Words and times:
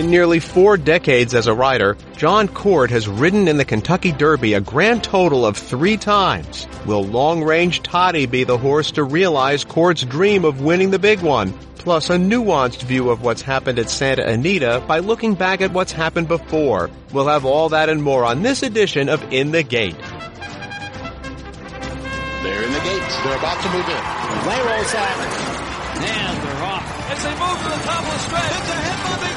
In 0.00 0.08
nearly 0.08 0.40
four 0.40 0.78
decades 0.78 1.34
as 1.34 1.46
a 1.46 1.52
rider, 1.52 1.94
Jon 2.16 2.48
Court 2.48 2.88
has 2.88 3.06
ridden 3.06 3.48
in 3.48 3.58
the 3.58 3.66
Kentucky 3.66 4.12
Derby 4.12 4.54
a 4.54 4.60
grand 4.62 5.04
total 5.04 5.44
of 5.44 5.58
three 5.58 5.98
times. 5.98 6.66
Will 6.86 7.04
Long 7.04 7.44
Range 7.44 7.82
Toddy 7.82 8.24
be 8.24 8.44
the 8.44 8.56
horse 8.56 8.92
to 8.92 9.04
realize 9.04 9.62
Court's 9.62 10.02
dream 10.02 10.46
of 10.46 10.62
winning 10.62 10.90
the 10.90 10.98
big 10.98 11.20
one? 11.20 11.52
Plus 11.74 12.08
a 12.08 12.16
nuanced 12.16 12.82
view 12.84 13.10
of 13.10 13.22
what's 13.22 13.42
happened 13.42 13.78
at 13.78 13.90
Santa 13.90 14.26
Anita 14.26 14.82
by 14.88 15.00
looking 15.00 15.34
back 15.34 15.60
at 15.60 15.72
what's 15.72 15.92
happened 15.92 16.28
before. 16.28 16.88
We'll 17.12 17.28
have 17.28 17.44
all 17.44 17.68
that 17.68 17.90
and 17.90 18.02
more 18.02 18.24
on 18.24 18.42
this 18.42 18.62
edition 18.62 19.10
of 19.10 19.22
In 19.30 19.50
the 19.50 19.62
Gate. 19.62 19.98
They're 19.98 20.08
in 22.62 22.72
the 22.72 22.80
gates. 22.80 23.22
They're 23.22 23.36
about 23.36 23.62
to 23.62 23.68
move 23.68 23.86
in. 23.86 24.02
Way 24.48 24.62
rolls 24.64 24.94
out. 24.94 25.18
And 26.00 26.42
they're 26.42 26.64
off. 26.64 27.10
As 27.10 27.22
they 27.22 27.32
move 27.32 27.58
to 27.58 27.68
the 27.68 27.82
top 27.84 28.02
of 28.02 28.12
the 28.12 28.18
stretch. 28.18 28.50
It's 28.50 28.70
a 28.70 28.72
head 28.72 28.98
big 29.04 29.20
finish. 29.20 29.29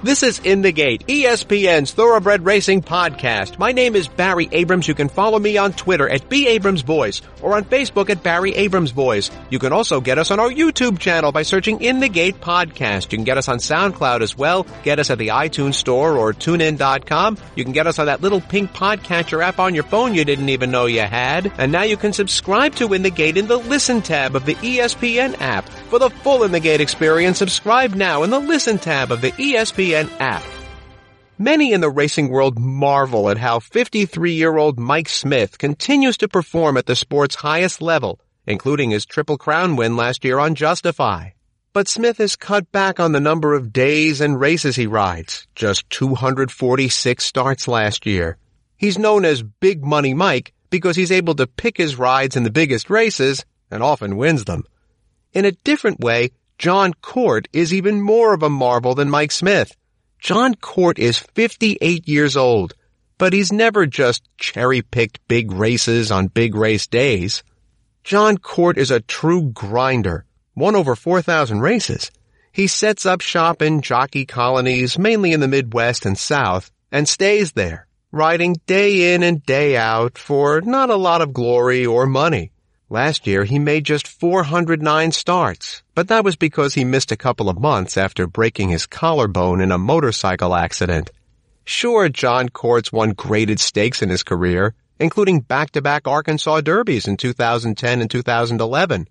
This 0.00 0.22
is 0.22 0.38
In 0.38 0.62
the 0.62 0.70
Gate, 0.70 1.04
ESPN's 1.08 1.92
Thoroughbred 1.92 2.44
Racing 2.44 2.82
podcast. 2.82 3.58
My 3.58 3.72
name 3.72 3.96
is 3.96 4.06
Barry 4.06 4.48
Abrams. 4.52 4.86
You 4.86 4.94
can 4.94 5.08
follow 5.08 5.40
me 5.40 5.56
on 5.56 5.72
Twitter 5.72 6.08
at 6.08 6.28
B 6.28 6.46
Abrams 6.46 6.84
or 6.88 7.56
on 7.56 7.64
Facebook 7.64 8.08
at 8.08 8.22
Barry 8.22 8.54
Abrams 8.54 8.92
Voice. 8.92 9.28
You 9.50 9.58
can 9.58 9.72
also 9.72 10.00
get 10.00 10.16
us 10.16 10.30
on 10.30 10.38
our 10.38 10.50
YouTube 10.50 11.00
channel 11.00 11.32
by 11.32 11.42
searching 11.42 11.80
In 11.80 11.98
the 11.98 12.08
Gate 12.08 12.40
Podcast. 12.40 13.10
You 13.10 13.18
can 13.18 13.24
get 13.24 13.38
us 13.38 13.48
on 13.48 13.58
SoundCloud 13.58 14.20
as 14.20 14.38
well. 14.38 14.68
Get 14.84 15.00
us 15.00 15.10
at 15.10 15.18
the 15.18 15.28
iTunes 15.28 15.74
Store 15.74 16.16
or 16.16 16.32
TuneIn.com. 16.32 17.36
You 17.56 17.64
can 17.64 17.72
get 17.72 17.88
us 17.88 17.98
on 17.98 18.06
that 18.06 18.22
little 18.22 18.40
pink 18.40 18.72
podcatcher 18.72 19.42
app 19.42 19.58
on 19.58 19.74
your 19.74 19.84
phone 19.84 20.14
you 20.14 20.24
didn't 20.24 20.48
even 20.48 20.70
know 20.70 20.86
you 20.86 21.00
had. 21.00 21.50
And 21.58 21.72
now 21.72 21.82
you 21.82 21.96
can 21.96 22.12
subscribe 22.12 22.76
to 22.76 22.92
In 22.92 23.02
the 23.02 23.10
Gate 23.10 23.36
in 23.36 23.48
the 23.48 23.58
Listen 23.58 24.00
tab 24.00 24.36
of 24.36 24.46
the 24.46 24.54
ESPN 24.54 25.40
app. 25.40 25.68
For 25.68 25.98
the 25.98 26.10
full 26.10 26.44
In 26.44 26.52
the 26.52 26.60
Gate 26.60 26.80
experience, 26.80 27.38
subscribe 27.38 27.94
now 27.94 28.22
in 28.22 28.30
the 28.30 28.38
Listen 28.38 28.78
tab 28.78 29.10
of 29.10 29.22
the 29.22 29.32
ESPN 29.32 29.87
app. 29.94 30.42
Many 31.38 31.72
in 31.72 31.80
the 31.80 31.90
racing 31.90 32.30
world 32.30 32.58
marvel 32.58 33.30
at 33.30 33.38
how 33.38 33.60
53-year-old 33.60 34.78
Mike 34.78 35.08
Smith 35.08 35.56
continues 35.58 36.16
to 36.16 36.28
perform 36.28 36.76
at 36.76 36.86
the 36.86 36.96
sport's 36.96 37.36
highest 37.36 37.80
level, 37.80 38.20
including 38.46 38.90
his 38.90 39.06
Triple 39.06 39.38
Crown 39.38 39.76
win 39.76 39.96
last 39.96 40.24
year 40.24 40.38
on 40.38 40.54
Justify. 40.54 41.30
But 41.72 41.86
Smith 41.86 42.18
has 42.18 42.34
cut 42.34 42.72
back 42.72 42.98
on 42.98 43.12
the 43.12 43.20
number 43.20 43.54
of 43.54 43.72
days 43.72 44.20
and 44.20 44.40
races 44.40 44.74
he 44.74 44.86
rides, 44.86 45.46
just 45.54 45.88
246 45.90 47.24
starts 47.24 47.68
last 47.68 48.04
year. 48.04 48.36
He's 48.76 48.98
known 48.98 49.24
as 49.24 49.42
Big 49.42 49.84
Money 49.84 50.14
Mike 50.14 50.52
because 50.70 50.96
he's 50.96 51.12
able 51.12 51.34
to 51.36 51.46
pick 51.46 51.76
his 51.76 51.96
rides 51.96 52.36
in 52.36 52.42
the 52.42 52.50
biggest 52.50 52.90
races 52.90 53.44
and 53.70 53.82
often 53.82 54.16
wins 54.16 54.44
them. 54.44 54.64
In 55.32 55.44
a 55.44 55.52
different 55.52 56.00
way, 56.00 56.30
Jon 56.58 56.94
Court 56.94 57.46
is 57.52 57.72
even 57.72 58.00
more 58.00 58.34
of 58.34 58.42
a 58.42 58.50
marvel 58.50 58.96
than 58.96 59.08
Mike 59.08 59.30
Smith. 59.30 59.76
Jon 60.18 60.54
Court 60.54 60.98
is 60.98 61.18
58 61.18 62.08
years 62.08 62.36
old, 62.36 62.74
but 63.18 63.32
he's 63.32 63.52
never 63.52 63.86
just 63.86 64.22
cherry-picked 64.36 65.26
big 65.28 65.52
races 65.52 66.10
on 66.10 66.26
big 66.26 66.54
race 66.54 66.86
days. 66.86 67.42
Jon 68.02 68.36
Court 68.36 68.78
is 68.78 68.90
a 68.90 69.00
true 69.00 69.50
grinder, 69.52 70.24
won 70.56 70.74
over 70.74 70.96
4,000 70.96 71.60
races. 71.60 72.10
He 72.50 72.66
sets 72.66 73.06
up 73.06 73.20
shop 73.20 73.62
in 73.62 73.80
jockey 73.80 74.26
colonies, 74.26 74.98
mainly 74.98 75.32
in 75.32 75.40
the 75.40 75.48
Midwest 75.48 76.04
and 76.04 76.18
South, 76.18 76.72
and 76.90 77.08
stays 77.08 77.52
there, 77.52 77.86
riding 78.10 78.56
day 78.66 79.14
in 79.14 79.22
and 79.22 79.44
day 79.44 79.76
out 79.76 80.18
for 80.18 80.60
not 80.60 80.90
a 80.90 80.96
lot 80.96 81.22
of 81.22 81.32
glory 81.32 81.86
or 81.86 82.06
money. 82.06 82.50
Last 82.90 83.26
year, 83.26 83.44
he 83.44 83.58
made 83.58 83.84
just 83.84 84.08
409 84.08 85.12
starts, 85.12 85.82
but 85.94 86.08
that 86.08 86.24
was 86.24 86.36
because 86.36 86.72
he 86.72 86.84
missed 86.84 87.12
a 87.12 87.18
couple 87.18 87.50
of 87.50 87.60
months 87.60 87.98
after 87.98 88.26
breaking 88.26 88.70
his 88.70 88.86
collarbone 88.86 89.60
in 89.60 89.70
a 89.70 89.76
motorcycle 89.76 90.54
accident. 90.54 91.10
Sure, 91.66 92.08
Jon 92.08 92.48
Court's 92.48 92.90
won 92.90 93.10
graded 93.10 93.60
stakes 93.60 94.00
in 94.00 94.08
his 94.08 94.22
career, 94.22 94.72
including 94.98 95.40
back-to-back 95.40 96.08
Arkansas 96.08 96.62
Derbies 96.62 97.06
in 97.06 97.18
2010 97.18 98.00
and 98.00 98.10
2011. 98.10 99.06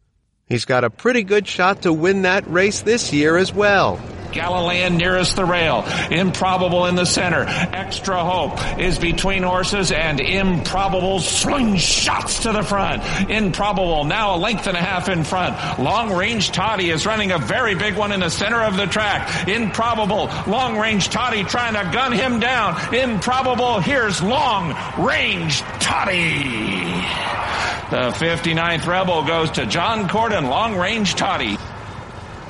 He's 0.48 0.66
got 0.66 0.84
a 0.84 0.90
pretty 0.90 1.22
good 1.22 1.48
shot 1.48 1.84
to 1.84 1.94
win 1.94 2.24
that 2.24 2.50
race 2.50 2.82
this 2.82 3.14
year 3.14 3.38
as 3.38 3.54
well. 3.54 4.02
Galilean 4.38 4.98
nearest 4.98 5.36
the 5.36 5.46
rail. 5.46 5.84
Improbable 6.12 6.86
in 6.86 6.96
the 6.96 7.06
center. 7.06 7.44
Extra 7.48 8.24
hope 8.24 8.80
is 8.80 9.00
between 9.00 9.42
horses 9.42 9.92
and 9.92 10.20
improbable 10.20 11.20
swing 11.20 11.76
shots 11.76 12.44
to 12.44 12.52
the 12.52 12.62
front. 12.62 13.02
Improbable 13.30 14.04
now 14.04 14.36
a 14.36 14.38
length 14.38 14.68
and 14.68 14.78
a 14.78 14.82
half 14.82 15.10
in 15.10 15.24
front. 15.24 15.80
Long 15.80 16.14
range 16.14 16.52
Toddy 16.52 16.92
is 16.92 17.06
running 17.06 17.32
a 17.32 17.40
very 17.40 17.74
big 17.74 17.96
one 17.96 18.12
in 18.12 18.20
the 18.20 18.30
center 18.30 18.62
of 18.62 18.78
the 18.78 18.86
track. 18.86 19.48
Improbable. 19.48 20.30
Long 20.46 20.78
range 20.78 21.10
Toddy 21.10 21.44
trying 21.44 21.74
to 21.74 21.92
gun 21.92 22.12
him 22.12 22.40
down. 22.40 22.94
Improbable. 22.94 23.80
Here's 23.80 24.22
long 24.22 24.76
range 25.04 25.62
Toddy. 25.80 26.78
The 27.90 28.12
59th 28.12 28.86
Rebel 28.86 29.24
goes 29.24 29.52
to 29.52 29.66
John 29.66 30.10
Corden, 30.10 30.50
Long 30.50 30.78
Range 30.78 31.16
Toddy. 31.16 31.57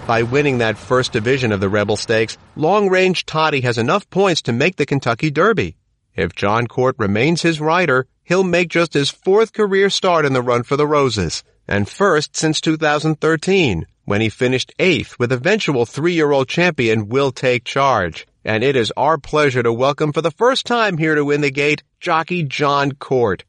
By 0.08 0.24
winning 0.24 0.60
that 0.60 0.78
first 0.78 1.12
division 1.12 1.52
of 1.52 1.60
the 1.60 1.68
Rebel 1.68 1.98
Stakes, 1.98 2.38
Long 2.56 2.88
Range 2.88 3.26
Toddy 3.26 3.60
has 3.60 3.78
enough 3.78 4.10
points 4.10 4.42
to 4.44 4.54
make 4.54 4.78
the 4.78 4.86
Kentucky 4.86 5.30
Derby. 5.30 5.76
If 6.16 6.34
Jon 6.34 6.68
Court 6.68 6.96
remains 6.98 7.42
his 7.42 7.60
rider, 7.60 8.08
he'll 8.24 8.46
make 8.46 8.70
just 8.70 8.94
his 8.94 9.10
fourth 9.10 9.52
career 9.52 9.90
start 9.90 10.24
in 10.24 10.32
the 10.32 10.42
run 10.42 10.64
for 10.64 10.78
the 10.78 10.88
Roses, 10.88 11.44
and 11.68 11.90
first 11.90 12.38
since 12.38 12.62
2013, 12.62 13.86
when 14.06 14.22
he 14.22 14.30
finished 14.30 14.74
eighth 14.80 15.20
with 15.20 15.34
eventual 15.34 15.86
three-year-old 15.86 16.48
champion 16.48 17.10
Will 17.10 17.34
Take 17.34 17.66
Charge. 17.66 18.26
And 18.46 18.64
it 18.64 18.78
is 18.78 18.94
our 18.96 19.18
pleasure 19.18 19.62
to 19.62 19.74
welcome 19.74 20.14
for 20.14 20.22
the 20.22 20.32
first 20.32 20.66
time 20.66 20.98
here 20.98 21.16
to 21.16 21.26
win 21.26 21.42
the 21.42 21.52
gate, 21.52 21.84
jockey 22.00 22.44
Jon 22.44 22.94
Court. 22.94 23.44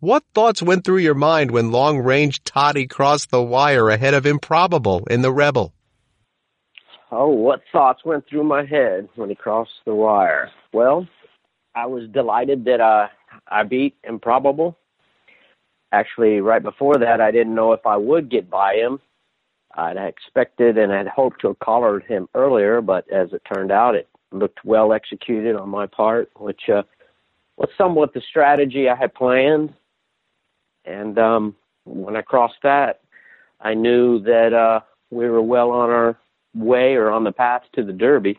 What 0.00 0.24
thoughts 0.34 0.62
went 0.62 0.86
through 0.86 0.98
your 0.98 1.14
mind 1.14 1.50
when 1.50 1.70
Long 1.70 1.98
Range 1.98 2.42
Toddy 2.44 2.86
crossed 2.86 3.30
the 3.30 3.42
wire 3.42 3.90
ahead 3.90 4.14
of 4.14 4.24
Improbable 4.24 5.04
in 5.10 5.20
the 5.20 5.30
Rebel? 5.32 5.74
Oh, 7.10 7.28
what 7.28 7.62
thoughts 7.72 8.04
went 8.04 8.28
through 8.28 8.44
my 8.44 8.64
head 8.64 9.08
when 9.16 9.30
he 9.30 9.34
crossed 9.34 9.70
the 9.86 9.94
wire? 9.94 10.50
Well, 10.72 11.08
I 11.74 11.86
was 11.86 12.08
delighted 12.10 12.64
that 12.66 12.80
uh, 12.80 13.08
I 13.48 13.62
beat 13.62 13.96
Improbable. 14.04 14.76
Actually, 15.90 16.40
right 16.40 16.62
before 16.62 16.98
that, 16.98 17.20
I 17.20 17.30
didn't 17.30 17.54
know 17.54 17.72
if 17.72 17.86
I 17.86 17.96
would 17.96 18.30
get 18.30 18.50
by 18.50 18.74
him. 18.74 19.00
I'd 19.74 19.96
expected 19.96 20.76
and 20.76 20.92
had 20.92 21.08
hoped 21.08 21.40
to 21.40 21.48
have 21.48 21.58
collared 21.60 22.04
him 22.04 22.28
earlier, 22.34 22.82
but 22.82 23.10
as 23.10 23.32
it 23.32 23.42
turned 23.52 23.70
out, 23.70 23.94
it 23.94 24.08
looked 24.30 24.64
well 24.64 24.92
executed 24.92 25.56
on 25.56 25.70
my 25.70 25.86
part, 25.86 26.30
which 26.36 26.68
uh, 26.68 26.82
was 27.56 27.70
somewhat 27.78 28.12
the 28.12 28.20
strategy 28.28 28.88
I 28.88 28.96
had 28.96 29.14
planned. 29.14 29.72
And 30.84 31.18
um, 31.18 31.54
when 31.84 32.16
I 32.16 32.22
crossed 32.22 32.62
that, 32.64 33.00
I 33.60 33.72
knew 33.72 34.20
that 34.20 34.52
uh, 34.52 34.80
we 35.10 35.28
were 35.30 35.42
well 35.42 35.70
on 35.70 35.90
our 35.90 36.18
way 36.54 36.94
or 36.94 37.10
on 37.10 37.24
the 37.24 37.32
path 37.32 37.62
to 37.74 37.84
the 37.84 37.92
Derby. 37.92 38.38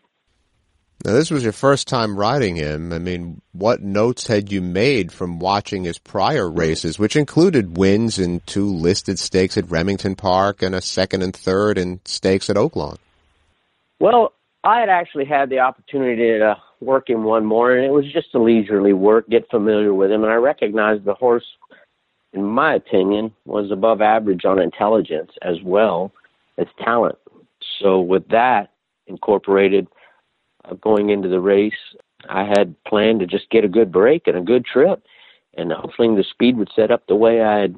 Now, 1.05 1.13
this 1.13 1.31
was 1.31 1.43
your 1.43 1.53
first 1.53 1.87
time 1.87 2.17
riding 2.17 2.57
him. 2.57 2.91
I 2.91 2.99
mean, 2.99 3.41
what 3.53 3.81
notes 3.81 4.27
had 4.27 4.51
you 4.51 4.61
made 4.61 5.13
from 5.13 5.39
watching 5.39 5.85
his 5.85 5.97
prior 5.97 6.49
races, 6.49 6.99
which 6.99 7.15
included 7.15 7.77
wins 7.77 8.19
in 8.19 8.41
two 8.41 8.65
listed 8.65 9.17
stakes 9.17 9.57
at 9.57 9.71
Remington 9.71 10.15
Park 10.15 10.61
and 10.61 10.75
a 10.75 10.81
second 10.81 11.21
and 11.21 11.33
third 11.33 11.77
in 11.77 12.01
stakes 12.03 12.49
at 12.49 12.57
Oaklawn? 12.57 12.97
Well, 14.01 14.33
I 14.65 14.81
had 14.81 14.89
actually 14.89 15.23
had 15.23 15.49
the 15.49 15.59
opportunity 15.59 16.37
to 16.37 16.51
uh, 16.51 16.55
work 16.81 17.09
him 17.09 17.23
one 17.23 17.45
morning. 17.45 17.85
It 17.85 17.93
was 17.93 18.11
just 18.11 18.35
a 18.35 18.39
leisurely 18.39 18.91
work, 18.91 19.29
get 19.29 19.49
familiar 19.49 19.93
with 19.93 20.11
him, 20.11 20.23
and 20.23 20.31
I 20.31 20.35
recognized 20.35 21.05
the 21.05 21.13
horse, 21.13 21.45
in 22.33 22.43
my 22.43 22.75
opinion, 22.75 23.33
was 23.45 23.71
above 23.71 24.01
average 24.01 24.43
on 24.43 24.59
intelligence 24.59 25.31
as 25.41 25.55
well 25.63 26.11
as 26.57 26.67
talent. 26.83 27.17
So 27.81 28.01
with 28.01 28.27
that 28.29 28.71
incorporated 29.07 29.87
uh, 30.65 30.75
going 30.75 31.09
into 31.09 31.29
the 31.29 31.39
race, 31.39 31.73
I 32.27 32.43
had 32.43 32.75
planned 32.83 33.21
to 33.21 33.27
just 33.27 33.49
get 33.49 33.63
a 33.63 33.69
good 33.69 33.91
break 33.91 34.27
and 34.27 34.37
a 34.37 34.41
good 34.41 34.65
trip, 34.65 35.03
and 35.55 35.71
hopefully 35.71 36.15
the 36.15 36.25
speed 36.29 36.57
would 36.57 36.69
set 36.75 36.91
up 36.91 37.07
the 37.07 37.15
way 37.15 37.41
I 37.41 37.59
had 37.59 37.75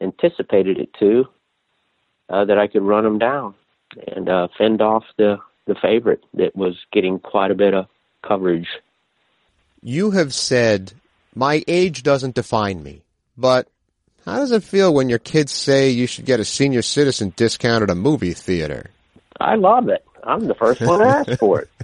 anticipated 0.00 0.78
it 0.78 0.90
to, 1.00 1.24
uh, 2.28 2.44
that 2.44 2.58
I 2.58 2.66
could 2.66 2.82
run 2.82 3.04
them 3.04 3.18
down 3.18 3.54
and 4.06 4.28
uh, 4.28 4.48
fend 4.56 4.82
off 4.82 5.04
the 5.16 5.38
the 5.66 5.74
favorite 5.74 6.24
that 6.32 6.56
was 6.56 6.76
getting 6.92 7.18
quite 7.18 7.50
a 7.50 7.54
bit 7.54 7.74
of 7.74 7.86
coverage. 8.26 8.68
You 9.82 10.12
have 10.12 10.32
said 10.32 10.94
my 11.34 11.62
age 11.68 12.02
doesn't 12.02 12.34
define 12.34 12.82
me, 12.82 13.02
but 13.36 13.68
how 14.24 14.38
does 14.38 14.50
it 14.50 14.64
feel 14.64 14.92
when 14.92 15.08
your 15.08 15.18
kids 15.18 15.52
say 15.52 15.90
you 15.90 16.06
should 16.06 16.24
get 16.24 16.40
a 16.40 16.44
senior 16.44 16.82
citizen 16.82 17.34
discount 17.36 17.82
at 17.82 17.90
a 17.90 17.94
movie 17.94 18.32
theater? 18.32 18.90
I 19.40 19.54
love 19.54 19.88
it. 19.88 20.04
I'm 20.24 20.46
the 20.46 20.54
first 20.54 20.80
one 20.80 21.00
to 21.00 21.06
ask 21.06 21.38
for 21.38 21.60
it. 21.62 21.70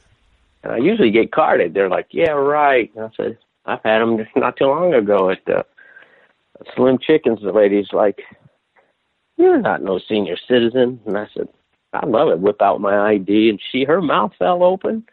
And 0.62 0.72
I 0.72 0.78
usually 0.78 1.10
get 1.10 1.30
carded. 1.30 1.74
They're 1.74 1.90
like, 1.90 2.06
yeah, 2.10 2.30
right. 2.30 2.90
And 2.96 3.04
I 3.04 3.10
said, 3.18 3.36
I've 3.66 3.82
had 3.84 3.98
them 3.98 4.16
just 4.16 4.30
not 4.34 4.56
too 4.56 4.64
long 4.64 4.94
ago 4.94 5.28
at 5.28 5.46
uh, 5.46 5.62
Slim 6.74 6.96
Chickens. 6.96 7.40
The 7.42 7.52
lady's 7.52 7.92
like, 7.92 8.22
you're 9.36 9.60
not 9.60 9.82
no 9.82 10.00
senior 10.08 10.38
citizen. 10.48 11.00
And 11.04 11.18
I 11.18 11.28
said, 11.34 11.48
I 11.94 12.06
love 12.06 12.28
it. 12.28 12.40
Whip 12.40 12.60
out 12.60 12.80
my 12.80 13.12
ID, 13.12 13.50
and 13.50 13.60
she 13.70 13.84
her 13.84 14.02
mouth 14.02 14.32
fell 14.38 14.62
open, 14.64 15.04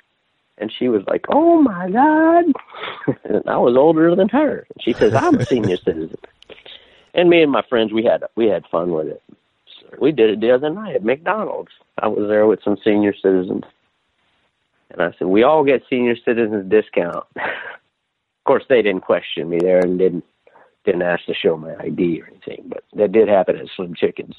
and 0.57 0.71
she 0.77 0.89
was 0.89 1.03
like, 1.07 1.25
"Oh 1.29 1.61
my 1.61 1.89
god!" 1.89 2.45
and 3.23 3.43
I 3.47 3.57
was 3.57 3.77
older 3.77 4.15
than 4.15 4.29
her. 4.29 4.65
And 4.73 4.83
she 4.83 4.93
says, 4.93 5.13
"I'm 5.13 5.39
a 5.39 5.45
senior 5.45 5.77
citizen." 5.85 6.17
And 7.13 7.29
me 7.29 7.43
and 7.43 7.51
my 7.51 7.61
friends, 7.69 7.93
we 7.93 8.03
had 8.03 8.23
we 8.35 8.47
had 8.47 8.65
fun 8.71 8.91
with 8.91 9.07
it. 9.07 9.21
So 9.79 9.97
we 10.01 10.11
did 10.11 10.31
it 10.31 10.41
the 10.41 10.51
other 10.51 10.69
night 10.69 10.95
at 10.95 11.03
McDonald's. 11.03 11.71
I 12.01 12.07
was 12.07 12.27
there 12.27 12.47
with 12.47 12.63
some 12.63 12.77
senior 12.83 13.13
citizens, 13.13 13.63
and 14.89 15.01
I 15.01 15.11
said, 15.17 15.27
"We 15.27 15.43
all 15.43 15.63
get 15.63 15.83
senior 15.89 16.15
citizens 16.25 16.69
discount." 16.69 17.25
of 17.35 18.43
course, 18.43 18.63
they 18.67 18.81
didn't 18.81 19.01
question 19.01 19.47
me 19.47 19.59
there 19.61 19.79
and 19.79 19.99
didn't 19.99 20.25
didn't 20.83 21.03
ask 21.03 21.25
to 21.25 21.33
show 21.35 21.55
my 21.55 21.75
ID 21.79 22.21
or 22.21 22.27
anything, 22.27 22.65
but 22.65 22.83
that 22.93 23.11
did 23.11 23.27
happen 23.27 23.55
at 23.55 23.67
Slim 23.75 23.93
Chickens. 23.93 24.35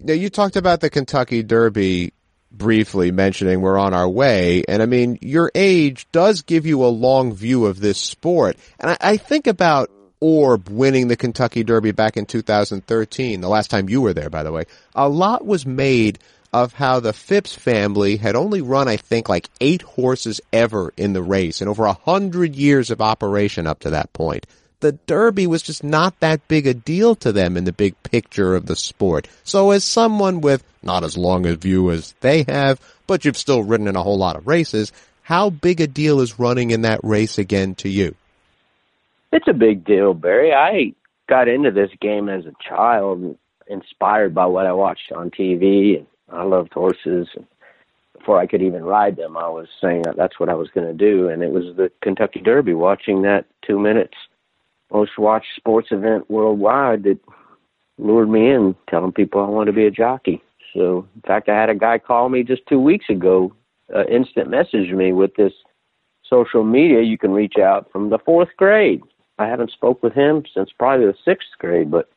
Now, 0.00 0.14
you 0.14 0.28
talked 0.28 0.56
about 0.56 0.80
the 0.80 0.90
Kentucky 0.90 1.44
Derby 1.44 2.12
briefly, 2.50 3.12
mentioning 3.12 3.60
we're 3.60 3.78
on 3.78 3.94
our 3.94 4.08
way, 4.08 4.64
and 4.66 4.82
I 4.82 4.86
mean, 4.86 5.18
your 5.20 5.52
age 5.54 6.08
does 6.10 6.42
give 6.42 6.66
you 6.66 6.84
a 6.84 6.88
long 6.88 7.32
view 7.32 7.66
of 7.66 7.78
this 7.78 8.00
sport, 8.00 8.56
and 8.80 8.90
I, 8.90 8.96
I 9.00 9.16
think 9.18 9.46
about 9.46 9.90
Orb 10.18 10.68
winning 10.68 11.08
the 11.08 11.16
Kentucky 11.16 11.62
Derby 11.62 11.92
back 11.92 12.16
in 12.16 12.26
2013, 12.26 13.40
the 13.40 13.48
last 13.48 13.70
time 13.70 13.88
you 13.88 14.00
were 14.00 14.14
there, 14.14 14.30
by 14.30 14.42
the 14.42 14.50
way. 14.50 14.64
A 14.94 15.08
lot 15.08 15.46
was 15.46 15.64
made 15.64 16.18
of 16.52 16.74
how 16.74 17.00
the 17.00 17.12
Phipps 17.12 17.54
family 17.54 18.16
had 18.16 18.36
only 18.36 18.60
run, 18.60 18.88
I 18.88 18.96
think, 18.96 19.28
like 19.28 19.48
eight 19.60 19.82
horses 19.82 20.40
ever 20.52 20.92
in 20.96 21.12
the 21.12 21.22
race 21.22 21.60
in 21.60 21.68
over 21.68 21.84
a 21.84 21.92
hundred 21.92 22.54
years 22.56 22.90
of 22.90 23.00
operation 23.00 23.66
up 23.66 23.80
to 23.80 23.90
that 23.90 24.12
point 24.12 24.46
the 24.80 24.92
Derby 24.92 25.46
was 25.46 25.62
just 25.62 25.82
not 25.82 26.20
that 26.20 26.46
big 26.48 26.66
a 26.66 26.74
deal 26.74 27.14
to 27.16 27.32
them 27.32 27.56
in 27.56 27.64
the 27.64 27.72
big 27.72 28.00
picture 28.02 28.54
of 28.54 28.66
the 28.66 28.76
sport. 28.76 29.28
So 29.42 29.70
as 29.70 29.84
someone 29.84 30.40
with 30.40 30.62
not 30.82 31.04
as 31.04 31.16
long 31.16 31.46
a 31.46 31.56
view 31.56 31.90
as 31.90 32.14
they 32.20 32.44
have, 32.44 32.80
but 33.06 33.24
you've 33.24 33.36
still 33.36 33.62
ridden 33.62 33.88
in 33.88 33.96
a 33.96 34.02
whole 34.02 34.18
lot 34.18 34.36
of 34.36 34.46
races, 34.46 34.92
how 35.22 35.50
big 35.50 35.80
a 35.80 35.86
deal 35.86 36.20
is 36.20 36.38
running 36.38 36.70
in 36.70 36.82
that 36.82 37.00
race 37.02 37.38
again 37.38 37.74
to 37.76 37.88
you? 37.88 38.14
It's 39.32 39.48
a 39.48 39.52
big 39.52 39.84
deal, 39.84 40.14
Barry. 40.14 40.52
I 40.52 40.94
got 41.28 41.48
into 41.48 41.70
this 41.70 41.90
game 42.00 42.28
as 42.28 42.44
a 42.46 42.52
child, 42.68 43.36
inspired 43.66 44.34
by 44.34 44.46
what 44.46 44.66
I 44.66 44.72
watched 44.72 45.10
on 45.10 45.30
TV, 45.30 45.98
and 45.98 46.06
I 46.30 46.42
loved 46.44 46.72
horses. 46.72 47.28
Before 48.16 48.38
I 48.38 48.46
could 48.46 48.62
even 48.62 48.84
ride 48.84 49.16
them, 49.16 49.36
I 49.36 49.48
was 49.48 49.68
saying 49.80 50.02
that 50.02 50.16
that's 50.16 50.40
what 50.40 50.48
I 50.48 50.54
was 50.54 50.68
going 50.70 50.86
to 50.86 50.92
do, 50.92 51.28
and 51.28 51.42
it 51.42 51.52
was 51.52 51.76
the 51.76 51.90
Kentucky 52.02 52.40
Derby. 52.40 52.74
Watching 52.74 53.22
that 53.22 53.44
two 53.64 53.78
minutes 53.78 54.14
most 54.92 55.18
watched 55.18 55.48
sports 55.56 55.88
event 55.90 56.30
worldwide 56.30 57.04
that 57.04 57.18
lured 57.98 58.28
me 58.28 58.50
in, 58.50 58.74
telling 58.88 59.12
people 59.12 59.40
I 59.40 59.48
wanted 59.48 59.72
to 59.72 59.76
be 59.76 59.86
a 59.86 59.90
jockey. 59.90 60.42
So, 60.74 61.06
in 61.14 61.22
fact, 61.22 61.48
I 61.48 61.54
had 61.54 61.70
a 61.70 61.74
guy 61.74 61.98
call 61.98 62.28
me 62.28 62.42
just 62.42 62.66
two 62.66 62.80
weeks 62.80 63.06
ago, 63.08 63.54
uh, 63.94 64.04
instant 64.06 64.50
message 64.50 64.90
me 64.92 65.12
with 65.12 65.34
this 65.36 65.52
social 66.28 66.64
media. 66.64 67.02
You 67.02 67.18
can 67.18 67.30
reach 67.30 67.56
out 67.58 67.90
from 67.90 68.10
the 68.10 68.18
fourth 68.18 68.50
grade. 68.56 69.02
I 69.38 69.46
haven't 69.46 69.70
spoke 69.70 70.02
with 70.02 70.12
him 70.12 70.44
since 70.54 70.70
probably 70.78 71.06
the 71.06 71.14
sixth 71.24 71.48
grade, 71.58 71.90
but 71.90 72.08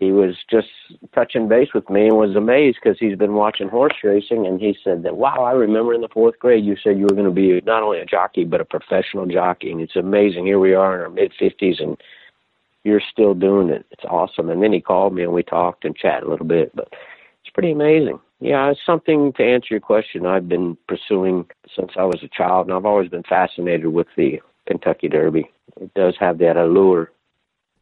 he 0.00 0.12
was 0.12 0.34
just 0.50 0.68
touching 1.14 1.46
base 1.46 1.68
with 1.74 1.88
me 1.90 2.06
and 2.06 2.16
was 2.16 2.34
amazed 2.34 2.78
because 2.82 2.98
he's 2.98 3.16
been 3.16 3.34
watching 3.34 3.68
horse 3.68 3.92
racing 4.02 4.46
and 4.46 4.58
he 4.58 4.76
said 4.82 5.02
that 5.02 5.16
wow 5.16 5.44
i 5.44 5.52
remember 5.52 5.94
in 5.94 6.00
the 6.00 6.08
fourth 6.08 6.38
grade 6.38 6.64
you 6.64 6.74
said 6.82 6.98
you 6.98 7.04
were 7.04 7.14
going 7.14 7.24
to 7.24 7.30
be 7.30 7.60
not 7.66 7.82
only 7.82 8.00
a 8.00 8.06
jockey 8.06 8.44
but 8.44 8.60
a 8.60 8.64
professional 8.64 9.26
jockey. 9.26 9.70
And 9.70 9.80
it's 9.80 9.96
amazing. 9.96 10.46
Here 10.46 10.58
we 10.58 10.74
are 10.74 10.94
in 10.94 11.00
our 11.02 11.10
mid 11.10 11.32
fifties 11.38 11.76
and 11.80 11.96
you're 12.82 13.02
still 13.12 13.34
doing 13.34 13.68
it. 13.68 13.84
It's 13.90 14.04
awesome. 14.04 14.48
And 14.48 14.62
then 14.62 14.72
he 14.72 14.80
called 14.80 15.14
me 15.14 15.22
and 15.22 15.32
we 15.32 15.42
talked 15.42 15.84
and 15.84 15.94
chatted 15.94 16.24
a 16.24 16.30
little 16.30 16.46
bit 16.46 16.74
but 16.74 16.88
it's 17.42 17.52
pretty 17.52 17.72
amazing. 17.72 18.18
Yeah 18.40 18.70
it's 18.70 18.80
something 18.84 19.32
to 19.34 19.44
answer 19.44 19.68
your 19.70 19.80
question. 19.80 20.26
I've 20.26 20.48
been 20.48 20.76
pursuing 20.88 21.46
since 21.76 21.92
i 21.96 22.04
was 22.04 22.22
a 22.22 22.28
child 22.28 22.66
and 22.66 22.74
i've 22.74 22.86
always 22.86 23.08
been 23.08 23.22
fascinated 23.22 23.86
with 23.86 24.08
the 24.16 24.40
kentucky 24.66 25.08
derby. 25.08 25.50
It 25.80 25.92
does 25.94 26.14
have 26.18 26.38
that 26.38 26.56
allure 26.56 27.12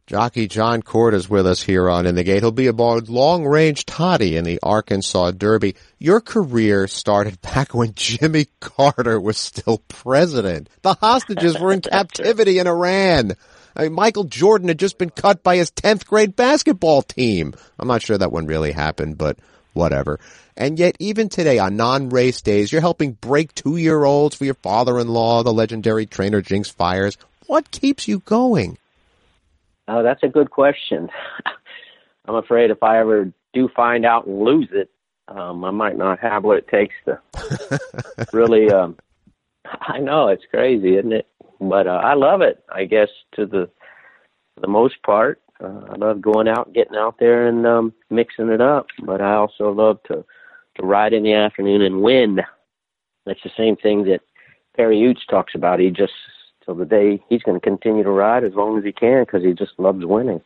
Jockey 0.09 0.47
Jon 0.47 0.81
Court 0.81 1.13
is 1.13 1.29
with 1.29 1.45
us 1.45 1.61
here 1.61 1.87
on 1.87 2.07
In 2.07 2.15
the 2.15 2.23
Gate. 2.23 2.41
He'll 2.41 2.49
be 2.49 2.65
aboard 2.65 3.09
Long 3.09 3.45
Range 3.45 3.85
Toddy 3.85 4.37
in 4.37 4.43
the 4.43 4.57
Arkansas 4.63 5.29
Derby. 5.29 5.75
Your 5.99 6.19
career 6.19 6.87
started 6.87 7.39
back 7.43 7.75
when 7.75 7.93
Jimmy 7.93 8.47
Carter 8.59 9.21
was 9.21 9.37
still 9.37 9.83
president. 9.87 10.67
The 10.81 10.95
hostages 10.95 11.59
were 11.59 11.71
in 11.71 11.81
captivity 11.83 12.57
in 12.57 12.65
Iran. 12.65 13.33
I 13.75 13.83
mean, 13.83 13.93
Michael 13.93 14.23
Jordan 14.23 14.69
had 14.69 14.79
just 14.79 14.97
been 14.97 15.11
cut 15.11 15.43
by 15.43 15.57
his 15.57 15.69
10th 15.69 16.07
grade 16.07 16.35
basketball 16.35 17.03
team. 17.03 17.53
I'm 17.77 17.87
not 17.87 18.01
sure 18.01 18.17
that 18.17 18.31
one 18.31 18.47
really 18.47 18.71
happened, 18.71 19.15
but 19.19 19.37
whatever. 19.73 20.19
And 20.57 20.79
yet, 20.79 20.95
even 20.97 21.29
today 21.29 21.59
on 21.59 21.77
non-race 21.77 22.41
days, 22.41 22.71
you're 22.71 22.81
helping 22.81 23.11
break 23.11 23.53
two-year-olds 23.53 24.35
for 24.35 24.45
your 24.45 24.55
father-in-law, 24.55 25.43
the 25.43 25.53
legendary 25.53 26.07
trainer 26.07 26.41
Jinks 26.41 26.71
Fires. 26.71 27.15
What 27.45 27.69
keeps 27.69 28.07
you 28.07 28.21
going? 28.21 28.79
Oh, 29.89 30.03
that's 30.03 30.21
a 30.21 30.27
good 30.27 30.51
question. 30.51 31.09
I'm 32.27 32.35
afraid 32.35 32.69
if 32.69 32.83
I 32.83 32.99
ever 32.99 33.31
do 33.53 33.67
find 33.75 34.05
out 34.05 34.27
and 34.27 34.39
lose 34.39 34.69
it, 34.71 34.91
um, 35.27 35.65
I 35.65 35.71
might 35.71 35.97
not 35.97 36.19
have 36.19 36.43
what 36.43 36.59
it 36.59 36.67
takes 36.67 36.95
to 37.05 37.19
really. 38.33 38.69
Um, 38.69 38.97
I 39.81 39.97
know 39.97 40.27
it's 40.27 40.45
crazy, 40.49 40.97
isn't 40.97 41.11
it? 41.11 41.27
But 41.59 41.87
uh, 41.87 42.01
I 42.03 42.13
love 42.13 42.41
it. 42.41 42.63
I 42.71 42.85
guess 42.85 43.09
to 43.35 43.45
the 43.45 43.69
the 44.61 44.67
most 44.67 45.01
part, 45.03 45.41
uh, 45.63 45.85
I 45.89 45.95
love 45.95 46.21
going 46.21 46.47
out, 46.47 46.73
getting 46.73 46.95
out 46.95 47.15
there, 47.19 47.47
and 47.47 47.65
um, 47.65 47.93
mixing 48.09 48.49
it 48.49 48.61
up. 48.61 48.87
But 49.03 49.21
I 49.21 49.33
also 49.33 49.71
love 49.71 50.01
to 50.03 50.23
to 50.75 50.85
ride 50.85 51.13
in 51.13 51.23
the 51.23 51.33
afternoon 51.33 51.81
and 51.81 52.01
win. 52.01 52.41
That's 53.25 53.43
the 53.43 53.51
same 53.57 53.75
thing 53.75 54.03
that 54.05 54.21
Perry 54.75 54.97
Ouzts 54.97 55.27
talks 55.29 55.55
about. 55.55 55.79
He 55.79 55.89
just 55.89 56.13
till 56.69 56.75
the 56.75 56.85
day 56.85 57.23
he's 57.27 57.41
going 57.41 57.59
to 57.59 57.65
continue 57.65 58.03
to 58.03 58.11
ride 58.11 58.43
as 58.43 58.53
long 58.53 58.77
as 58.77 58.83
he 58.83 58.91
can 58.91 59.23
because 59.23 59.43
he 59.43 59.53
just 59.53 59.71
loves 59.79 60.05
winning. 60.05 60.39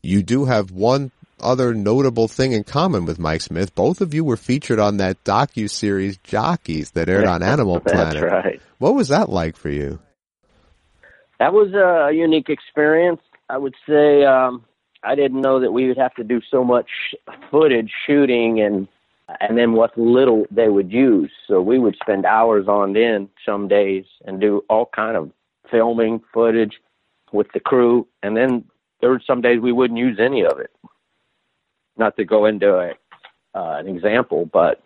You 0.00 0.22
do 0.22 0.44
have 0.44 0.70
one 0.70 1.10
other 1.40 1.74
notable 1.74 2.28
thing 2.28 2.52
in 2.52 2.62
common 2.62 3.04
with 3.04 3.18
Mike 3.18 3.40
Smith. 3.40 3.74
Both 3.74 4.00
of 4.00 4.14
you 4.14 4.22
were 4.22 4.36
featured 4.36 4.78
on 4.78 4.98
that 4.98 5.24
docu 5.24 5.68
series 5.68 6.18
Jockeys 6.18 6.92
that 6.92 7.08
aired 7.08 7.26
on 7.26 7.42
Animal 7.54 7.80
Planet. 7.80 8.20
That's 8.20 8.32
right. 8.32 8.62
What 8.78 8.94
was 8.94 9.08
that 9.08 9.28
like 9.28 9.56
for 9.56 9.70
you? 9.70 9.98
That 11.40 11.52
was 11.52 11.72
a 11.72 12.14
unique 12.14 12.48
experience. 12.48 13.20
I 13.48 13.58
would 13.58 13.74
say 13.88 14.24
um, 14.24 14.64
I 15.02 15.16
didn't 15.16 15.40
know 15.40 15.58
that 15.60 15.72
we 15.72 15.88
would 15.88 15.98
have 15.98 16.14
to 16.14 16.24
do 16.24 16.40
so 16.48 16.62
much 16.62 16.90
footage 17.50 17.90
shooting 18.06 18.60
and 18.60 18.86
and 19.40 19.56
then 19.56 19.72
what 19.72 19.96
little 19.96 20.44
they 20.50 20.68
would 20.68 20.92
use. 20.92 21.30
So 21.46 21.60
we 21.60 21.78
would 21.78 21.96
spend 22.02 22.24
hours 22.24 22.66
on 22.68 22.96
end 22.96 23.28
some 23.46 23.68
days 23.68 24.04
and 24.24 24.40
do 24.40 24.64
all 24.68 24.90
kind 24.94 25.16
of 25.16 25.30
filming 25.70 26.20
footage 26.32 26.74
with 27.32 27.46
the 27.54 27.60
crew, 27.60 28.06
and 28.22 28.36
then 28.36 28.64
there 29.00 29.10
were 29.10 29.22
some 29.26 29.40
days 29.40 29.60
we 29.60 29.72
wouldn't 29.72 29.98
use 29.98 30.18
any 30.20 30.44
of 30.44 30.58
it. 30.58 30.70
Not 31.96 32.16
to 32.16 32.24
go 32.24 32.46
into 32.46 32.74
a, 32.74 32.90
uh, 33.54 33.78
an 33.78 33.88
example, 33.88 34.48
but 34.52 34.82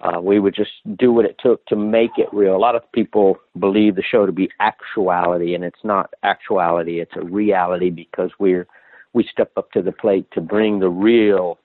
uh, 0.00 0.20
we 0.20 0.38
would 0.38 0.54
just 0.54 0.70
do 0.96 1.12
what 1.12 1.24
it 1.24 1.36
took 1.38 1.64
to 1.66 1.76
make 1.76 2.12
it 2.18 2.28
real. 2.32 2.54
A 2.54 2.58
lot 2.58 2.76
of 2.76 2.90
people 2.92 3.38
believe 3.58 3.96
the 3.96 4.02
show 4.02 4.26
to 4.26 4.32
be 4.32 4.50
actuality, 4.60 5.54
and 5.54 5.64
it's 5.64 5.84
not 5.84 6.12
actuality; 6.22 7.00
it's 7.00 7.16
a 7.16 7.24
reality 7.24 7.90
because 7.90 8.30
we're 8.38 8.66
we 9.12 9.26
step 9.30 9.52
up 9.56 9.70
to 9.72 9.80
the 9.80 9.92
plate 9.92 10.26
to 10.32 10.42
bring 10.42 10.78
the 10.78 10.90
real 10.90 11.58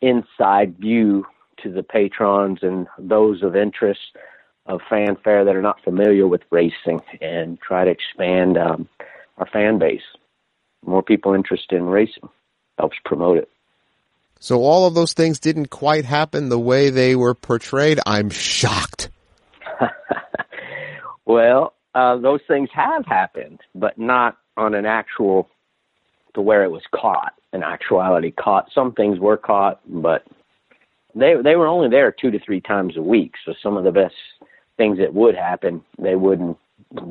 inside 0.00 0.78
view 0.78 1.26
to 1.62 1.70
the 1.70 1.82
patrons 1.82 2.60
and 2.62 2.86
those 2.98 3.42
of 3.42 3.54
interest 3.54 4.00
of 4.66 4.80
fanfare 4.88 5.44
that 5.44 5.56
are 5.56 5.62
not 5.62 5.82
familiar 5.82 6.26
with 6.26 6.42
racing 6.50 7.00
and 7.20 7.60
try 7.60 7.84
to 7.84 7.90
expand 7.90 8.56
um, 8.56 8.88
our 9.38 9.46
fan 9.46 9.78
base. 9.78 10.02
More 10.84 11.02
people 11.02 11.34
interested 11.34 11.76
in 11.76 11.86
racing 11.86 12.28
helps 12.78 12.96
promote 13.04 13.38
it. 13.38 13.50
So 14.38 14.62
all 14.62 14.86
of 14.86 14.94
those 14.94 15.12
things 15.12 15.38
didn't 15.38 15.68
quite 15.68 16.06
happen 16.06 16.48
the 16.48 16.58
way 16.58 16.88
they 16.88 17.14
were 17.14 17.34
portrayed. 17.34 18.00
I'm 18.06 18.30
shocked. 18.30 19.10
well, 21.26 21.74
uh, 21.94 22.16
those 22.16 22.40
things 22.48 22.70
have 22.72 23.04
happened, 23.04 23.60
but 23.74 23.98
not 23.98 24.38
on 24.56 24.74
an 24.74 24.86
actual 24.86 25.48
to 26.34 26.40
where 26.40 26.64
it 26.64 26.70
was 26.70 26.82
caught. 26.94 27.34
In 27.52 27.64
actuality, 27.64 28.30
caught. 28.30 28.70
Some 28.72 28.92
things 28.92 29.18
were 29.18 29.36
caught, 29.36 29.80
but 29.84 30.24
they 31.16 31.34
they 31.42 31.56
were 31.56 31.66
only 31.66 31.88
there 31.88 32.12
two 32.12 32.30
to 32.30 32.38
three 32.38 32.60
times 32.60 32.96
a 32.96 33.02
week. 33.02 33.32
So 33.44 33.54
some 33.60 33.76
of 33.76 33.82
the 33.82 33.90
best 33.90 34.14
things 34.80 34.96
that 34.96 35.12
would 35.12 35.34
happen, 35.34 35.84
they 35.98 36.16
wouldn't 36.16 36.56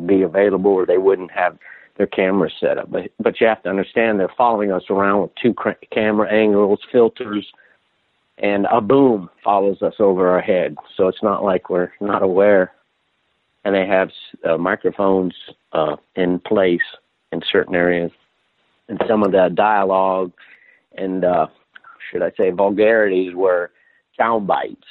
be 0.08 0.24
available 0.24 0.72
or 0.72 0.88
they 0.88 0.98
wouldn't 0.98 1.30
have 1.30 1.56
their 1.98 2.08
cameras 2.08 2.54
set 2.60 2.80
up. 2.80 2.90
But 2.90 3.12
but 3.20 3.40
you 3.40 3.46
have 3.46 3.62
to 3.62 3.70
understand 3.70 4.20
they're 4.20 4.34
following 4.36 4.72
us 4.72 4.84
around 4.90 5.22
with 5.22 5.32
two 5.36 5.54
cr- 5.54 5.84
camera 5.92 6.32
angles, 6.32 6.80
filters, 6.92 7.46
and 8.40 8.66
a 8.72 8.82
boom 8.82 9.30
follows 9.44 9.84
us 9.84 9.94
over 10.00 10.30
our 10.30 10.42
head. 10.42 10.78
So 10.98 11.08
it's 11.08 11.22
not 11.22 11.44
like 11.44 11.70
we're 11.70 11.92
not 12.02 12.24
aware. 12.24 12.74
And 13.64 13.76
they 13.76 13.86
have 13.86 14.10
uh, 14.44 14.58
microphones 14.58 15.36
uh, 15.74 15.98
in 16.16 16.40
place 16.40 16.88
in 17.32 17.44
certain 17.52 17.76
areas, 17.76 18.12
and 18.88 19.00
some 19.08 19.22
of 19.22 19.32
the 19.32 19.52
dialogue 19.54 20.32
and 20.98 21.24
uh, 21.24 21.48
should 22.10 22.24
I 22.24 22.32
say 22.36 22.50
vulgarities 22.50 23.36
were 23.36 23.70
sound 24.18 24.48
bites. 24.48 24.88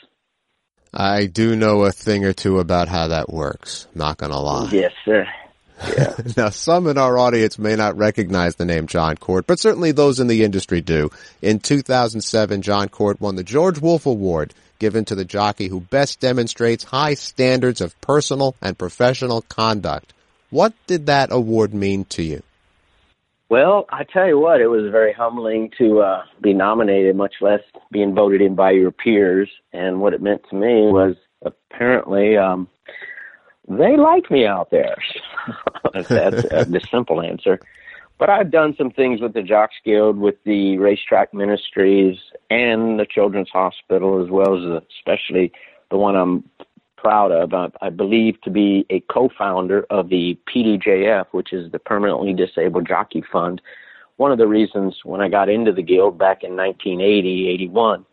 I 0.92 1.26
do 1.26 1.54
know 1.54 1.84
a 1.84 1.92
thing 1.92 2.24
or 2.24 2.32
two 2.32 2.58
about 2.58 2.88
how 2.88 3.08
that 3.08 3.30
works. 3.30 3.86
Not 3.94 4.16
gonna 4.16 4.40
lie. 4.40 4.70
Yes, 4.72 4.92
sir. 5.04 5.26
Yeah. 5.86 6.14
now, 6.36 6.48
some 6.50 6.86
in 6.86 6.98
our 6.98 7.18
audience 7.18 7.58
may 7.58 7.76
not 7.76 7.96
recognize 7.96 8.56
the 8.56 8.64
name 8.64 8.86
Jon 8.86 9.16
Court, 9.16 9.46
but 9.46 9.60
certainly 9.60 9.92
those 9.92 10.18
in 10.18 10.26
the 10.26 10.42
industry 10.42 10.80
do. 10.80 11.10
In 11.42 11.60
2007, 11.60 12.62
Jon 12.62 12.88
Court 12.88 13.20
won 13.20 13.36
the 13.36 13.44
George 13.44 13.78
Woolf 13.78 14.06
Award 14.06 14.54
given 14.78 15.04
to 15.04 15.14
the 15.14 15.24
jockey 15.24 15.68
who 15.68 15.80
best 15.80 16.20
demonstrates 16.20 16.84
high 16.84 17.14
standards 17.14 17.80
of 17.80 18.00
personal 18.00 18.54
and 18.62 18.78
professional 18.78 19.42
conduct. 19.42 20.12
What 20.50 20.72
did 20.86 21.06
that 21.06 21.32
award 21.32 21.74
mean 21.74 22.04
to 22.06 22.22
you? 22.22 22.42
Well, 23.50 23.86
I 23.88 24.04
tell 24.04 24.26
you 24.26 24.38
what, 24.38 24.60
it 24.60 24.66
was 24.66 24.90
very 24.90 25.12
humbling 25.12 25.70
to 25.78 26.00
uh, 26.00 26.24
be 26.42 26.52
nominated, 26.52 27.16
much 27.16 27.36
less 27.40 27.60
being 27.90 28.14
voted 28.14 28.42
in 28.42 28.54
by 28.54 28.72
your 28.72 28.90
peers. 28.90 29.48
And 29.72 30.00
what 30.00 30.12
it 30.12 30.20
meant 30.20 30.42
to 30.50 30.56
me 30.56 30.92
was 30.92 31.16
apparently 31.42 32.36
um, 32.36 32.68
they 33.66 33.96
like 33.96 34.30
me 34.30 34.46
out 34.46 34.70
there. 34.70 34.96
That's 35.94 36.10
uh, 36.10 36.64
the 36.68 36.80
simple 36.90 37.22
answer. 37.22 37.58
But 38.18 38.28
I've 38.28 38.50
done 38.50 38.74
some 38.76 38.90
things 38.90 39.20
with 39.20 39.32
the 39.32 39.42
Jocks 39.42 39.76
Guild, 39.84 40.18
with 40.18 40.34
the 40.44 40.76
racetrack 40.76 41.32
ministries, 41.32 42.18
and 42.50 42.98
the 42.98 43.06
Children's 43.08 43.50
Hospital, 43.50 44.22
as 44.22 44.28
well 44.28 44.56
as 44.56 44.82
especially 44.98 45.52
the 45.90 45.96
one 45.96 46.16
I'm 46.16 46.44
proud 47.00 47.32
of. 47.32 47.54
I, 47.54 47.70
I 47.80 47.90
believe 47.90 48.40
to 48.42 48.50
be 48.50 48.86
a 48.90 49.00
co-founder 49.00 49.86
of 49.90 50.08
the 50.08 50.38
PDJF, 50.52 51.26
which 51.32 51.52
is 51.52 51.70
the 51.72 51.78
Permanently 51.78 52.32
Disabled 52.32 52.86
Jockey 52.86 53.22
Fund. 53.32 53.60
One 54.16 54.32
of 54.32 54.38
the 54.38 54.48
reasons 54.48 54.96
when 55.04 55.20
I 55.20 55.28
got 55.28 55.48
into 55.48 55.72
the 55.72 55.82
guild 55.82 56.18
back 56.18 56.42
in 56.42 56.56
1980, 56.56 57.48
81, 57.48 58.04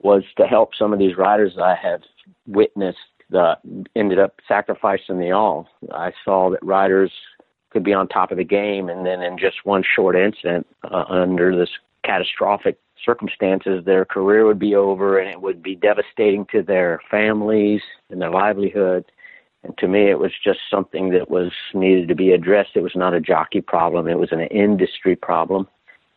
was 0.00 0.22
to 0.36 0.46
help 0.46 0.74
some 0.74 0.92
of 0.92 0.98
these 0.98 1.16
riders 1.16 1.54
I 1.60 1.74
have 1.74 2.02
witnessed 2.46 2.98
that 3.30 3.58
ended 3.96 4.18
up 4.18 4.40
sacrificing 4.46 5.18
the 5.18 5.32
all. 5.32 5.68
I 5.92 6.12
saw 6.24 6.50
that 6.50 6.62
riders 6.62 7.10
could 7.70 7.82
be 7.82 7.94
on 7.94 8.06
top 8.06 8.30
of 8.30 8.38
the 8.38 8.44
game, 8.44 8.88
and 8.88 9.04
then 9.04 9.22
in 9.22 9.36
just 9.38 9.64
one 9.64 9.82
short 9.82 10.14
incident, 10.14 10.66
uh, 10.84 11.04
under 11.08 11.56
this 11.56 11.70
catastrophic 12.04 12.78
circumstances, 13.04 13.84
their 13.84 14.04
career 14.04 14.46
would 14.46 14.58
be 14.58 14.74
over, 14.74 15.18
and 15.18 15.30
it 15.30 15.40
would 15.40 15.62
be 15.62 15.74
devastating 15.74 16.46
to 16.52 16.62
their 16.62 17.00
families 17.10 17.82
and 18.10 18.20
their 18.20 18.30
livelihood. 18.30 19.04
And 19.62 19.76
to 19.78 19.88
me, 19.88 20.10
it 20.10 20.18
was 20.18 20.32
just 20.42 20.60
something 20.70 21.10
that 21.10 21.30
was 21.30 21.52
needed 21.72 22.08
to 22.08 22.14
be 22.14 22.32
addressed. 22.32 22.70
It 22.74 22.82
was 22.82 22.94
not 22.94 23.14
a 23.14 23.20
jockey 23.20 23.60
problem; 23.60 24.08
it 24.08 24.18
was 24.18 24.32
an 24.32 24.42
industry 24.42 25.16
problem. 25.16 25.66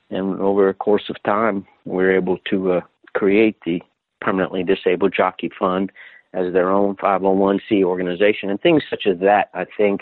And 0.10 0.39
over 0.39 0.70
a 0.70 0.74
course 0.74 1.10
of 1.10 1.22
time, 1.24 1.65
we 1.86 2.03
were 2.03 2.15
able 2.15 2.38
to 2.50 2.74
uh, 2.74 2.82
create 3.13 3.58
the 3.65 3.82
permanently 4.22 4.63
disabled 4.63 5.13
jockey 5.15 5.51
fund 5.58 5.91
as 6.34 6.53
their 6.53 6.70
own 6.70 6.96
501c 6.96 7.84
organization 7.84 8.50
and 8.50 8.62
things 8.62 8.84
such 8.89 9.08
as 9.08 9.20
that. 9.20 9.50
I 9.53 9.65
think 9.77 10.01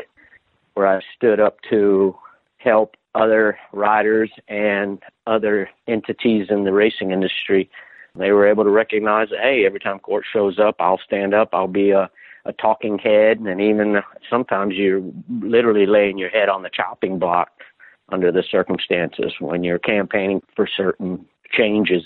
where 0.73 0.87
I 0.87 1.01
stood 1.15 1.39
up 1.39 1.57
to 1.69 2.15
help 2.57 2.95
other 3.15 3.57
riders 3.71 4.29
and 4.47 5.01
other 5.25 5.69
entities 5.87 6.47
in 6.49 6.65
the 6.65 6.73
racing 6.73 7.11
industry. 7.11 7.69
They 8.17 8.31
were 8.31 8.47
able 8.47 8.63
to 8.63 8.69
recognize 8.69 9.29
hey, 9.29 9.63
every 9.65 9.79
time 9.79 9.99
court 9.99 10.25
shows 10.31 10.59
up, 10.59 10.75
I'll 10.79 10.99
stand 11.05 11.33
up, 11.33 11.49
I'll 11.53 11.67
be 11.67 11.91
a, 11.91 12.09
a 12.45 12.53
talking 12.53 12.99
head, 12.99 13.39
and 13.39 13.59
even 13.59 13.97
sometimes 14.29 14.75
you're 14.75 15.01
literally 15.41 15.85
laying 15.85 16.17
your 16.17 16.29
head 16.29 16.49
on 16.49 16.63
the 16.63 16.69
chopping 16.69 17.17
block 17.17 17.49
under 18.09 18.31
the 18.31 18.43
circumstances 18.49 19.33
when 19.39 19.63
you're 19.63 19.79
campaigning 19.79 20.41
for 20.55 20.67
certain 20.67 21.25
changes 21.51 22.03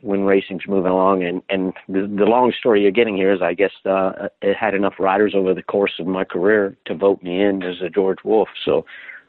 when 0.00 0.24
racing's 0.24 0.66
moving 0.66 0.90
along. 0.90 1.22
And 1.22 1.42
and 1.48 1.72
the, 1.88 2.00
the 2.00 2.24
long 2.24 2.52
story 2.58 2.82
you're 2.82 2.90
getting 2.90 3.16
here 3.16 3.32
is, 3.32 3.40
I 3.40 3.54
guess, 3.54 3.72
uh, 3.86 4.28
it 4.42 4.56
had 4.56 4.74
enough 4.74 4.94
riders 4.98 5.32
over 5.34 5.54
the 5.54 5.62
course 5.62 5.92
of 5.98 6.06
my 6.06 6.24
career 6.24 6.76
to 6.86 6.94
vote 6.94 7.22
me 7.22 7.40
in 7.40 7.62
as 7.62 7.80
a 7.80 7.88
George 7.88 8.18
Woolf. 8.24 8.48
So 8.64 8.84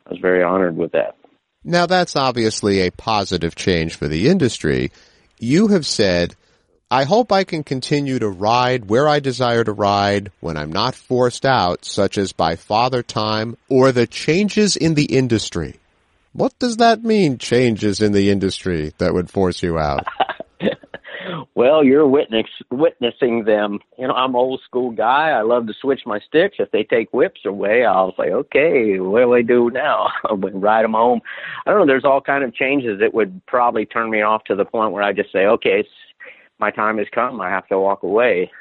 I 0.05 0.12
was 0.12 0.19
very 0.19 0.43
honored 0.43 0.77
with 0.77 0.91
that. 0.91 1.15
Now 1.63 1.86
that's 1.86 2.15
obviously 2.15 2.79
a 2.81 2.91
positive 2.91 3.55
change 3.55 3.95
for 3.95 4.07
the 4.07 4.27
industry. 4.27 4.91
You 5.39 5.69
have 5.69 5.86
said, 5.86 6.36
I 6.91 7.05
hope 7.05 7.31
I 7.31 7.43
can 7.43 7.63
continue 7.63 8.19
to 8.19 8.29
ride 8.29 8.89
where 8.89 9.07
I 9.07 9.19
desire 9.19 9.63
to 9.63 9.72
ride 9.72 10.31
when 10.41 10.57
I'm 10.57 10.72
not 10.72 10.93
forced 10.93 11.45
out, 11.45 11.86
such 11.86 12.17
as 12.17 12.33
by 12.33 12.55
father 12.55 13.01
time 13.01 13.57
or 13.69 13.91
the 13.91 14.05
changes 14.05 14.75
in 14.75 14.93
the 14.93 15.05
industry. 15.05 15.79
What 16.33 16.57
does 16.60 16.77
that 16.77 17.03
mean, 17.03 17.38
changes 17.38 18.01
in 18.01 18.12
the 18.12 18.29
industry 18.29 18.93
that 18.98 19.13
would 19.13 19.29
force 19.29 19.63
you 19.63 19.79
out? 19.79 20.05
well, 21.55 21.83
you're 21.83 22.07
witness, 22.07 22.47
witnessing 22.71 23.45
them. 23.45 23.79
You 23.97 24.07
know, 24.07 24.13
I'm 24.13 24.35
old 24.35 24.61
school 24.65 24.91
guy. 24.91 25.29
I 25.29 25.41
love 25.41 25.67
to 25.67 25.73
switch 25.79 26.01
my 26.05 26.19
sticks. 26.19 26.57
If 26.59 26.71
they 26.71 26.83
take 26.83 27.13
whips 27.13 27.41
away, 27.45 27.85
I'll 27.85 28.15
say, 28.17 28.31
okay, 28.31 28.99
what 28.99 29.21
do 29.21 29.33
I 29.33 29.41
do 29.41 29.69
now? 29.71 30.09
I'll 30.25 30.37
ride 30.37 30.83
them 30.83 30.93
home. 30.93 31.21
I 31.65 31.71
don't 31.71 31.81
know. 31.81 31.85
There's 31.85 32.05
all 32.05 32.21
kind 32.21 32.43
of 32.43 32.53
changes 32.53 32.99
that 32.99 33.13
would 33.13 33.41
probably 33.47 33.85
turn 33.85 34.09
me 34.09 34.21
off 34.21 34.43
to 34.45 34.55
the 34.55 34.65
point 34.65 34.91
where 34.91 35.03
I 35.03 35.13
just 35.13 35.31
say, 35.31 35.45
okay, 35.45 35.85
my 36.59 36.71
time 36.71 36.97
has 36.97 37.07
come. 37.13 37.41
I 37.41 37.49
have 37.49 37.67
to 37.67 37.79
walk 37.79 38.03
away. 38.03 38.51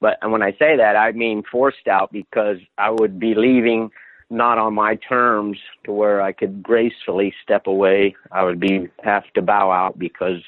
But 0.00 0.18
and 0.22 0.32
when 0.32 0.42
I 0.42 0.52
say 0.52 0.76
that, 0.76 0.96
I 0.96 1.12
mean 1.12 1.42
forced 1.50 1.88
out 1.88 2.12
because 2.12 2.58
I 2.78 2.90
would 2.90 3.18
be 3.18 3.34
leaving 3.34 3.90
not 4.30 4.58
on 4.58 4.74
my 4.74 4.96
terms 4.96 5.58
to 5.84 5.92
where 5.92 6.20
I 6.20 6.32
could 6.32 6.62
gracefully 6.62 7.32
step 7.42 7.66
away. 7.66 8.16
I 8.32 8.42
would 8.42 8.60
be 8.60 8.88
have 9.02 9.24
to 9.34 9.42
bow 9.42 9.70
out 9.70 9.98
because 9.98 10.42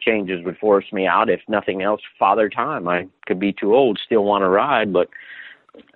changes 0.00 0.44
would 0.44 0.58
force 0.58 0.86
me 0.92 1.06
out. 1.06 1.30
If 1.30 1.40
nothing 1.48 1.82
else, 1.82 2.00
father 2.18 2.48
time. 2.48 2.88
I 2.88 3.08
could 3.26 3.40
be 3.40 3.52
too 3.52 3.74
old, 3.74 3.98
still 4.04 4.24
want 4.24 4.42
to 4.42 4.48
ride, 4.48 4.92
but 4.92 5.08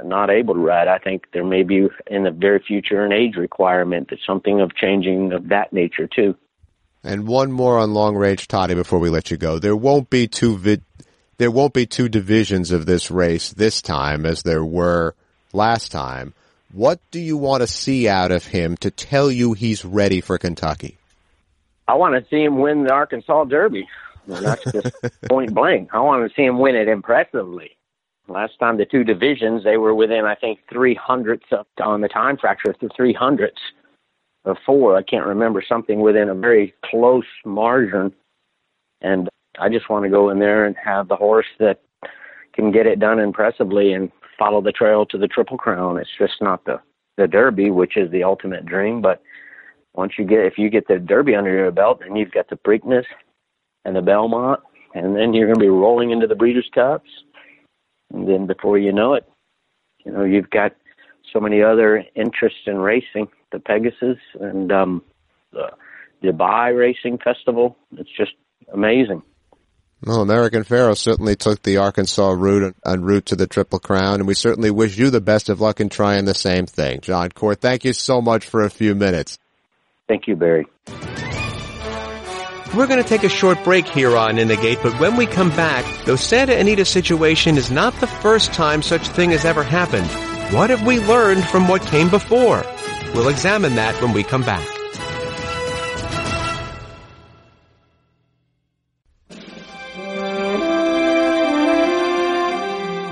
not 0.03 0.31
able 0.31 0.55
to 0.55 0.61
ride. 0.61 0.89
I 0.89 0.99
think 0.99 1.27
there 1.33 1.45
may 1.45 1.63
be 1.63 1.89
in 2.07 2.25
the 2.25 2.31
very 2.31 2.63
future 2.67 3.05
an 3.05 3.13
age 3.13 3.37
requirement 3.37 4.11
that 4.11 4.19
something 4.27 4.61
of 4.61 4.75
changing 4.75 5.33
of 5.33 5.49
that 5.49 5.73
nature 5.73 6.07
too. 6.07 6.37
And 7.05 7.27
one 7.27 7.51
more 7.51 7.79
on 7.79 7.95
long 7.95 8.17
range 8.17 8.47
toddy 8.47 8.75
before 8.75 9.01
we 9.01 9.11
let 9.11 9.31
you 9.31 9.37
go. 9.37 9.59
There 9.59 9.77
won't 9.77 10.09
be 10.09 10.29
two 10.29 10.57
vid- 10.57 10.85
there 11.39 11.51
won't 11.51 11.73
be 11.73 11.87
two 11.87 12.09
divisions 12.09 12.71
of 12.71 12.87
this 12.87 13.11
race 13.11 13.53
this 13.53 13.83
time 13.83 14.25
as 14.25 14.43
there 14.43 14.65
were 14.65 15.15
last 15.53 15.91
time. 15.91 16.35
What 16.71 17.01
do 17.11 17.19
you 17.19 17.37
want 17.37 17.63
to 17.63 17.67
see 17.67 18.09
out 18.09 18.31
of 18.31 18.47
him 18.47 18.77
to 18.79 18.91
tell 18.91 19.31
you 19.31 19.53
he's 19.53 19.85
ready 19.85 20.21
for 20.21 20.39
Kentucky? 20.39 20.97
I 21.89 21.95
want 21.95 22.15
to 22.15 22.29
see 22.31 22.43
him 22.43 22.59
win 22.59 22.85
the 22.85 22.93
Arkansas 22.93 23.45
Derby. 23.45 23.89
And 24.27 24.45
that's 24.45 24.65
just 24.71 24.95
point 25.29 25.55
blank. 25.55 25.91
I 25.93 26.01
want 26.01 26.29
to 26.29 26.35
see 26.35 26.45
him 26.45 26.59
win 26.59 26.77
it 26.77 26.89
impressively. 26.89 27.77
Last 28.29 28.59
time 28.61 28.77
the 28.77 28.85
two 28.85 29.05
divisions, 29.05 29.65
they 29.65 29.77
were 29.77 29.95
within, 29.95 30.25
I 30.25 30.37
think, 30.37 30.61
three 30.73 30.95
hundredths 30.95 31.49
on 31.83 32.01
the 32.01 32.09
time 32.09 32.37
fracture, 32.37 32.75
the 32.81 32.89
three 32.97 33.13
hundredths 33.13 33.61
of 34.45 34.57
four. 34.65 34.97
I 34.97 35.03
can't 35.03 35.27
remember 35.27 35.63
something 35.67 36.01
within 36.01 36.29
a 36.29 36.35
very 36.35 36.73
close 36.85 37.27
margin. 37.45 38.13
And 39.01 39.29
I 39.59 39.69
just 39.69 39.91
want 39.91 40.05
to 40.05 40.09
go 40.11 40.31
in 40.31 40.39
there 40.39 40.65
and 40.65 40.77
have 40.83 41.09
the 41.09 41.17
horse 41.17 41.47
that 41.59 41.81
can 42.55 42.71
get 42.71 42.87
it 42.87 43.01
done 43.01 43.19
impressively 43.19 43.93
and 43.93 44.11
follow 44.39 44.61
the 44.61 44.73
trail 44.73 45.05
to 45.07 45.19
the 45.19 45.29
Triple 45.29 45.59
Crown. 45.59 45.99
It's 45.99 46.11
just 46.19 46.41
not 46.41 46.65
the 46.65 46.81
the 47.19 47.27
Derby, 47.27 47.71
which 47.71 47.97
is 47.97 48.11
the 48.11 48.25
ultimate 48.25 48.65
dream, 48.65 49.03
but 49.03 49.23
once 49.95 50.13
you 50.19 50.25
get 50.25 50.41
if 50.41 50.55
you 50.59 50.71
get 50.71 50.89
the 50.89 50.99
Derby 50.99 51.35
under 51.35 51.53
your 51.53 51.71
belt, 51.71 52.01
then 52.01 52.17
you've 52.17 52.33
got 52.33 52.49
the 52.49 52.57
Preakness 52.57 53.05
and 53.85 53.97
the 53.97 54.03
Belmont, 54.03 54.61
and 54.95 55.17
then 55.17 55.35
you're 55.35 55.47
going 55.47 55.59
to 55.59 55.65
be 55.65 55.69
rolling 55.69 56.11
into 56.11 56.27
the 56.27 56.35
Breeders' 56.35 56.71
Cups, 56.75 57.11
and 58.13 58.29
then 58.29 58.47
before 58.47 58.79
you 58.79 58.93
know 58.93 59.15
it, 59.15 59.29
you 60.05 60.13
know 60.13 60.25
you've 60.25 60.51
got 60.51 60.73
so 61.33 61.41
many 61.41 61.63
other 61.63 62.05
interests 62.15 62.61
in 62.67 62.79
racing, 62.79 63.29
the 63.53 63.59
Pegasus 63.59 64.19
and 64.41 64.71
um, 64.73 65.03
the 65.53 65.71
Dubai 66.23 66.77
Racing 66.77 67.19
Festival. 67.19 67.77
It's 67.97 68.11
just 68.17 68.33
amazing. 68.73 69.23
Well, 70.05 70.21
American 70.21 70.65
Pharoah 70.65 70.97
certainly 70.97 71.37
took 71.37 71.63
the 71.63 71.77
Arkansas 71.77 72.31
route 72.31 72.75
en 72.85 73.03
route 73.03 73.27
to 73.27 73.37
the 73.37 73.47
Triple 73.47 73.79
Crown, 73.79 74.17
and 74.17 74.27
we 74.27 74.35
certainly 74.35 74.71
wish 74.71 74.99
you 74.99 75.11
the 75.11 75.21
best 75.21 75.49
of 75.49 75.61
luck 75.61 75.81
in 75.81 75.91
trying 75.91 76.25
the 76.25 76.35
same 76.35 76.67
thing. 76.67 77.01
Jon 77.03 77.31
Court, 77.31 77.61
thank 77.61 77.85
you 77.85 77.93
so 77.93 78.21
much 78.21 78.45
for 78.45 78.65
a 78.65 78.71
few 78.71 78.97
minutes. 78.97 79.39
Thank 80.09 80.27
you, 80.27 80.37
Barry. 80.37 80.67
We're 82.75 82.87
going 82.87 83.03
to 83.03 83.09
take 83.09 83.23
a 83.23 83.29
short 83.29 83.63
break 83.65 83.87
here 83.87 84.17
on 84.17 84.39
In 84.39 84.49
the 84.49 84.57
Gate, 84.57 84.79
but 84.83 84.99
when 84.99 85.17
we 85.17 85.27
come 85.27 85.51
back, 85.51 85.85
the 86.07 86.17
Santa 86.17 86.57
Anita 86.57 86.87
situation 86.87 87.59
is 87.59 87.71
not 87.71 87.93
the 88.01 88.07
first 88.07 88.55
time 88.55 88.81
such 88.81 89.07
thing 89.09 89.31
has 89.33 89.45
ever 89.45 89.63
happened. 89.63 90.07
What 90.55 90.71
have 90.71 90.87
we 90.87 90.99
learned 91.01 91.45
from 91.45 91.69
what 91.69 91.83
came 91.83 92.09
before? 92.09 92.65
We'll 93.15 93.29
examine 93.29 93.75
that 93.75 94.01
when 94.01 94.15
we 94.15 94.25
come 94.25 94.43
back. 94.43 94.67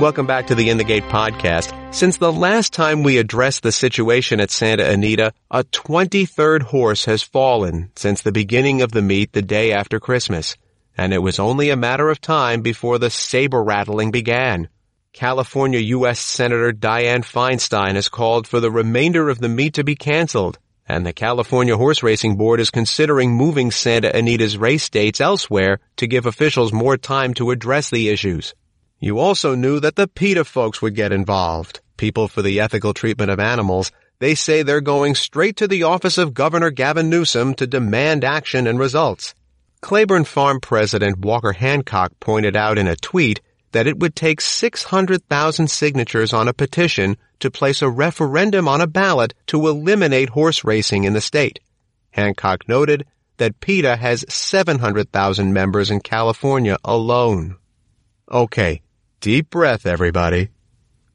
Welcome 0.01 0.27
back 0.27 0.47
to 0.47 0.55
the 0.55 0.71
In 0.71 0.79
the 0.79 0.85
Gate 0.85 1.05
podcast. 1.05 1.95
Since 1.95 2.17
the 2.17 2.33
last 2.33 2.73
time 2.73 3.03
we 3.03 3.19
addressed 3.19 3.63
the 3.63 3.71
situation 3.71 4.41
at 4.41 4.51
Santa 4.51 4.91
Anita, 4.91 5.35
a 5.51 5.63
23rd 5.63 6.63
horse 6.63 7.05
has 7.05 7.23
fallen 7.23 7.91
since 7.97 8.23
the 8.23 8.33
beginning 8.33 8.81
of 8.81 8.93
the 8.93 9.03
meet 9.03 9.33
the 9.33 9.43
day 9.43 9.73
after 9.73 10.01
Christmas. 10.01 10.57
and 10.97 11.13
it 11.13 11.19
was 11.19 11.39
only 11.39 11.69
a 11.69 11.77
matter 11.77 12.09
of 12.09 12.19
time 12.19 12.63
before 12.63 12.99
the 12.99 13.11
saber 13.11 13.63
rattling 13.63 14.11
began. 14.11 14.71
California 15.13 15.79
U.S. 15.79 16.19
Senator 16.19 16.73
Dianne 16.73 17.23
Feinstein 17.23 17.95
has 17.95 18.09
called 18.09 18.47
for 18.47 18.59
the 18.59 18.71
remainder 18.71 19.29
of 19.29 19.39
the 19.39 19.51
meet 19.51 19.75
to 19.75 19.85
be 19.85 19.97
canceled, 19.97 20.59
and 20.89 21.05
the 21.05 21.13
California 21.13 21.77
Horse 21.77 22.03
Racing 22.03 22.37
Board 22.37 22.59
is 22.59 22.71
considering 22.71 23.33
moving 23.33 23.71
Santa 23.71 24.17
Anita's 24.17 24.57
race 24.57 24.89
dates 24.89 25.21
elsewhere 25.21 25.79
to 25.97 26.07
give 26.07 26.25
officials 26.25 26.73
more 26.73 26.97
time 26.97 27.35
to 27.35 27.51
address 27.51 27.91
the 27.91 28.09
issues. 28.09 28.55
You 29.03 29.19
also 29.19 29.55
knew 29.55 29.81
that 29.81 29.97
the 29.97 30.07
PETA 30.07 30.45
folks 30.45 30.83
would 30.83 30.95
get 30.95 31.11
involved, 31.11 31.81
people 31.97 32.29
for 32.29 32.43
the 32.43 32.61
ethical 32.61 32.93
treatment 32.93 33.31
of 33.31 33.41
animals. 33.41 33.91
They 34.19 34.35
say 34.35 34.63
they're 34.63 34.83
going 34.83 35.15
straight 35.15 35.57
to 35.57 35.67
the 35.67 35.85
office 35.85 36.19
of 36.19 36.35
Governor 36.35 36.71
Gavin 36.71 37.09
Newsom 37.09 37.55
to 37.55 37.67
demand 37.67 38.25
action 38.25 38.67
and 38.67 38.79
results. 38.79 39.35
Claiborne 39.81 40.25
Farm 40.25 40.61
President 40.61 41.21
Walker 41.21 41.53
Hancock 41.53 42.13
pointed 42.21 42.55
out 42.55 42.77
in 42.77 42.87
a 42.87 42.95
tweet 42.95 43.41
that 43.73 43.87
it 43.87 43.99
would 43.99 44.15
take 44.15 44.43
600,000 44.43 45.71
signatures 45.71 46.35
on 46.35 46.47
a 46.47 46.53
petition 46.53 47.17
to 47.39 47.51
place 47.51 47.81
a 47.81 47.89
referendum 47.89 48.69
on 48.69 48.83
a 48.83 48.87
ballot 48.87 49.33
to 49.47 49.67
eliminate 49.67 50.29
horse 50.29 50.63
racing 50.63 51.05
in 51.05 51.15
the 51.15 51.23
state. 51.23 51.59
Hancock 52.11 52.69
noted 52.69 53.07
that 53.39 53.61
PETA 53.61 53.97
has 53.97 54.27
700,000 54.29 55.55
members 55.55 55.91
in 55.91 56.01
California 56.01 56.77
alone. 56.85 57.57
Okay, 58.31 58.83
deep 59.21 59.51
breath 59.51 59.87
everybody. 59.87 60.49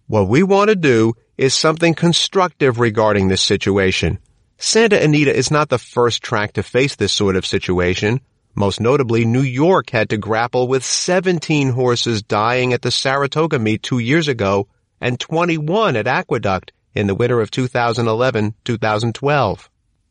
What 0.07 0.29
we 0.29 0.43
want 0.43 0.69
to 0.69 0.75
do 0.75 1.15
is 1.37 1.55
something 1.55 1.95
constructive 1.95 2.79
regarding 2.79 3.27
this 3.27 3.41
situation. 3.41 4.19
Santa 4.57 5.03
Anita 5.03 5.35
is 5.35 5.51
not 5.51 5.67
the 5.69 5.79
first 5.79 6.23
track 6.23 6.53
to 6.53 6.63
face 6.63 6.95
this 6.95 7.11
sort 7.11 7.35
of 7.35 7.45
situation. 7.45 8.21
Most 8.53 8.79
notably, 8.79 9.25
New 9.25 9.41
York 9.41 9.89
had 9.89 10.11
to 10.11 10.17
grapple 10.17 10.67
with 10.67 10.85
17 10.85 11.71
horses 11.71 12.21
dying 12.21 12.73
at 12.73 12.83
the 12.83 12.91
Saratoga 12.91 13.57
meet 13.59 13.83
two 13.83 13.99
years 13.99 14.27
ago 14.27 14.67
and 15.01 15.19
21 15.19 15.97
at 15.97 16.07
Aqueduct 16.07 16.71
in 16.93 17.07
the 17.07 17.15
winter 17.15 17.41
of 17.41 17.51
2011-2012. 17.51 19.67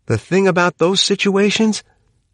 The 0.06 0.18
thing 0.18 0.46
about 0.46 0.76
those 0.78 1.00
situations, 1.00 1.82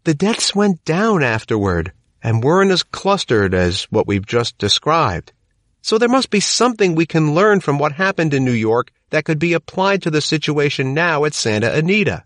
the 0.03 0.13
deaths 0.13 0.53
went 0.53 0.83
down 0.83 1.23
afterward 1.23 1.93
and 2.21 2.43
weren't 2.43 2.71
as 2.71 2.83
clustered 2.83 3.53
as 3.53 3.83
what 3.83 4.07
we've 4.07 4.25
just 4.25 4.57
described. 4.57 5.31
So 5.81 5.97
there 5.97 6.09
must 6.09 6.29
be 6.29 6.39
something 6.39 6.93
we 6.93 7.07
can 7.07 7.33
learn 7.33 7.59
from 7.59 7.79
what 7.79 7.91
happened 7.93 8.33
in 8.33 8.45
New 8.45 8.51
York 8.51 8.91
that 9.09 9.25
could 9.25 9.39
be 9.39 9.53
applied 9.53 10.03
to 10.03 10.11
the 10.11 10.21
situation 10.21 10.93
now 10.93 11.25
at 11.25 11.33
Santa 11.33 11.73
Anita. 11.73 12.23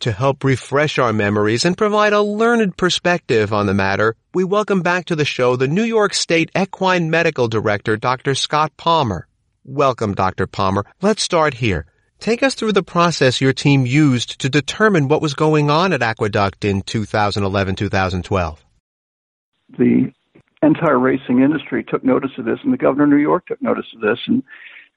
To 0.00 0.12
help 0.12 0.44
refresh 0.44 0.98
our 0.98 1.12
memories 1.12 1.64
and 1.64 1.76
provide 1.76 2.12
a 2.12 2.22
learned 2.22 2.76
perspective 2.76 3.52
on 3.52 3.66
the 3.66 3.74
matter, 3.74 4.16
we 4.34 4.44
welcome 4.44 4.82
back 4.82 5.04
to 5.06 5.16
the 5.16 5.24
show 5.24 5.56
the 5.56 5.68
New 5.68 5.82
York 5.84 6.14
State 6.14 6.50
Equine 6.56 7.10
Medical 7.10 7.48
Director, 7.48 7.96
Dr. 7.96 8.34
Scott 8.34 8.76
Palmer. 8.76 9.26
Welcome, 9.64 10.14
Dr. 10.14 10.46
Palmer. 10.46 10.84
Let's 11.00 11.22
start 11.22 11.54
here. 11.54 11.86
Take 12.18 12.42
us 12.42 12.54
through 12.54 12.72
the 12.72 12.84
process 12.84 13.40
your 13.40 13.52
team 13.52 13.84
used 13.84 14.40
to 14.40 14.48
determine 14.48 15.08
what 15.08 15.22
was 15.22 15.34
going 15.34 15.70
on 15.70 15.92
at 15.92 16.02
Aqueduct 16.02 16.64
in 16.64 16.82
2011-2012. 16.82 18.58
The 19.78 20.12
entire 20.62 20.98
racing 20.98 21.40
industry 21.40 21.84
took 21.84 22.04
notice 22.04 22.32
of 22.38 22.44
this, 22.44 22.60
and 22.62 22.72
the 22.72 22.78
governor 22.78 23.04
of 23.04 23.10
New 23.10 23.16
York 23.16 23.46
took 23.46 23.60
notice 23.60 23.86
of 23.94 24.00
this, 24.00 24.18
and 24.26 24.42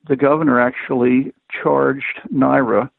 the 0.08 0.16
governor 0.16 0.60
actually 0.60 1.34
charged 1.50 2.20
NYRA 2.34 2.90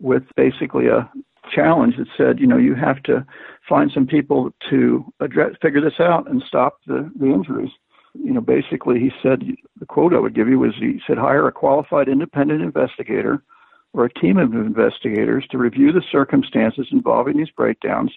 with 0.00 0.24
basically 0.36 0.88
a 0.88 1.10
challenge 1.52 1.96
that 1.96 2.08
said, 2.16 2.38
you 2.38 2.46
know, 2.46 2.58
you 2.58 2.74
have 2.74 3.02
to 3.04 3.24
find 3.68 3.90
some 3.92 4.06
people 4.06 4.52
to 4.70 5.04
address, 5.20 5.54
figure 5.62 5.80
this 5.80 6.00
out 6.00 6.28
and 6.30 6.42
stop 6.46 6.78
the, 6.86 7.10
the 7.18 7.26
injuries. 7.26 7.70
You 8.14 8.32
know, 8.32 8.40
basically, 8.40 8.98
he 8.98 9.10
said 9.22 9.44
the 9.78 9.86
quote 9.86 10.14
I 10.14 10.18
would 10.18 10.34
give 10.34 10.48
you 10.48 10.58
was 10.58 10.74
he 10.78 11.00
said, 11.06 11.18
hire 11.18 11.46
a 11.46 11.52
qualified 11.52 12.08
independent 12.08 12.62
investigator 12.62 13.42
or 13.92 14.04
a 14.04 14.12
team 14.12 14.38
of 14.38 14.52
investigators 14.54 15.46
to 15.50 15.58
review 15.58 15.92
the 15.92 16.02
circumstances 16.10 16.88
involving 16.90 17.36
these 17.36 17.50
breakdowns, 17.50 18.12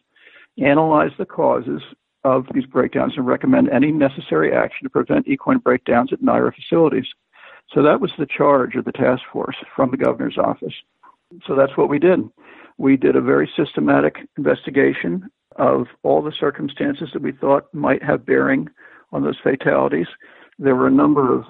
analyze 0.58 1.12
the 1.18 1.26
causes 1.26 1.82
of 2.24 2.46
these 2.54 2.66
breakdowns, 2.66 3.14
and 3.16 3.26
recommend 3.26 3.70
any 3.70 3.92
necessary 3.92 4.54
action 4.54 4.84
to 4.84 4.90
prevent 4.90 5.28
equine 5.28 5.58
breakdowns 5.58 6.14
at 6.14 6.22
NYRA 6.22 6.54
facilities. 6.54 7.08
So 7.74 7.82
that 7.82 8.02
was 8.02 8.12
the 8.18 8.26
charge 8.26 8.76
of 8.76 8.86
the 8.86 8.92
task 8.92 9.24
force 9.32 9.56
from 9.76 9.92
the 9.92 9.98
governor's 9.98 10.38
office. 10.38 10.74
So 11.48 11.56
that's 11.56 11.78
what 11.78 11.90
we 11.90 12.00
did. 12.00 12.30
We 12.78 12.98
did 12.98 13.16
a 13.16 13.22
very 13.22 13.50
systematic 13.56 14.28
investigation 14.38 15.30
of 15.58 15.88
all 16.04 16.22
the 16.22 16.32
circumstances 16.38 17.10
that 17.14 17.22
we 17.22 17.32
thought 17.32 17.74
might 17.74 18.04
have 18.04 18.26
bearing 18.26 18.70
on 19.12 19.24
those 19.24 19.38
fatalities. 19.42 20.08
There 20.60 20.76
were 20.76 20.88
a 20.88 20.92
number 20.92 21.34
of 21.34 21.46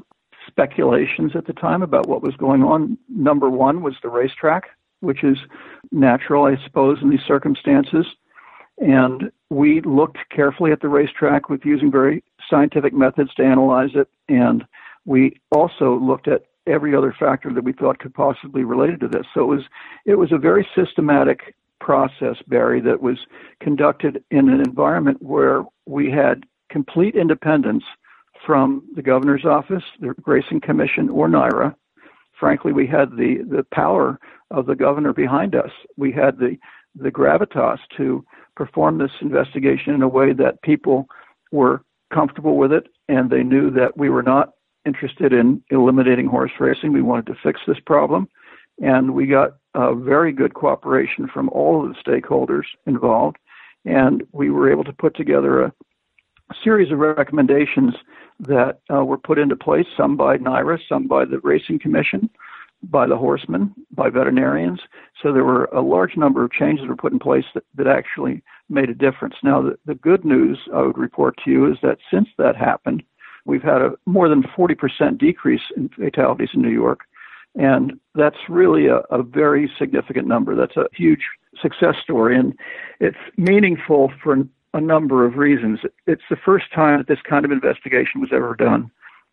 speculations 0.48 1.36
at 1.36 1.46
the 1.46 1.54
time 1.54 1.82
about 1.82 2.08
what 2.08 2.24
was 2.24 2.36
going 2.36 2.64
on. 2.64 2.98
Number 3.10 3.50
one 3.50 3.84
was 3.84 3.96
the 4.02 4.10
racetrack, 4.10 4.70
which 5.00 5.24
is 5.24 5.38
natural, 5.92 6.46
I 6.46 6.58
suppose, 6.64 7.00
in 7.02 7.10
these 7.10 7.24
circumstances. 7.28 8.06
And 8.82 9.32
we 9.50 9.82
looked 9.82 10.18
carefully 10.36 10.72
at 10.72 10.82
the 10.82 10.90
racetrack 10.90 11.50
with 11.50 11.62
using 11.64 11.92
very 11.92 12.24
scientific 12.50 12.94
methods 12.94 13.34
to 13.36 13.44
analyze 13.44 13.92
it. 13.94 14.10
And 14.28 14.66
we 15.06 15.40
also 15.52 16.00
looked 16.00 16.28
at 16.28 16.46
every 16.68 16.96
other 16.96 17.16
factor 17.18 17.54
that 17.54 17.64
we 17.64 17.74
thought 17.74 18.00
could 18.00 18.14
possibly 18.14 18.64
related 18.64 19.00
to 19.02 19.08
this. 19.08 19.26
So 19.34 19.42
it 19.42 19.56
was 19.56 19.64
it 20.06 20.16
was 20.16 20.32
a 20.32 20.38
very 20.38 20.68
systematic 20.76 21.56
process, 21.80 22.38
Barry, 22.48 22.82
that 22.82 23.02
was 23.02 23.18
conducted 23.60 24.24
in 24.32 24.50
an 24.50 24.62
environment 24.62 25.22
where 25.22 25.64
we 25.86 26.12
had 26.12 26.44
complete 26.70 27.16
independence 27.16 27.84
from 28.46 28.84
the 28.96 29.02
governor's 29.02 29.46
office, 29.46 29.84
the 30.00 30.14
Racing 30.26 30.62
Commission, 30.62 31.10
or 31.10 31.28
NYRA. 31.28 31.76
Frankly, 32.40 32.72
we 32.72 32.88
had 32.88 33.12
the, 33.12 33.44
the 33.48 33.66
power 33.72 34.20
of 34.50 34.66
the 34.66 34.76
governor 34.76 35.14
behind 35.14 35.54
us. 35.54 35.72
We 35.98 36.12
had 36.12 36.38
the, 36.38 36.58
the 36.96 37.12
gravitas 37.12 37.78
to 37.98 38.24
perform 38.66 39.00
this 39.00 39.12
investigation 39.22 39.92
in 39.96 40.04
a 40.04 40.08
way 40.08 40.34
that 40.34 40.62
people 40.62 41.08
were 41.52 41.82
comfortable 42.14 42.58
with 42.58 42.72
it 42.72 42.86
and 43.10 43.32
they 43.32 43.42
knew 43.42 43.72
that 43.72 43.98
we 43.98 44.08
were 44.08 44.22
not 44.22 44.52
interested 44.86 45.34
in 45.34 45.64
eliminating 45.72 46.28
horse 46.28 46.52
racing. 46.60 46.94
We 46.94 47.02
wanted 47.02 47.26
to 47.28 47.40
fix 47.42 47.60
this 47.66 47.80
problem, 47.84 48.28
and 48.80 49.16
we 49.16 49.26
got 49.26 49.58
uh, 49.74 49.96
very 49.96 50.32
good 50.32 50.54
cooperation 50.54 51.28
from 51.28 51.50
all 51.50 51.84
of 51.84 51.90
the 51.90 52.00
stakeholders 52.12 52.66
involved, 52.86 53.38
and 53.84 54.22
we 54.32 54.52
were 54.52 54.72
able 54.72 54.84
to 54.84 54.94
put 54.94 55.16
together 55.16 55.64
a 55.64 55.74
series 56.64 56.92
of 56.92 57.00
recommendations 57.00 57.96
that 58.40 58.80
uh, 58.94 59.04
were 59.04 59.18
put 59.18 59.40
into 59.40 59.56
place, 59.56 59.88
some 59.98 60.16
by 60.16 60.38
NYRA, 60.38 60.80
some 60.88 61.08
by 61.08 61.26
the 61.26 61.40
Racing 61.40 61.80
Commission, 61.80 62.30
by 62.84 63.08
the 63.08 63.18
horsemen, 63.18 63.74
by 63.92 64.10
veterinarians. 64.10 64.80
So 65.22 65.32
there 65.32 65.44
were 65.44 65.66
a 65.66 65.82
large 65.82 66.18
number 66.18 66.44
of 66.44 66.52
changes 66.52 66.84
that 66.84 66.90
were 66.90 66.96
put 66.96 67.14
in 67.14 67.20
place 67.20 67.46
that, 67.54 67.64
that 67.76 67.88
actually 67.88 68.44
made 68.70 68.90
a 68.90 68.96
difference. 68.96 69.36
Now, 69.44 69.62
the, 69.62 69.78
the 69.86 69.96
good 69.96 70.26
news 70.26 70.58
I 70.74 70.82
would 70.82 70.98
report 70.98 71.36
to 71.44 71.52
you 71.52 71.72
is 71.72 71.78
that 71.84 72.00
since 72.12 72.30
that 72.38 72.56
happened, 72.56 73.04
we've 73.46 73.64
had 73.64 73.82
a 73.82 73.92
more 74.06 74.30
than 74.30 74.44
40% 74.44 75.18
decrease 75.18 75.62
in 75.76 75.90
fatalities 75.90 76.50
in 76.54 76.62
New 76.62 76.70
York. 76.70 77.02
And 77.56 78.00
that's 78.16 78.38
really 78.50 78.88
a, 78.88 78.98
a 79.10 79.22
very 79.22 79.72
significant 79.78 80.28
number. 80.28 80.56
That's 80.56 80.78
a 80.78 80.88
huge 80.94 81.22
success 81.62 81.96
story. 82.02 82.38
And 82.38 82.58
it's 83.00 83.18
meaningful 83.38 84.12
for 84.24 84.38
a 84.74 84.82
number 84.82 85.26
of 85.26 85.36
reasons. 85.36 85.80
It's 86.08 86.22
the 86.30 86.38
first 86.38 86.72
time 86.74 87.00
that 87.00 87.08
this 87.08 87.22
kind 87.28 87.44
of 87.44 87.52
investigation 87.52 88.22
was 88.22 88.30
ever 88.32 88.56
done. 88.56 88.90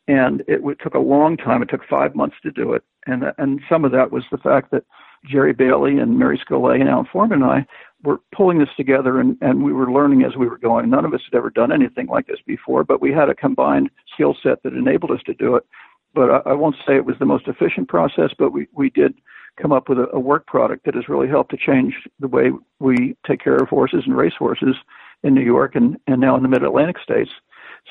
And 0.08 0.42
it 0.48 0.60
took 0.82 0.94
a 0.94 0.98
long 0.98 1.36
time. 1.36 1.62
It 1.62 1.68
took 1.68 1.86
five 1.88 2.14
months 2.14 2.36
to 2.42 2.50
do 2.50 2.72
it. 2.72 2.82
And, 3.06 3.24
uh, 3.24 3.32
and 3.38 3.60
some 3.68 3.84
of 3.84 3.92
that 3.92 4.10
was 4.10 4.24
the 4.32 4.38
fact 4.38 4.70
that 4.72 4.84
Jerry 5.24 5.52
Bailey 5.52 5.98
and 5.98 6.18
Mary 6.18 6.38
Scollay 6.38 6.80
and 6.80 6.88
Alan 6.88 7.06
Foreman 7.12 7.42
and 7.42 7.50
I 7.50 7.66
were 8.02 8.20
pulling 8.34 8.58
this 8.58 8.68
together 8.76 9.20
and, 9.20 9.36
and 9.40 9.62
we 9.62 9.72
were 9.72 9.92
learning 9.92 10.22
as 10.22 10.36
we 10.36 10.48
were 10.48 10.58
going. 10.58 10.88
None 10.88 11.04
of 11.04 11.12
us 11.12 11.20
had 11.30 11.36
ever 11.36 11.50
done 11.50 11.72
anything 11.72 12.06
like 12.06 12.26
this 12.26 12.38
before, 12.46 12.84
but 12.84 13.02
we 13.02 13.12
had 13.12 13.28
a 13.28 13.34
combined 13.34 13.90
skill 14.14 14.36
set 14.42 14.62
that 14.62 14.72
enabled 14.72 15.10
us 15.10 15.22
to 15.26 15.34
do 15.34 15.56
it. 15.56 15.66
But 16.14 16.30
I, 16.30 16.50
I 16.50 16.52
won't 16.54 16.76
say 16.86 16.96
it 16.96 17.04
was 17.04 17.18
the 17.18 17.26
most 17.26 17.48
efficient 17.48 17.88
process, 17.88 18.30
but 18.38 18.52
we, 18.52 18.66
we 18.72 18.90
did 18.90 19.14
come 19.60 19.72
up 19.72 19.88
with 19.88 19.98
a, 19.98 20.08
a 20.12 20.20
work 20.20 20.46
product 20.46 20.84
that 20.84 20.94
has 20.94 21.08
really 21.08 21.28
helped 21.28 21.50
to 21.50 21.56
change 21.56 21.94
the 22.20 22.28
way 22.28 22.50
we 22.78 23.16
take 23.26 23.42
care 23.42 23.56
of 23.56 23.68
horses 23.68 24.04
and 24.06 24.16
race 24.16 24.34
horses 24.38 24.76
in 25.22 25.34
New 25.34 25.42
York 25.42 25.74
and, 25.74 25.96
and 26.06 26.20
now 26.20 26.36
in 26.36 26.42
the 26.42 26.48
mid 26.48 26.62
Atlantic 26.62 26.96
states. 27.02 27.30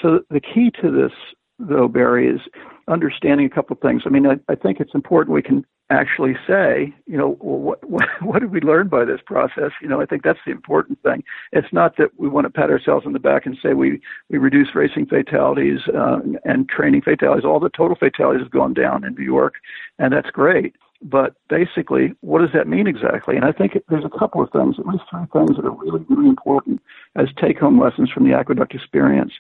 So 0.02 0.22
the 0.30 0.40
key 0.40 0.72
to 0.82 0.92
this, 0.92 1.12
though, 1.60 1.88
Barry, 1.88 2.28
is 2.28 2.42
understanding 2.88 3.46
a 3.46 3.50
couple 3.50 3.76
of 3.76 3.82
things. 3.82 4.04
I 4.06 4.10
mean, 4.10 4.26
I, 4.26 4.36
I 4.50 4.56
think 4.56 4.80
it's 4.80 4.94
important 4.94 5.34
we 5.34 5.42
can 5.42 5.66
actually 5.90 6.36
say, 6.46 6.94
you 7.06 7.18
know, 7.18 7.38
well, 7.40 7.60
what, 7.60 7.90
what, 7.90 8.08
what 8.22 8.40
did 8.40 8.52
we 8.52 8.62
learn 8.62 8.88
by 8.88 9.06
this 9.06 9.22
process? 9.26 9.72
You 9.82 9.88
know, 9.88 10.02
I 10.02 10.06
think 10.06 10.24
that's 10.24 10.40
the 10.46 10.52
important 10.52 11.02
thing. 11.04 11.24
It's 11.52 11.72
not 11.72 11.98
that 11.98 12.10
we 12.18 12.28
want 12.28 12.46
to 12.46 12.50
pat 12.50 12.70
ourselves 12.70 13.06
on 13.06 13.14
the 13.14 13.20
back 13.20 13.46
and 13.46 13.58
say 13.62 13.74
we 13.74 14.02
we 14.30 14.38
reduce 14.38 14.76
racing 14.76 15.08
fatalities 15.08 15.82
uh, 15.94 16.20
and 16.44 16.68
training 16.70 17.02
fatalities. 17.02 17.46
All 17.46 17.60
the 17.60 17.70
total 17.70 17.96
fatalities 17.96 18.44
have 18.44 18.52
gone 18.52 18.74
down 18.74 19.04
in 19.04 19.16
New 19.16 19.26
York, 19.26 19.56
and 20.00 20.14
that's 20.14 20.30
great. 20.30 20.76
But 21.02 21.36
basically, 21.48 22.14
what 22.22 22.40
does 22.40 22.50
that 22.54 22.68
mean 22.68 22.88
exactly? 22.88 23.36
And 23.36 23.46
I 23.46 23.52
think 23.52 23.78
there's 23.88 24.04
a 24.04 24.18
couple 24.18 24.42
of 24.42 24.50
things, 24.52 24.78
at 24.80 24.88
least 24.88 25.04
three 25.12 25.28
things 25.32 25.56
that 25.56 25.66
are 25.66 25.72
really, 25.72 26.04
really 26.10 26.28
important 26.28 26.82
as 27.16 27.28
take 27.40 27.60
home 27.60 27.80
lessons 27.80 28.10
from 28.10 28.28
the 28.28 28.36
aqueduct 28.36 28.74
experience. 28.74 29.34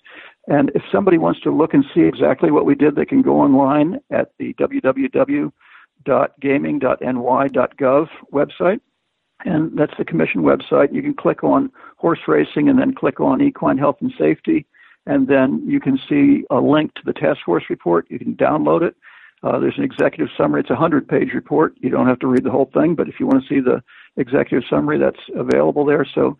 And 0.47 0.71
if 0.75 0.81
somebody 0.91 1.17
wants 1.17 1.41
to 1.41 1.51
look 1.51 1.73
and 1.73 1.83
see 1.93 2.01
exactly 2.01 2.51
what 2.51 2.65
we 2.65 2.73
did, 2.73 2.95
they 2.95 3.05
can 3.05 3.21
go 3.21 3.41
online 3.41 3.99
at 4.11 4.31
the 4.39 4.53
www.gaming.ny.gov 4.53 5.51
website. 8.33 8.79
And 9.45 9.77
that's 9.77 9.93
the 9.97 10.05
commission 10.05 10.41
website. 10.41 10.93
You 10.93 11.01
can 11.01 11.13
click 11.13 11.43
on 11.43 11.71
horse 11.97 12.21
racing 12.27 12.69
and 12.69 12.79
then 12.79 12.95
click 12.95 13.19
on 13.19 13.41
equine 13.41 13.77
health 13.77 13.97
and 14.01 14.11
safety. 14.17 14.65
And 15.05 15.27
then 15.27 15.61
you 15.65 15.79
can 15.79 15.99
see 16.09 16.43
a 16.49 16.59
link 16.59 16.93
to 16.95 17.01
the 17.05 17.13
task 17.13 17.41
force 17.45 17.65
report. 17.69 18.07
You 18.09 18.17
can 18.17 18.35
download 18.35 18.81
it. 18.81 18.95
Uh, 19.43 19.59
there's 19.59 19.77
an 19.77 19.83
executive 19.83 20.29
summary. 20.35 20.61
It's 20.61 20.69
a 20.69 20.73
100 20.73 21.07
page 21.07 21.29
report. 21.33 21.75
You 21.77 21.89
don't 21.89 22.07
have 22.07 22.19
to 22.19 22.27
read 22.27 22.43
the 22.43 22.51
whole 22.51 22.71
thing, 22.73 22.95
but 22.95 23.07
if 23.07 23.19
you 23.19 23.27
want 23.27 23.43
to 23.43 23.47
see 23.47 23.59
the 23.59 23.83
executive 24.17 24.67
summary, 24.67 24.97
that's 24.97 25.19
available 25.35 25.85
there. 25.85 26.05
So 26.15 26.37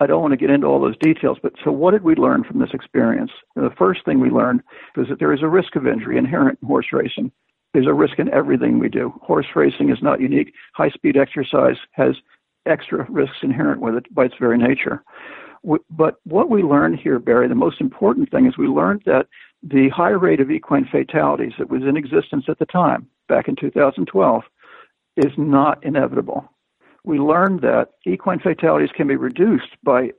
I 0.00 0.06
don't 0.06 0.22
want 0.22 0.32
to 0.32 0.38
get 0.38 0.50
into 0.50 0.66
all 0.66 0.80
those 0.80 0.96
details, 0.98 1.38
but 1.42 1.52
so 1.62 1.70
what 1.70 1.90
did 1.90 2.02
we 2.02 2.14
learn 2.14 2.42
from 2.42 2.58
this 2.58 2.70
experience? 2.72 3.30
The 3.54 3.70
first 3.76 4.04
thing 4.04 4.18
we 4.18 4.30
learned 4.30 4.62
was 4.96 5.08
that 5.08 5.18
there 5.18 5.32
is 5.32 5.42
a 5.42 5.48
risk 5.48 5.76
of 5.76 5.86
injury 5.86 6.16
inherent 6.16 6.58
in 6.62 6.68
horse 6.68 6.86
racing. 6.92 7.30
There's 7.74 7.86
a 7.86 7.92
risk 7.94 8.18
in 8.18 8.32
everything 8.32 8.78
we 8.78 8.88
do. 8.88 9.12
Horse 9.22 9.46
racing 9.54 9.90
is 9.90 10.02
not 10.02 10.20
unique. 10.20 10.54
High 10.74 10.88
speed 10.90 11.16
exercise 11.16 11.76
has 11.92 12.16
extra 12.66 13.06
risks 13.10 13.36
inherent 13.42 13.80
with 13.80 13.94
it 13.94 14.14
by 14.14 14.24
its 14.24 14.34
very 14.40 14.58
nature. 14.58 15.04
But 15.90 16.16
what 16.24 16.48
we 16.48 16.62
learned 16.62 16.98
here, 16.98 17.18
Barry, 17.18 17.46
the 17.46 17.54
most 17.54 17.80
important 17.80 18.30
thing 18.30 18.46
is 18.46 18.56
we 18.56 18.66
learned 18.66 19.02
that 19.04 19.26
the 19.62 19.90
high 19.90 20.08
rate 20.08 20.40
of 20.40 20.50
equine 20.50 20.88
fatalities 20.90 21.52
that 21.58 21.68
was 21.68 21.82
in 21.82 21.98
existence 21.98 22.46
at 22.48 22.58
the 22.58 22.64
time, 22.64 23.06
back 23.28 23.46
in 23.46 23.56
2012, 23.56 24.42
is 25.18 25.32
not 25.36 25.84
inevitable. 25.84 26.50
We 27.04 27.18
learned 27.18 27.60
that 27.62 27.92
equine 28.06 28.40
fatalities 28.40 28.90
can 28.94 29.08
be 29.08 29.16
reduced 29.16 29.76
by 29.82 30.10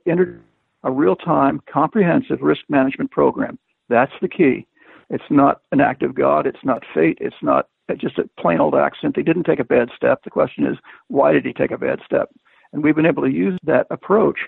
a 0.84 0.90
real 0.90 1.16
time, 1.16 1.62
comprehensive 1.72 2.42
risk 2.42 2.62
management 2.68 3.10
program. 3.10 3.58
That's 3.88 4.12
the 4.20 4.28
key. 4.28 4.66
It's 5.10 5.30
not 5.30 5.60
an 5.72 5.80
act 5.80 6.02
of 6.02 6.14
God, 6.14 6.46
it's 6.46 6.64
not 6.64 6.84
fate, 6.94 7.18
it's 7.20 7.36
not 7.42 7.68
just 7.98 8.18
a 8.18 8.28
plain 8.40 8.60
old 8.60 8.74
accident. 8.74 9.14
They 9.14 9.22
didn't 9.22 9.44
take 9.44 9.60
a 9.60 9.64
bad 9.64 9.90
step. 9.94 10.24
The 10.24 10.30
question 10.30 10.66
is, 10.66 10.78
why 11.08 11.32
did 11.32 11.44
he 11.44 11.52
take 11.52 11.70
a 11.70 11.78
bad 11.78 12.00
step? 12.04 12.30
And 12.72 12.82
we've 12.82 12.96
been 12.96 13.06
able 13.06 13.22
to 13.22 13.30
use 13.30 13.58
that 13.64 13.86
approach 13.90 14.38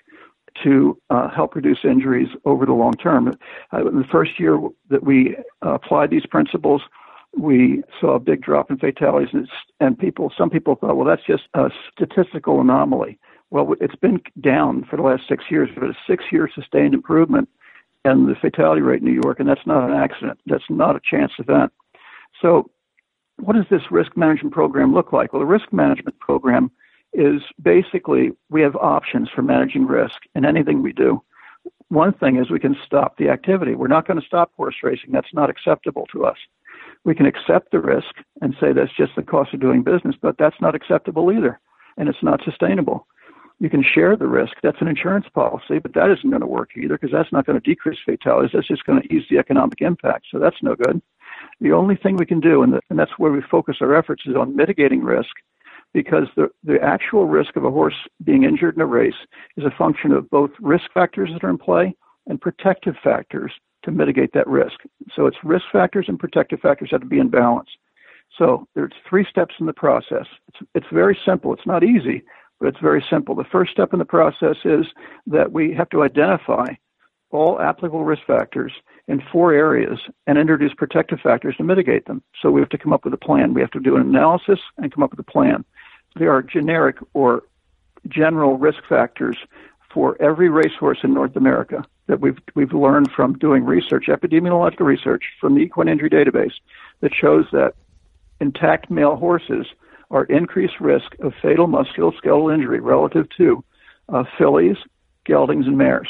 to 0.63 0.99
uh, 1.09 1.29
help 1.29 1.53
reduce 1.55 1.79
injuries 1.83 2.29
over 2.45 2.65
the 2.65 2.73
long 2.73 2.93
term. 2.93 3.37
Uh, 3.73 3.87
in 3.87 3.99
the 3.99 4.07
first 4.11 4.39
year 4.39 4.59
that 4.89 5.03
we 5.03 5.35
uh, 5.63 5.73
applied 5.73 6.09
these 6.09 6.25
principles, 6.25 6.81
we 7.37 7.83
saw 7.99 8.15
a 8.15 8.19
big 8.19 8.41
drop 8.41 8.71
in 8.71 8.77
fatalities, 8.77 9.29
and, 9.33 9.47
and 9.79 9.97
people, 9.97 10.31
some 10.37 10.49
people 10.49 10.75
thought, 10.75 10.95
well, 10.95 11.07
that's 11.07 11.25
just 11.25 11.43
a 11.53 11.69
statistical 11.91 12.61
anomaly. 12.61 13.19
Well, 13.51 13.75
it's 13.79 13.95
been 13.95 14.21
down 14.41 14.85
for 14.89 14.95
the 14.95 15.03
last 15.03 15.23
six 15.27 15.45
years, 15.49 15.69
but 15.73 15.83
a 15.83 15.93
six-year 16.07 16.49
sustained 16.53 16.93
improvement 16.93 17.49
in 18.03 18.27
the 18.27 18.35
fatality 18.35 18.81
rate 18.81 19.01
in 19.01 19.05
New 19.05 19.19
York, 19.23 19.39
and 19.39 19.49
that's 19.49 19.65
not 19.65 19.89
an 19.89 19.95
accident. 19.95 20.39
That's 20.45 20.69
not 20.69 20.95
a 20.95 20.99
chance 20.99 21.33
event. 21.39 21.71
So, 22.41 22.69
what 23.37 23.53
does 23.53 23.65
this 23.69 23.91
risk 23.91 24.15
management 24.15 24.53
program 24.53 24.93
look 24.93 25.11
like? 25.11 25.33
Well, 25.33 25.41
the 25.41 25.45
risk 25.45 25.73
management 25.73 26.17
program 26.19 26.71
is 27.13 27.41
basically 27.61 28.31
we 28.49 28.61
have 28.61 28.75
options 28.75 29.29
for 29.29 29.41
managing 29.41 29.87
risk 29.87 30.21
in 30.35 30.45
anything 30.45 30.81
we 30.81 30.93
do. 30.93 31.21
One 31.89 32.13
thing 32.13 32.37
is 32.37 32.49
we 32.49 32.59
can 32.59 32.77
stop 32.85 33.17
the 33.17 33.29
activity. 33.29 33.75
We're 33.75 33.87
not 33.87 34.07
going 34.07 34.19
to 34.19 34.25
stop 34.25 34.51
horse 34.55 34.75
racing. 34.83 35.11
That's 35.11 35.33
not 35.33 35.49
acceptable 35.49 36.07
to 36.13 36.25
us. 36.25 36.37
We 37.05 37.15
can 37.15 37.27
accept 37.27 37.71
the 37.71 37.79
risk 37.79 38.15
and 38.41 38.55
say 38.59 38.73
that's 38.73 38.95
just 38.97 39.15
the 39.15 39.23
cost 39.23 39.53
of 39.53 39.61
doing 39.61 39.83
business, 39.83 40.15
but 40.21 40.37
that's 40.37 40.59
not 40.59 40.75
acceptable 40.75 41.31
either, 41.31 41.59
and 41.97 42.09
it's 42.09 42.23
not 42.23 42.41
sustainable. 42.43 43.07
You 43.59 43.69
can 43.69 43.83
share 43.83 44.17
the 44.17 44.27
risk. 44.27 44.53
That's 44.61 44.81
an 44.81 44.87
insurance 44.87 45.27
policy, 45.33 45.79
but 45.79 45.93
that 45.93 46.09
isn't 46.11 46.29
going 46.29 46.41
to 46.41 46.47
work 46.47 46.71
either 46.75 46.97
because 46.97 47.11
that's 47.11 47.31
not 47.31 47.45
going 47.45 47.59
to 47.59 47.69
decrease 47.69 47.99
fatalities. 48.03 48.51
That's 48.53 48.67
just 48.67 48.85
going 48.85 49.01
to 49.01 49.13
ease 49.13 49.23
the 49.29 49.37
economic 49.37 49.81
impact. 49.81 50.25
So 50.31 50.39
that's 50.39 50.61
no 50.61 50.75
good. 50.75 51.01
The 51.61 51.71
only 51.71 51.95
thing 51.95 52.17
we 52.17 52.25
can 52.25 52.41
do, 52.41 52.63
and, 52.63 52.73
the, 52.73 52.81
and 52.89 52.99
that's 52.99 53.17
where 53.17 53.31
we 53.31 53.41
focus 53.49 53.77
our 53.79 53.95
efforts, 53.95 54.23
is 54.25 54.35
on 54.35 54.55
mitigating 54.55 55.03
risk 55.03 55.29
because 55.93 56.27
the, 56.35 56.49
the 56.63 56.81
actual 56.81 57.27
risk 57.27 57.55
of 57.55 57.63
a 57.63 57.71
horse 57.71 57.95
being 58.23 58.43
injured 58.43 58.75
in 58.75 58.81
a 58.81 58.85
race 58.85 59.13
is 59.55 59.63
a 59.63 59.77
function 59.77 60.11
of 60.11 60.29
both 60.29 60.51
risk 60.59 60.85
factors 60.93 61.29
that 61.31 61.43
are 61.43 61.49
in 61.49 61.57
play 61.57 61.95
and 62.27 62.41
protective 62.41 62.95
factors 63.01 63.53
to 63.85 63.91
mitigate 63.91 64.33
that 64.33 64.47
risk. 64.47 64.81
So 65.15 65.25
it's 65.25 65.37
risk 65.43 65.65
factors 65.71 66.05
and 66.07 66.19
protective 66.19 66.59
factors 66.59 66.89
have 66.91 67.01
to 67.01 67.07
be 67.07 67.19
in 67.19 67.29
balance. 67.29 67.69
So 68.37 68.67
there's 68.75 68.91
three 69.07 69.25
steps 69.29 69.55
in 69.59 69.65
the 69.65 69.73
process. 69.73 70.25
It's, 70.49 70.69
it's 70.75 70.87
very 70.91 71.17
simple. 71.25 71.53
It's 71.53 71.65
not 71.65 71.83
easy, 71.83 72.23
but 72.59 72.67
it's 72.67 72.79
very 72.79 73.05
simple. 73.09 73.35
The 73.35 73.45
first 73.45 73.71
step 73.71 73.93
in 73.93 73.99
the 73.99 74.05
process 74.05 74.57
is 74.65 74.85
that 75.27 75.51
we 75.51 75.73
have 75.73 75.89
to 75.91 76.03
identify 76.03 76.67
all 77.31 77.59
applicable 77.59 78.03
risk 78.03 78.23
factors 78.25 78.73
in 79.07 79.21
four 79.31 79.53
areas 79.53 79.99
and 80.27 80.37
introduce 80.37 80.73
protective 80.73 81.19
factors 81.21 81.55
to 81.57 81.63
mitigate 81.63 82.05
them. 82.05 82.23
So 82.41 82.51
we 82.51 82.61
have 82.61 82.69
to 82.69 82.77
come 82.77 82.93
up 82.93 83.05
with 83.05 83.13
a 83.13 83.17
plan. 83.17 83.53
We 83.53 83.61
have 83.61 83.71
to 83.71 83.79
do 83.79 83.95
an 83.95 84.01
analysis 84.01 84.59
and 84.77 84.91
come 84.91 85.03
up 85.03 85.11
with 85.11 85.19
a 85.19 85.31
plan 85.31 85.63
there 86.15 86.31
are 86.31 86.41
generic 86.41 86.97
or 87.13 87.43
general 88.07 88.57
risk 88.57 88.79
factors 88.87 89.37
for 89.95 90.21
every 90.21 90.49
racehorse 90.49 90.99
in 91.03 91.13
North 91.13 91.37
America 91.37 91.83
that 92.07 92.19
we've 92.19 92.37
we've 92.53 92.73
learned 92.73 93.09
from 93.15 93.37
doing 93.37 93.63
research, 93.63 94.07
epidemiological 94.09 94.81
research 94.81 95.23
from 95.39 95.55
the 95.55 95.61
equine 95.61 95.87
injury 95.87 96.09
database 96.09 96.51
that 96.99 97.13
shows 97.15 97.45
that 97.53 97.73
intact 98.41 98.91
male 98.91 99.15
horses 99.15 99.65
are 100.11 100.25
increased 100.25 100.81
risk 100.81 101.15
of 101.21 101.33
fatal 101.41 101.67
musculoskeletal 101.67 102.53
injury 102.53 102.81
relative 102.81 103.27
to 103.37 103.63
uh, 104.09 104.25
fillies, 104.37 104.75
geldings, 105.25 105.65
and 105.65 105.77
mares. 105.77 106.09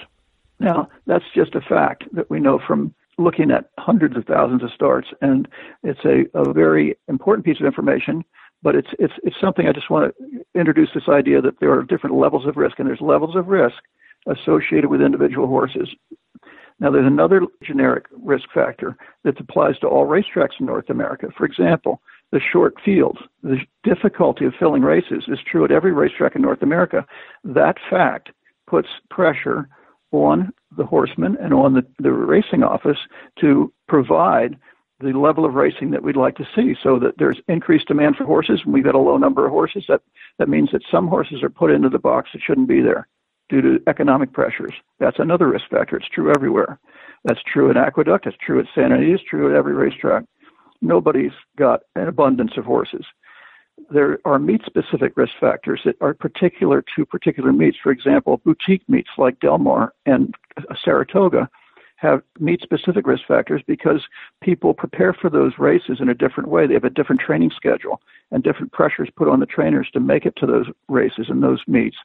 Now, 0.60 0.89
that's 1.06 1.24
just 1.36 1.54
a 1.54 1.62
fact 1.62 2.06
that 2.13 2.30
we 2.30 2.39
know 2.39 2.60
from 2.65 2.93
looking 3.19 3.52
at 3.52 3.69
hundreds 3.78 4.17
of 4.17 4.26
thousands 4.26 4.63
of 4.63 4.71
starts, 4.71 5.10
and 5.21 5.48
it's 5.84 6.04
a, 6.04 6.26
a 6.34 6.52
very 6.52 6.98
important 7.08 7.45
piece 7.45 7.60
of 7.60 7.67
information 7.67 8.26
but 8.65 8.75
it's 8.75 8.89
it's 8.97 9.13
it's 9.23 9.36
something 9.39 9.67
I 9.67 9.73
just 9.73 9.91
want 9.91 10.12
to 10.17 10.60
introduce 10.60 10.89
this 10.95 11.08
idea 11.08 11.39
that 11.39 11.60
there 11.60 11.71
are 11.71 11.84
different 11.84 12.15
levels 12.15 12.47
of 12.47 12.58
risk, 12.58 12.80
and 12.80 12.88
there's 12.88 12.99
levels 12.99 13.36
of 13.36 13.47
risk 13.47 13.75
associated 14.25 14.88
with 14.88 15.01
individual 15.01 15.45
horses. 15.45 15.88
Now, 16.80 16.89
there's 16.89 17.06
another 17.06 17.41
generic 17.63 18.06
risk 18.12 18.45
factor 18.51 18.97
that 19.23 19.39
applies 19.39 19.78
to 19.80 19.88
all 19.88 20.08
racetracks 20.08 20.60
in 20.60 20.65
North 20.65 20.89
America. 20.89 21.28
For 21.38 21.45
example, 21.45 22.01
the 22.32 22.41
short 22.51 22.73
fields, 22.84 23.19
the 23.43 23.60
difficulty 23.84 24.45
of 24.45 24.54
filling 24.60 24.82
races 24.82 25.25
is 25.28 25.39
true 25.49 25.63
at 25.63 25.71
every 25.71 25.93
racetrack 25.93 26.36
in 26.36 26.41
North 26.41 26.63
America. 26.63 27.06
That 27.43 27.75
fact 27.88 28.32
puts 28.67 28.89
pressure 29.12 29.69
on 30.12 30.51
the 30.75 30.86
horsemen 30.86 31.38
and 31.39 31.54
on 31.54 31.75
the, 31.75 31.86
the 31.99 32.12
racing 32.12 32.63
office 32.63 32.97
to 33.41 33.71
provide 33.88 34.58
the 34.99 35.12
level 35.12 35.45
of 35.45 35.55
racing 35.55 35.91
that 35.91 36.03
we'd 36.03 36.15
like 36.15 36.36
to 36.38 36.47
see 36.55 36.75
so 36.81 36.99
that 36.99 37.17
there's 37.17 37.41
increased 37.47 37.88
demand 37.88 38.15
for 38.15 38.23
horses 38.23 38.62
and 38.63 38.73
we've 38.73 38.84
got 38.84 38.95
a 38.95 38.99
low 38.99 39.17
number 39.17 39.45
of 39.45 39.51
horses 39.51 39.84
that 39.89 40.01
that 40.39 40.49
means 40.49 40.69
that 40.71 40.81
some 40.89 41.08
horses 41.08 41.43
are 41.43 41.49
put 41.49 41.71
into 41.71 41.89
the 41.89 41.99
box 41.99 42.29
that 42.34 42.41
shouldn't 42.41 42.67
be 42.67 42.81
there 42.81 43.08
due 43.49 43.62
to 43.62 43.79
economic 43.88 44.34
pressures. 44.34 44.73
That's 44.99 45.19
another 45.19 45.47
risk 45.49 45.65
factor. 45.69 45.97
It's 45.97 46.10
true 46.10 46.31
everywhere. 46.34 46.79
That's 47.25 47.41
true 47.43 47.69
in 47.69 47.77
aqueduct 47.77 48.25
it's 48.25 48.38
true 48.38 48.60
at 48.60 48.67
santa 48.73 48.95
anita 48.95 49.15
it's 49.15 49.23
true 49.23 49.49
at 49.49 49.55
every 49.55 49.73
racetrack. 49.73 50.23
Nobody's 50.81 51.34
got 51.58 51.81
an 51.95 52.08
abundance 52.08 52.53
of 52.58 52.65
horses. 52.65 53.05
There 53.89 54.19
are 54.23 54.39
meet 54.39 54.62
specific 54.65 55.17
risk 55.17 55.34
factors 55.39 55.81
that 55.84 55.97
are 55.99 56.13
particular 56.13 56.84
to 56.95 57.05
particular 57.05 57.51
meets 57.51 57.77
for 57.84 57.91
example 57.91 58.39
boutique 58.45 58.88
meets 58.88 59.10
like 59.17 59.39
del 59.41 59.58
mar 59.58 59.93
and 60.05 60.34
saratoga 60.84 61.49
have 61.95 62.21
meet 62.39 62.62
specific 62.62 63.08
risk 63.08 63.23
factors 63.27 63.62
because 63.65 64.01
people 64.41 64.73
prepare 64.73 65.13
for 65.13 65.29
those 65.29 65.53
races 65.58 65.97
in 65.99 66.10
a 66.10 66.13
different 66.13 66.49
way. 66.49 66.67
They 66.67 66.73
have 66.73 66.84
a 66.84 66.89
different 66.89 67.21
training 67.21 67.51
schedule 67.55 68.01
and 68.31 68.43
different 68.43 68.71
pressures 68.71 69.10
put 69.15 69.29
on 69.29 69.39
the 69.39 69.45
trainers 69.45 69.89
to 69.93 69.99
make 69.99 70.25
it 70.25 70.36
to 70.38 70.45
those 70.45 70.67
races 70.88 71.27
and 71.29 71.41
those 71.41 71.62
meets. 71.67 71.97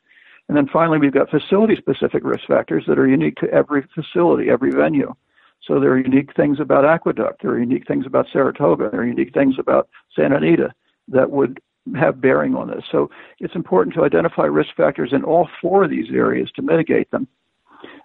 And 0.48 0.56
then 0.56 0.68
finally, 0.72 0.98
we've 0.98 1.12
got 1.12 1.30
facility 1.30 1.76
specific 1.76 2.24
risk 2.24 2.46
factors 2.46 2.84
that 2.86 2.98
are 2.98 3.06
unique 3.06 3.36
to 3.36 3.50
every 3.50 3.86
facility, 3.94 4.50
every 4.50 4.70
venue. 4.70 5.14
So 5.62 5.78
there 5.78 5.90
are 5.90 5.98
unique 5.98 6.34
things 6.34 6.58
about 6.58 6.84
Aqueduct, 6.84 7.42
there 7.42 7.52
are 7.52 7.58
unique 7.58 7.86
things 7.86 8.06
about 8.06 8.26
Saratoga, 8.32 8.88
there 8.90 9.02
are 9.02 9.06
unique 9.06 9.34
things 9.34 9.56
about 9.58 9.88
Santa 10.16 10.36
Anita 10.36 10.72
that 11.08 11.30
would 11.30 11.60
have 11.96 12.20
bearing 12.20 12.54
on 12.54 12.68
this. 12.68 12.84
So 12.90 13.10
it's 13.38 13.54
important 13.54 13.94
to 13.94 14.04
identify 14.04 14.44
risk 14.44 14.70
factors 14.76 15.12
in 15.12 15.24
all 15.24 15.48
four 15.60 15.84
of 15.84 15.90
these 15.90 16.10
areas 16.10 16.50
to 16.56 16.62
mitigate 16.62 17.10
them 17.10 17.28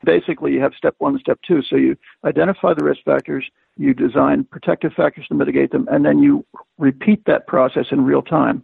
basically 0.04 0.54
you 0.54 0.62
have 0.62 0.74
step 0.78 0.96
one 1.00 1.14
and 1.14 1.22
step 1.22 1.40
two. 1.48 1.62
So 1.62 1.76
you 1.76 1.96
identify 2.24 2.74
the 2.74 2.84
risk 2.84 3.02
factors, 3.04 3.46
you 3.78 3.94
design 3.94 4.46
protective 4.52 4.94
factors 4.94 5.28
to 5.28 5.36
mitigate 5.36 5.72
them, 5.72 5.88
and 5.92 6.06
then 6.06 6.20
you 6.20 6.46
repeat 6.78 7.24
that 7.26 7.48
process 7.48 7.88
in 7.92 8.06
real 8.06 8.22
time. 8.22 8.64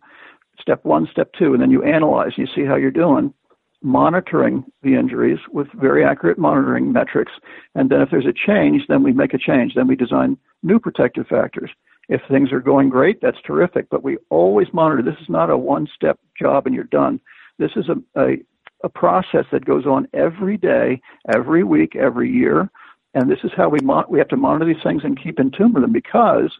Step 0.59 0.83
one, 0.85 1.07
step 1.11 1.31
two, 1.37 1.53
and 1.53 1.61
then 1.61 1.71
you 1.71 1.83
analyze. 1.83 2.33
You 2.37 2.47
see 2.53 2.65
how 2.65 2.75
you're 2.75 2.91
doing, 2.91 3.33
monitoring 3.81 4.63
the 4.83 4.95
injuries 4.95 5.39
with 5.51 5.67
very 5.73 6.05
accurate 6.05 6.37
monitoring 6.37 6.91
metrics. 6.91 7.31
And 7.75 7.89
then 7.89 8.01
if 8.01 8.09
there's 8.11 8.25
a 8.25 8.33
change, 8.33 8.83
then 8.87 9.03
we 9.03 9.11
make 9.11 9.33
a 9.33 9.39
change. 9.39 9.73
Then 9.73 9.87
we 9.87 9.95
design 9.95 10.37
new 10.63 10.79
protective 10.79 11.27
factors. 11.27 11.71
If 12.09 12.21
things 12.29 12.51
are 12.51 12.59
going 12.59 12.89
great, 12.89 13.21
that's 13.21 13.41
terrific. 13.45 13.89
But 13.89 14.03
we 14.03 14.17
always 14.29 14.67
monitor. 14.73 15.01
This 15.01 15.19
is 15.21 15.29
not 15.29 15.49
a 15.49 15.57
one-step 15.57 16.19
job 16.39 16.65
and 16.67 16.75
you're 16.75 16.83
done. 16.85 17.19
This 17.57 17.71
is 17.75 17.85
a, 17.89 18.21
a, 18.21 18.37
a 18.83 18.89
process 18.89 19.45
that 19.51 19.65
goes 19.65 19.85
on 19.85 20.07
every 20.13 20.57
day, 20.57 21.01
every 21.33 21.63
week, 21.63 21.95
every 21.95 22.29
year. 22.31 22.69
And 23.13 23.29
this 23.29 23.39
is 23.43 23.51
how 23.55 23.69
we 23.69 23.79
we 24.09 24.19
have 24.19 24.29
to 24.29 24.37
monitor 24.37 24.65
these 24.65 24.83
things 24.83 25.03
and 25.03 25.21
keep 25.21 25.39
in 25.39 25.51
tune 25.51 25.73
with 25.73 25.83
them 25.83 25.91
because 25.91 26.51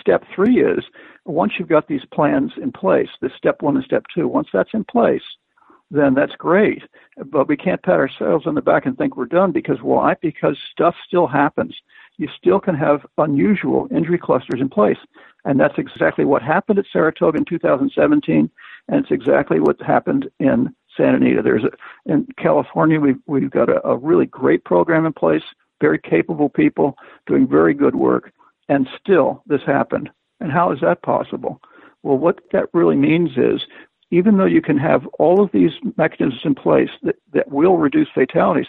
step 0.00 0.24
three 0.34 0.60
is 0.60 0.84
once 1.24 1.54
you've 1.58 1.68
got 1.68 1.88
these 1.88 2.04
plans 2.12 2.52
in 2.60 2.72
place, 2.72 3.08
the 3.20 3.30
step 3.36 3.62
one 3.62 3.76
and 3.76 3.84
step 3.84 4.04
two, 4.14 4.28
once 4.28 4.48
that's 4.52 4.74
in 4.74 4.84
place, 4.84 5.22
then 5.90 6.14
that's 6.14 6.36
great. 6.36 6.82
But 7.26 7.48
we 7.48 7.56
can't 7.56 7.82
pat 7.82 7.94
ourselves 7.94 8.46
on 8.46 8.54
the 8.54 8.62
back 8.62 8.86
and 8.86 8.96
think 8.96 9.16
we're 9.16 9.26
done 9.26 9.52
because 9.52 9.78
why? 9.82 10.14
Because 10.20 10.56
stuff 10.70 10.94
still 11.06 11.26
happens. 11.26 11.74
You 12.16 12.28
still 12.36 12.60
can 12.60 12.74
have 12.74 13.06
unusual 13.16 13.88
injury 13.90 14.18
clusters 14.18 14.60
in 14.60 14.68
place. 14.68 14.98
And 15.44 15.58
that's 15.58 15.78
exactly 15.78 16.24
what 16.24 16.42
happened 16.42 16.78
at 16.78 16.86
Saratoga 16.92 17.38
in 17.38 17.44
2017, 17.44 18.50
and 18.88 19.00
it's 19.00 19.10
exactly 19.10 19.60
what 19.60 19.80
happened 19.80 20.28
in 20.38 20.74
Santa 20.98 21.16
Anita. 21.16 21.40
There's 21.40 21.64
a, 21.64 21.70
in 22.12 22.26
California, 22.36 23.00
we've, 23.00 23.20
we've 23.26 23.50
got 23.50 23.70
a, 23.70 23.86
a 23.86 23.96
really 23.96 24.26
great 24.26 24.64
program 24.64 25.06
in 25.06 25.14
place, 25.14 25.42
very 25.80 25.98
capable 25.98 26.50
people 26.50 26.96
doing 27.26 27.48
very 27.48 27.72
good 27.72 27.94
work, 27.94 28.32
and 28.68 28.86
still 29.00 29.42
this 29.46 29.62
happened. 29.64 30.10
And 30.40 30.52
how 30.52 30.72
is 30.72 30.80
that 30.82 31.02
possible? 31.02 31.60
Well, 32.02 32.18
what 32.18 32.40
that 32.52 32.68
really 32.74 32.96
means 32.96 33.30
is 33.36 33.62
even 34.10 34.38
though 34.38 34.46
you 34.46 34.62
can 34.62 34.78
have 34.78 35.06
all 35.18 35.42
of 35.42 35.52
these 35.52 35.72
mechanisms 35.96 36.40
in 36.44 36.54
place 36.54 36.90
that, 37.02 37.16
that 37.32 37.50
will 37.50 37.76
reduce 37.76 38.08
fatalities, 38.14 38.68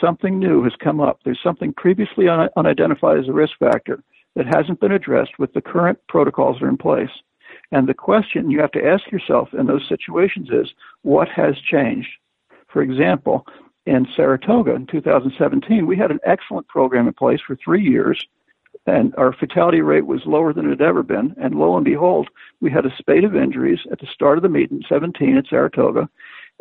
something 0.00 0.38
new 0.38 0.64
has 0.64 0.72
come 0.82 1.00
up. 1.00 1.20
There's 1.24 1.42
something 1.42 1.72
previously 1.72 2.28
un- 2.28 2.48
unidentified 2.56 3.18
as 3.18 3.28
a 3.28 3.32
risk 3.32 3.52
factor 3.58 4.02
that 4.34 4.46
hasn't 4.46 4.80
been 4.80 4.92
addressed 4.92 5.38
with 5.38 5.52
the 5.52 5.60
current 5.60 5.98
protocols 6.08 6.58
that 6.58 6.66
are 6.66 6.68
in 6.68 6.76
place. 6.76 7.10
And 7.72 7.88
the 7.88 7.94
question 7.94 8.50
you 8.50 8.60
have 8.60 8.72
to 8.72 8.84
ask 8.84 9.10
yourself 9.10 9.50
in 9.52 9.66
those 9.66 9.88
situations 9.88 10.48
is 10.50 10.72
what 11.02 11.28
has 11.28 11.56
changed? 11.58 12.10
For 12.68 12.82
example, 12.82 13.46
in 13.86 14.06
Saratoga 14.14 14.74
in 14.74 14.86
2017, 14.86 15.86
we 15.86 15.96
had 15.96 16.10
an 16.10 16.20
excellent 16.24 16.68
program 16.68 17.06
in 17.06 17.14
place 17.14 17.40
for 17.46 17.56
three 17.56 17.82
years 17.82 18.26
and 18.86 19.14
our 19.16 19.32
fatality 19.32 19.80
rate 19.80 20.06
was 20.06 20.22
lower 20.26 20.52
than 20.52 20.66
it 20.66 20.70
had 20.70 20.82
ever 20.82 21.02
been. 21.02 21.34
And 21.40 21.54
lo 21.54 21.76
and 21.76 21.84
behold, 21.84 22.28
we 22.60 22.70
had 22.70 22.86
a 22.86 22.96
spate 22.96 23.24
of 23.24 23.36
injuries 23.36 23.80
at 23.92 24.00
the 24.00 24.06
start 24.06 24.38
of 24.38 24.42
the 24.42 24.48
meeting, 24.48 24.82
17 24.88 25.36
at 25.36 25.46
Saratoga, 25.48 26.08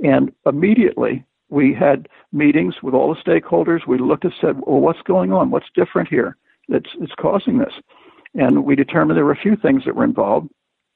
and 0.04 0.32
immediately 0.45 1.24
we 1.50 1.74
had 1.74 2.08
meetings 2.32 2.76
with 2.84 2.93
all 2.93 3.13
the 3.13 3.22
stakeholders. 3.22 3.88
We 3.88 3.98
looked 3.98 4.24
and 4.24 4.34
said, 4.39 4.62
"Well, 4.65 4.82
what's 4.82 5.02
going 5.02 5.34
on? 5.34 5.50
What's 5.50 5.69
different 5.74 6.10
here 6.10 6.38
that's, 6.67 6.89
that's 7.00 7.15
causing 7.15 7.58
this?" 7.58 7.74
And 8.36 8.63
we 8.63 8.76
determined 8.76 9.17
there 9.17 9.26
were 9.26 9.32
a 9.32 9.36
few 9.36 9.56
things 9.56 9.84
that 9.86 9.95
were 9.95 10.04
involved 10.04 10.50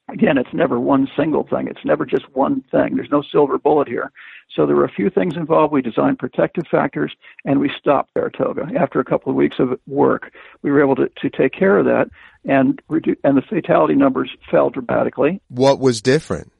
again, 0.09 0.37
it's 0.37 0.53
never 0.53 0.79
one 0.79 1.07
single 1.15 1.43
thing. 1.47 1.67
It's 1.67 1.85
never 1.85 2.05
just 2.05 2.25
one 2.33 2.61
thing. 2.71 2.95
There's 2.95 3.11
no 3.11 3.21
silver 3.21 3.57
bullet 3.57 3.87
here. 3.87 4.11
So 4.55 4.65
there 4.65 4.75
were 4.75 4.85
a 4.85 4.91
few 4.91 5.09
things 5.09 5.35
involved. 5.35 5.73
We 5.73 5.81
designed 5.81 6.19
protective 6.19 6.65
factors 6.69 7.13
and 7.45 7.59
we 7.59 7.71
stopped 7.77 8.11
Saratoga. 8.13 8.67
After 8.77 8.99
a 8.99 9.05
couple 9.05 9.31
of 9.31 9.35
weeks 9.35 9.59
of 9.59 9.79
work, 9.87 10.31
we 10.61 10.71
were 10.71 10.81
able 10.81 10.95
to, 10.95 11.09
to 11.21 11.29
take 11.29 11.53
care 11.53 11.77
of 11.77 11.85
that 11.85 12.09
and 12.45 12.81
reduce, 12.89 13.17
and 13.23 13.37
the 13.37 13.41
fatality 13.41 13.95
numbers 13.95 14.29
fell 14.51 14.69
dramatically. 14.69 15.41
What 15.47 15.79
was 15.79 16.01
different? 16.01 16.51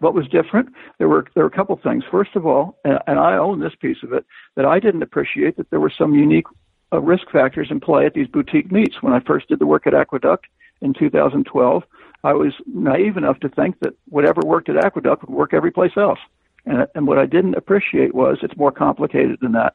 What 0.00 0.14
was 0.14 0.28
different? 0.28 0.68
There 0.98 1.08
were 1.08 1.26
there 1.34 1.44
were 1.44 1.48
a 1.48 1.56
couple 1.56 1.74
of 1.74 1.82
things. 1.82 2.04
First 2.10 2.36
of 2.36 2.44
all, 2.44 2.78
and, 2.84 2.98
and 3.06 3.18
I 3.18 3.36
own 3.36 3.60
this 3.60 3.74
piece 3.80 4.02
of 4.02 4.12
it, 4.12 4.26
that 4.54 4.66
I 4.66 4.78
didn't 4.78 5.02
appreciate 5.02 5.56
that 5.56 5.70
there 5.70 5.80
were 5.80 5.92
some 5.96 6.14
unique 6.14 6.46
uh, 6.92 7.00
risk 7.00 7.30
factors 7.30 7.68
in 7.70 7.80
play 7.80 8.04
at 8.04 8.12
these 8.12 8.26
boutique 8.26 8.70
meets. 8.70 9.02
When 9.02 9.14
I 9.14 9.20
first 9.20 9.48
did 9.48 9.60
the 9.60 9.66
work 9.66 9.86
at 9.86 9.94
Aqueduct 9.94 10.46
in 10.82 10.92
2012, 10.92 11.84
I 12.24 12.32
was 12.32 12.54
naive 12.66 13.18
enough 13.18 13.38
to 13.40 13.50
think 13.50 13.78
that 13.80 13.94
whatever 14.08 14.40
worked 14.44 14.70
at 14.70 14.82
Aqueduct 14.82 15.28
would 15.28 15.36
work 15.36 15.52
every 15.52 15.70
place 15.70 15.92
else. 15.96 16.18
And, 16.64 16.86
and 16.94 17.06
what 17.06 17.18
I 17.18 17.26
didn't 17.26 17.54
appreciate 17.54 18.14
was 18.14 18.38
it's 18.42 18.56
more 18.56 18.72
complicated 18.72 19.38
than 19.42 19.52
that. 19.52 19.74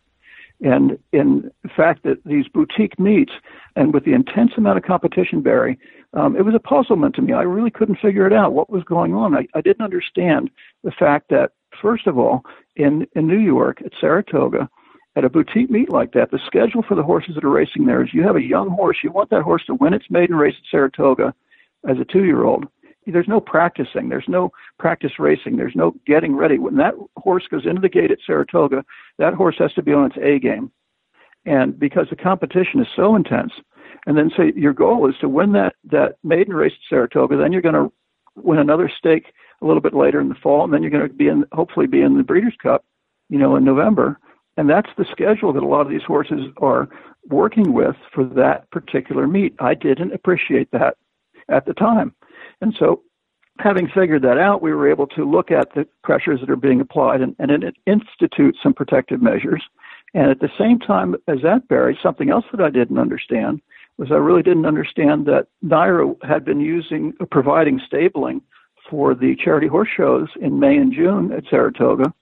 And 0.62 0.98
in 1.14 1.52
fact, 1.78 2.04
that 2.04 2.24
these 2.26 2.48
boutique 2.50 3.00
meets, 3.00 3.32
and 3.78 3.94
with 3.94 4.04
the 4.04 4.14
intense 4.14 4.52
amount 4.58 4.78
of 4.78 4.84
competition, 4.84 5.42
Barry, 5.42 5.80
um, 6.14 6.36
it 6.36 6.44
was 6.44 6.56
a 6.56 6.60
puzzlement 6.60 7.16
to 7.16 7.22
me. 7.22 7.34
I 7.34 7.44
really 7.44 7.70
couldn't 7.70 8.00
figure 8.00 8.26
it 8.28 8.34
out. 8.34 8.54
What 8.54 8.70
was 8.70 8.84
going 8.84 9.14
on? 9.14 9.38
I, 9.38 9.48
I 9.54 9.62
didn't 9.62 9.86
understand 9.86 10.50
the 10.84 10.92
fact 10.92 11.30
that, 11.30 11.52
first 11.82 12.08
of 12.08 12.18
all, 12.18 12.44
in, 12.76 13.08
in 13.16 13.28
New 13.28 13.38
York 13.38 13.82
at 13.86 13.94
Saratoga, 14.02 14.68
at 15.16 15.24
a 15.24 15.30
boutique 15.30 15.70
meet 15.70 15.92
like 15.92 16.14
that, 16.14 16.32
the 16.32 16.40
schedule 16.46 16.82
for 16.82 16.96
the 16.96 17.04
horses 17.04 17.36
that 17.36 17.44
are 17.44 17.50
racing 17.50 17.86
there 17.86 18.04
is 18.04 18.14
you 18.14 18.24
have 18.24 18.36
a 18.36 18.42
young 18.42 18.70
horse, 18.70 18.98
you 19.04 19.12
want 19.12 19.30
that 19.30 19.44
horse 19.44 19.64
to 19.68 19.76
win 19.76 19.94
its 19.94 20.10
maiden 20.10 20.36
race 20.36 20.56
at 20.58 20.70
Saratoga 20.70 21.34
as 21.88 21.98
a 22.00 22.06
two 22.06 22.26
year 22.26 22.44
old. 22.44 22.66
There's 23.06 23.28
no 23.28 23.40
practicing. 23.40 24.10
There's 24.10 24.28
no 24.28 24.52
practice 24.78 25.14
racing. 25.18 25.58
There's 25.58 25.76
no 25.76 25.96
getting 26.06 26.36
ready. 26.36 26.60
When 26.60 26.76
that 26.78 26.94
horse 27.18 27.48
goes 27.50 27.66
into 27.66 27.82
the 27.82 27.90
gate 27.90 28.12
at 28.12 28.20
Saratoga, 28.26 28.84
that 29.18 29.34
horse 29.34 29.56
has 29.60 29.74
to 29.74 29.82
be 29.82 29.94
on 29.94 30.12
its 30.12 30.18
A 30.22 30.38
game. 30.38 30.72
And 31.46 31.80
because 31.80 32.08
the 32.10 32.16
competition 32.16 32.80
is 32.82 32.88
so 32.96 33.16
intense, 33.16 33.54
and 34.06 34.18
then 34.18 34.32
say 34.38 34.54
your 34.56 34.74
goal 34.74 35.10
is 35.10 35.16
to 35.22 35.30
win 35.30 35.54
that, 35.54 35.76
that 35.86 36.18
maiden 36.24 36.54
race 36.54 36.74
at 36.74 36.90
Saratoga, 36.90 37.38
then 37.38 37.52
you're 37.52 37.62
going 37.62 37.76
to 37.76 37.92
win 38.36 38.60
another 38.60 38.92
stake 38.96 39.34
a 39.62 39.66
little 39.66 39.82
bit 39.82 39.94
later 39.94 40.22
in 40.22 40.30
the 40.30 40.36
fall, 40.36 40.64
and 40.64 40.74
then 40.74 40.84
you're 40.84 40.92
going 40.92 41.08
to 41.08 41.14
be 41.14 41.28
in, 41.28 41.46
hopefully 41.52 41.88
be 41.88 42.02
in 42.02 42.18
the 42.18 42.24
Breeders' 42.24 42.56
Cup, 42.62 42.86
you 43.30 43.38
know, 43.38 43.56
in 43.56 43.64
November. 43.64 44.20
And 44.58 44.70
that's 44.70 44.90
the 44.98 45.06
schedule 45.12 45.54
that 45.54 45.64
a 45.64 45.68
lot 45.68 45.82
of 45.82 45.90
these 45.90 46.04
horses 46.04 46.52
are 46.58 46.88
working 47.28 47.74
with 47.74 47.96
for 48.14 48.24
that 48.24 48.70
particular 48.72 49.28
meet. 49.28 49.56
I 49.60 49.74
didn't 49.74 50.14
appreciate 50.14 50.70
that 50.72 50.98
at 51.50 51.66
the 51.66 51.74
time. 51.74 52.14
And 52.62 52.76
so, 52.78 53.02
having 53.60 53.90
figured 53.90 54.22
that 54.22 54.38
out, 54.38 54.62
we 54.62 54.74
were 54.74 54.90
able 54.90 55.08
to 55.08 55.30
look 55.30 55.52
at 55.52 55.74
the 55.74 55.86
pressures 56.04 56.40
that 56.40 56.50
are 56.50 56.56
being 56.56 56.82
applied 56.82 57.22
and, 57.22 57.36
and 57.40 57.74
institute 57.86 58.58
some 58.62 58.74
protective 58.74 59.22
measures. 59.22 59.64
And 60.14 60.32
at 60.32 60.40
the 60.40 60.50
same 60.58 60.80
time 60.80 61.16
as 61.28 61.40
that, 61.44 61.68
Barry, 61.68 61.98
something 62.02 62.30
else 62.30 62.46
that 62.52 62.62
I 62.62 62.70
didn't 62.70 62.98
understand 62.98 63.62
was 63.98 64.12
I 64.12 64.16
really 64.16 64.42
didn't 64.42 64.66
understand 64.66 65.26
that 65.26 65.48
NYRA 65.64 66.16
had 66.24 66.46
been 66.46 66.62
using, 66.62 67.14
uh, 67.20 67.26
providing 67.26 67.82
stabling 67.86 68.42
for 68.90 69.14
the 69.14 69.36
charity 69.36 69.68
horse 69.68 69.90
shows 69.96 70.30
in 70.42 70.60
May 70.60 70.78
and 70.78 70.94
June 70.94 71.32
at 71.34 71.44
Saratoga. 71.50 72.14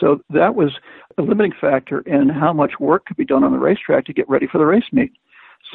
So 0.00 0.20
that 0.30 0.54
was 0.54 0.70
a 1.18 1.22
limiting 1.22 1.52
factor 1.60 2.00
in 2.00 2.28
how 2.28 2.52
much 2.52 2.80
work 2.80 3.06
could 3.06 3.16
be 3.16 3.24
done 3.24 3.44
on 3.44 3.52
the 3.52 3.58
racetrack 3.58 4.06
to 4.06 4.12
get 4.12 4.28
ready 4.28 4.46
for 4.46 4.58
the 4.58 4.64
race 4.64 4.86
meet. 4.92 5.12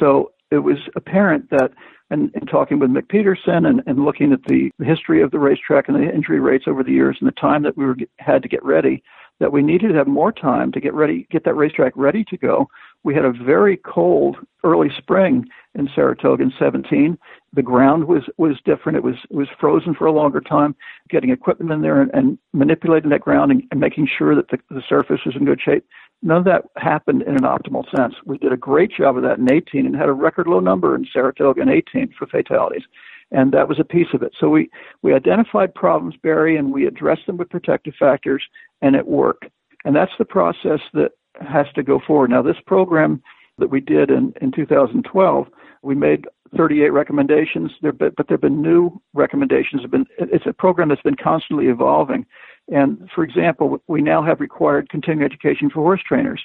So 0.00 0.32
it 0.52 0.58
was 0.58 0.78
apparent 0.94 1.50
that 1.50 1.72
and, 2.10 2.30
and 2.34 2.48
talking 2.48 2.78
with 2.78 2.90
Mick 2.90 3.08
Peterson 3.08 3.64
and, 3.64 3.82
and 3.86 4.04
looking 4.04 4.32
at 4.32 4.44
the, 4.44 4.70
history 4.84 5.22
of 5.22 5.30
the 5.30 5.38
racetrack 5.38 5.88
and 5.88 5.96
the 5.96 6.14
injury 6.14 6.40
rates 6.40 6.64
over 6.66 6.82
the 6.82 6.92
years 6.92 7.16
and 7.20 7.26
the 7.26 7.32
time 7.40 7.62
that 7.62 7.76
we 7.76 7.86
were, 7.86 7.96
had 8.18 8.42
to 8.42 8.48
get 8.48 8.62
ready, 8.62 9.02
that 9.40 9.50
we 9.50 9.62
needed 9.62 9.88
to 9.88 9.94
have 9.94 10.06
more 10.06 10.30
time 10.30 10.70
to 10.72 10.80
get 10.80 10.92
ready, 10.92 11.26
get 11.30 11.44
that 11.44 11.54
racetrack 11.54 11.92
ready 11.96 12.22
to 12.24 12.36
go. 12.36 12.68
We 13.04 13.14
had 13.14 13.24
a 13.24 13.32
very 13.32 13.76
cold 13.76 14.36
early 14.64 14.90
spring 14.96 15.48
in 15.74 15.88
Saratoga 15.94 16.42
in 16.42 16.52
17. 16.58 17.18
The 17.52 17.62
ground 17.62 18.04
was 18.04 18.22
was 18.38 18.58
different. 18.64 18.96
It 18.96 19.04
was 19.04 19.16
was 19.30 19.48
frozen 19.58 19.94
for 19.94 20.06
a 20.06 20.12
longer 20.12 20.40
time. 20.40 20.76
Getting 21.08 21.30
equipment 21.30 21.72
in 21.72 21.82
there 21.82 22.00
and, 22.00 22.10
and 22.14 22.38
manipulating 22.52 23.10
that 23.10 23.20
ground 23.20 23.50
and, 23.50 23.64
and 23.70 23.80
making 23.80 24.08
sure 24.16 24.34
that 24.34 24.50
the, 24.50 24.58
the 24.70 24.82
surface 24.88 25.20
was 25.26 25.34
in 25.36 25.44
good 25.44 25.60
shape 25.60 25.84
none 26.22 26.38
of 26.38 26.44
that 26.44 26.64
happened 26.76 27.22
in 27.22 27.34
an 27.34 27.42
optimal 27.42 27.84
sense. 27.94 28.14
We 28.24 28.38
did 28.38 28.52
a 28.52 28.56
great 28.56 28.92
job 28.92 29.16
of 29.16 29.22
that 29.24 29.38
in 29.38 29.52
18 29.52 29.86
and 29.86 29.96
had 29.96 30.08
a 30.08 30.12
record 30.12 30.46
low 30.46 30.60
number 30.60 30.94
in 30.94 31.06
Saratoga 31.12 31.60
in 31.60 31.68
18 31.68 32.14
for 32.18 32.26
fatalities. 32.26 32.84
And 33.32 33.52
that 33.52 33.68
was 33.68 33.80
a 33.80 33.84
piece 33.84 34.08
of 34.12 34.22
it. 34.22 34.32
So 34.38 34.48
we, 34.48 34.70
we 35.02 35.14
identified 35.14 35.74
problems, 35.74 36.14
Barry, 36.22 36.56
and 36.56 36.72
we 36.72 36.86
addressed 36.86 37.26
them 37.26 37.38
with 37.38 37.50
protective 37.50 37.94
factors, 37.98 38.42
and 38.82 38.94
it 38.94 39.06
worked. 39.06 39.46
And 39.84 39.96
that's 39.96 40.12
the 40.18 40.24
process 40.24 40.80
that 40.92 41.12
has 41.40 41.66
to 41.74 41.82
go 41.82 42.00
forward. 42.06 42.30
Now, 42.30 42.42
this 42.42 42.56
program 42.66 43.22
that 43.58 43.70
we 43.70 43.80
did 43.80 44.10
in, 44.10 44.32
in 44.40 44.52
2012, 44.52 45.46
we 45.82 45.94
made 45.94 46.26
38 46.56 46.90
recommendations, 46.90 47.70
there, 47.80 47.92
but, 47.92 48.14
but 48.16 48.28
there 48.28 48.36
have 48.36 48.42
been 48.42 48.62
new 48.62 49.00
recommendations. 49.14 49.82
Have 49.82 49.90
been, 49.90 50.06
it's 50.18 50.46
a 50.46 50.52
program 50.52 50.88
that's 50.88 51.02
been 51.02 51.16
constantly 51.16 51.66
evolving. 51.66 52.26
And 52.70 53.08
for 53.14 53.24
example, 53.24 53.82
we 53.88 54.02
now 54.02 54.22
have 54.22 54.40
required 54.40 54.88
continuing 54.90 55.24
education 55.24 55.70
for 55.70 55.80
horse 55.80 56.02
trainers. 56.06 56.42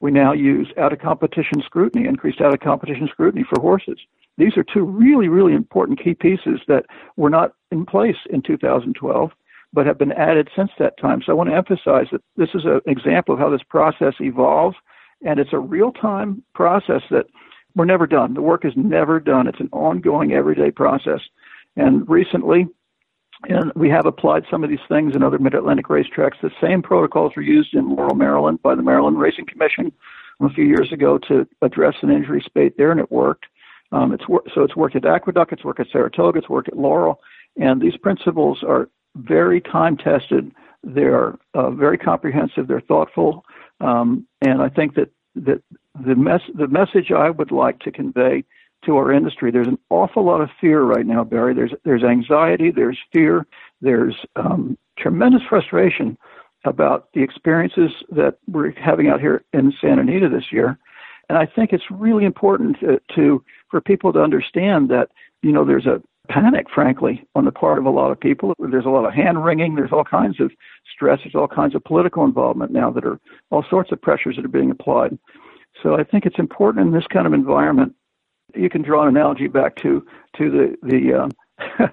We 0.00 0.10
now 0.10 0.32
use 0.32 0.68
out 0.76 0.92
of 0.92 0.98
competition 0.98 1.62
scrutiny, 1.64 2.06
increased 2.06 2.40
out 2.40 2.52
of 2.52 2.60
competition 2.60 3.08
scrutiny 3.10 3.44
for 3.48 3.60
horses. 3.60 3.98
These 4.36 4.56
are 4.56 4.64
two 4.64 4.84
really, 4.84 5.28
really 5.28 5.54
important 5.54 6.02
key 6.02 6.14
pieces 6.14 6.60
that 6.66 6.86
were 7.16 7.30
not 7.30 7.54
in 7.70 7.86
place 7.86 8.16
in 8.28 8.42
2012, 8.42 9.30
but 9.74 9.86
have 9.86 9.98
been 9.98 10.12
added 10.12 10.48
since 10.56 10.70
that 10.78 10.96
time. 10.98 11.20
So 11.20 11.32
I 11.32 11.34
want 11.34 11.50
to 11.50 11.56
emphasize 11.56 12.06
that 12.12 12.22
this 12.36 12.50
is 12.54 12.64
an 12.64 12.80
example 12.86 13.34
of 13.34 13.40
how 13.40 13.50
this 13.50 13.62
process 13.68 14.14
evolves, 14.20 14.76
and 15.26 15.40
it's 15.40 15.52
a 15.52 15.58
real 15.58 15.90
time 15.92 16.42
process 16.54 17.02
that 17.10 17.26
we're 17.74 17.84
never 17.84 18.06
done. 18.06 18.34
The 18.34 18.42
work 18.42 18.64
is 18.64 18.72
never 18.76 19.18
done. 19.18 19.48
It's 19.48 19.60
an 19.60 19.68
ongoing, 19.72 20.32
everyday 20.32 20.70
process. 20.70 21.20
And 21.76 22.08
recently, 22.08 22.68
and 23.48 23.72
we 23.74 23.90
have 23.90 24.06
applied 24.06 24.44
some 24.48 24.62
of 24.62 24.70
these 24.70 24.78
things 24.88 25.16
in 25.16 25.24
other 25.24 25.40
mid 25.40 25.54
Atlantic 25.54 25.88
racetracks. 25.88 26.40
The 26.40 26.52
same 26.62 26.80
protocols 26.80 27.32
were 27.34 27.42
used 27.42 27.74
in 27.74 27.96
Laurel, 27.96 28.14
Maryland 28.14 28.62
by 28.62 28.76
the 28.76 28.82
Maryland 28.82 29.18
Racing 29.18 29.46
Commission 29.46 29.92
a 30.40 30.48
few 30.50 30.64
years 30.64 30.92
ago 30.92 31.18
to 31.28 31.46
address 31.62 31.94
an 32.02 32.10
injury 32.10 32.42
spate 32.44 32.76
there, 32.76 32.92
and 32.92 33.00
it 33.00 33.10
worked. 33.10 33.46
Um, 33.92 34.12
it's 34.12 34.28
wor- 34.28 34.44
so 34.54 34.62
it's 34.62 34.76
worked 34.76 34.96
at 34.96 35.04
Aqueduct, 35.04 35.52
it's 35.52 35.64
worked 35.64 35.80
at 35.80 35.88
Saratoga, 35.92 36.38
it's 36.38 36.48
worked 36.48 36.68
at 36.68 36.76
Laurel, 36.76 37.20
and 37.56 37.80
these 37.80 37.96
principles 37.96 38.62
are 38.66 38.88
very 39.16 39.60
time 39.60 39.96
tested. 39.96 40.52
They 40.82 41.04
are 41.04 41.38
uh, 41.54 41.70
very 41.70 41.98
comprehensive. 41.98 42.68
They're 42.68 42.80
thoughtful, 42.80 43.44
um, 43.80 44.26
and 44.42 44.60
I 44.60 44.68
think 44.68 44.94
that 44.96 45.10
that 45.34 45.62
the 46.04 46.14
mess 46.14 46.42
the 46.54 46.68
message 46.68 47.10
I 47.10 47.30
would 47.30 47.50
like 47.50 47.78
to 47.80 47.90
convey 47.90 48.44
to 48.84 48.96
our 48.96 49.12
industry. 49.12 49.50
There's 49.50 49.66
an 49.66 49.78
awful 49.90 50.24
lot 50.24 50.40
of 50.40 50.50
fear 50.60 50.82
right 50.82 51.06
now, 51.06 51.24
Barry. 51.24 51.54
There's 51.54 51.72
there's 51.84 52.04
anxiety, 52.04 52.70
there's 52.70 52.98
fear, 53.12 53.46
there's 53.80 54.16
um, 54.36 54.76
tremendous 54.98 55.42
frustration 55.48 56.18
about 56.64 57.08
the 57.12 57.22
experiences 57.22 57.90
that 58.10 58.38
we're 58.46 58.72
having 58.72 59.08
out 59.08 59.20
here 59.20 59.44
in 59.52 59.72
Santa 59.80 60.00
Anita 60.00 60.28
this 60.28 60.50
year. 60.50 60.78
And 61.28 61.38
I 61.38 61.46
think 61.46 61.72
it's 61.72 61.90
really 61.90 62.24
important 62.24 62.80
to, 62.80 63.00
to 63.14 63.44
for 63.70 63.80
people 63.80 64.12
to 64.12 64.20
understand 64.20 64.90
that 64.90 65.10
you 65.42 65.52
know 65.52 65.64
there's 65.64 65.86
a 65.86 66.02
panic, 66.28 66.66
frankly, 66.74 67.24
on 67.34 67.44
the 67.44 67.52
part 67.52 67.78
of 67.78 67.84
a 67.84 67.90
lot 67.90 68.10
of 68.10 68.18
people. 68.18 68.54
There's 68.58 68.86
a 68.86 68.90
lot 68.90 69.06
of 69.06 69.12
hand 69.12 69.44
wringing. 69.44 69.74
There's 69.74 69.92
all 69.92 70.04
kinds 70.04 70.40
of 70.40 70.50
stress. 70.92 71.20
There's 71.22 71.34
all 71.34 71.48
kinds 71.48 71.74
of 71.74 71.84
political 71.84 72.24
involvement 72.24 72.72
now 72.72 72.90
that 72.92 73.04
are 73.04 73.18
all 73.50 73.64
sorts 73.68 73.92
of 73.92 74.00
pressures 74.00 74.36
that 74.36 74.44
are 74.44 74.48
being 74.48 74.70
applied. 74.70 75.18
So 75.82 75.96
I 75.98 76.04
think 76.04 76.24
it's 76.24 76.38
important 76.38 76.86
in 76.86 76.92
this 76.92 77.06
kind 77.12 77.26
of 77.26 77.32
environment 77.32 77.94
you 78.54 78.70
can 78.70 78.82
draw 78.82 79.02
an 79.02 79.08
analogy 79.08 79.48
back 79.48 79.76
to 79.76 80.04
to 80.36 80.50
the 80.50 80.76
the 80.82 81.14
um, 81.14 81.30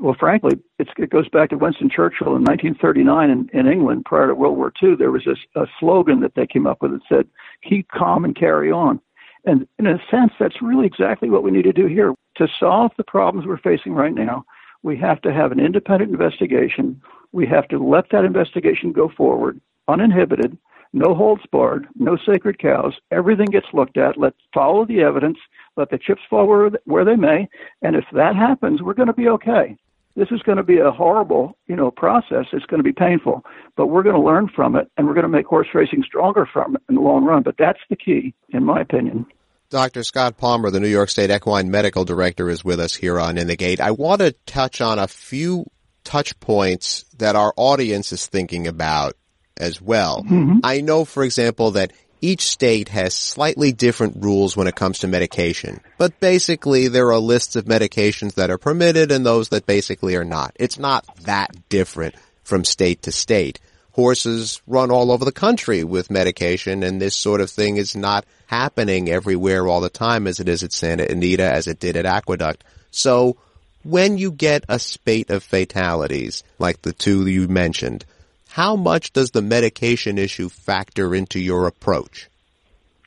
well, 0.00 0.16
frankly, 0.18 0.58
it 0.78 1.10
goes 1.10 1.28
back 1.28 1.50
to 1.50 1.58
Winston 1.58 1.90
Churchill 1.90 2.36
in 2.36 2.44
1939 2.44 3.30
in, 3.30 3.50
in 3.52 3.66
England 3.66 4.04
prior 4.04 4.28
to 4.28 4.34
World 4.34 4.56
War 4.56 4.72
II. 4.82 4.94
There 4.96 5.10
was 5.10 5.24
this, 5.24 5.38
a 5.56 5.66
slogan 5.80 6.20
that 6.20 6.34
they 6.34 6.46
came 6.46 6.66
up 6.66 6.82
with 6.82 6.92
that 6.92 7.00
said, 7.08 7.26
"Keep 7.68 7.88
calm 7.88 8.24
and 8.24 8.36
carry 8.36 8.70
on." 8.70 9.00
And 9.44 9.66
in 9.78 9.86
a 9.86 9.98
sense, 10.10 10.32
that's 10.38 10.60
really 10.62 10.86
exactly 10.86 11.30
what 11.30 11.42
we 11.42 11.50
need 11.50 11.62
to 11.62 11.72
do 11.72 11.86
here 11.86 12.14
to 12.38 12.48
solve 12.58 12.92
the 12.96 13.04
problems 13.04 13.46
we're 13.46 13.58
facing 13.58 13.92
right 13.92 14.14
now. 14.14 14.44
We 14.82 14.96
have 14.98 15.20
to 15.22 15.32
have 15.32 15.52
an 15.52 15.60
independent 15.60 16.10
investigation. 16.10 17.00
We 17.32 17.46
have 17.46 17.68
to 17.68 17.78
let 17.78 18.10
that 18.10 18.24
investigation 18.24 18.92
go 18.92 19.08
forward 19.08 19.60
uninhibited 19.88 20.58
no 20.92 21.14
holds 21.14 21.42
barred, 21.50 21.86
no 21.96 22.16
sacred 22.16 22.58
cows. 22.58 22.94
Everything 23.10 23.46
gets 23.46 23.66
looked 23.72 23.98
at. 23.98 24.16
Let's 24.16 24.38
follow 24.54 24.86
the 24.86 25.00
evidence. 25.00 25.38
Let 25.76 25.90
the 25.90 25.98
chips 25.98 26.22
fall 26.28 26.46
where, 26.46 26.70
where 26.84 27.04
they 27.04 27.16
may. 27.16 27.48
And 27.82 27.94
if 27.94 28.04
that 28.12 28.36
happens, 28.36 28.82
we're 28.82 28.94
going 28.94 29.08
to 29.08 29.12
be 29.12 29.28
okay. 29.28 29.76
This 30.16 30.28
is 30.30 30.42
going 30.42 30.56
to 30.56 30.64
be 30.64 30.78
a 30.78 30.90
horrible, 30.90 31.56
you 31.66 31.76
know, 31.76 31.90
process. 31.90 32.46
It's 32.52 32.66
going 32.66 32.78
to 32.78 32.84
be 32.84 32.92
painful, 32.92 33.44
but 33.76 33.86
we're 33.86 34.02
going 34.02 34.16
to 34.16 34.20
learn 34.20 34.48
from 34.48 34.74
it, 34.74 34.90
and 34.96 35.06
we're 35.06 35.14
going 35.14 35.22
to 35.22 35.28
make 35.28 35.46
horse 35.46 35.68
racing 35.74 36.02
stronger 36.02 36.44
from 36.44 36.74
it 36.74 36.82
in 36.88 36.96
the 36.96 37.00
long 37.00 37.24
run. 37.24 37.42
But 37.42 37.56
that's 37.56 37.78
the 37.88 37.94
key, 37.94 38.34
in 38.48 38.64
my 38.64 38.80
opinion. 38.80 39.26
Dr. 39.70 40.02
Scott 40.02 40.38
Palmer, 40.38 40.70
the 40.70 40.80
New 40.80 40.88
York 40.88 41.10
State 41.10 41.30
Equine 41.30 41.70
Medical 41.70 42.06
Director, 42.06 42.48
is 42.48 42.64
with 42.64 42.80
us 42.80 42.94
here 42.94 43.20
on 43.20 43.36
In 43.36 43.48
the 43.48 43.56
Gate. 43.56 43.80
I 43.80 43.90
want 43.90 44.20
to 44.22 44.32
touch 44.46 44.80
on 44.80 44.98
a 44.98 45.06
few 45.06 45.66
touch 46.04 46.40
points 46.40 47.04
that 47.18 47.36
our 47.36 47.52
audience 47.54 48.10
is 48.10 48.26
thinking 48.26 48.66
about 48.66 49.14
as 49.58 49.78
well. 49.78 50.22
Mm-hmm. 50.22 50.60
I 50.64 50.80
know, 50.80 51.04
for 51.04 51.22
example, 51.22 51.72
that 51.72 51.92
each 52.22 52.46
state 52.46 52.88
has 52.88 53.14
slightly 53.14 53.72
different 53.72 54.22
rules 54.22 54.56
when 54.56 54.68
it 54.68 54.74
comes 54.74 55.00
to 55.00 55.06
medication. 55.06 55.80
But 55.98 56.18
basically, 56.18 56.88
there 56.88 57.12
are 57.12 57.18
lists 57.18 57.54
of 57.54 57.66
medications 57.66 58.34
that 58.34 58.50
are 58.50 58.58
permitted 58.58 59.12
and 59.12 59.24
those 59.24 59.50
that 59.50 59.66
basically 59.66 60.16
are 60.16 60.24
not. 60.24 60.56
It's 60.58 60.78
not 60.78 61.04
that 61.24 61.68
different 61.68 62.14
from 62.42 62.64
state 62.64 63.02
to 63.02 63.12
state. 63.12 63.60
Horses 63.98 64.62
run 64.68 64.92
all 64.92 65.10
over 65.10 65.24
the 65.24 65.32
country 65.32 65.82
with 65.82 66.08
medication 66.08 66.84
and 66.84 67.02
this 67.02 67.16
sort 67.16 67.40
of 67.40 67.50
thing 67.50 67.78
is 67.78 67.96
not 67.96 68.24
happening 68.46 69.08
everywhere 69.08 69.66
all 69.66 69.80
the 69.80 69.88
time 69.88 70.28
as 70.28 70.38
it 70.38 70.48
is 70.48 70.62
at 70.62 70.72
Santa 70.72 71.10
Anita, 71.10 71.42
as 71.42 71.66
it 71.66 71.80
did 71.80 71.96
at 71.96 72.06
Aqueduct. 72.06 72.62
So 72.92 73.38
when 73.82 74.16
you 74.16 74.30
get 74.30 74.64
a 74.68 74.78
spate 74.78 75.30
of 75.30 75.42
fatalities, 75.42 76.44
like 76.60 76.80
the 76.82 76.92
two 76.92 77.26
you 77.26 77.48
mentioned, 77.48 78.04
how 78.50 78.76
much 78.76 79.12
does 79.12 79.32
the 79.32 79.42
medication 79.42 80.16
issue 80.16 80.48
factor 80.48 81.12
into 81.12 81.40
your 81.40 81.66
approach? 81.66 82.30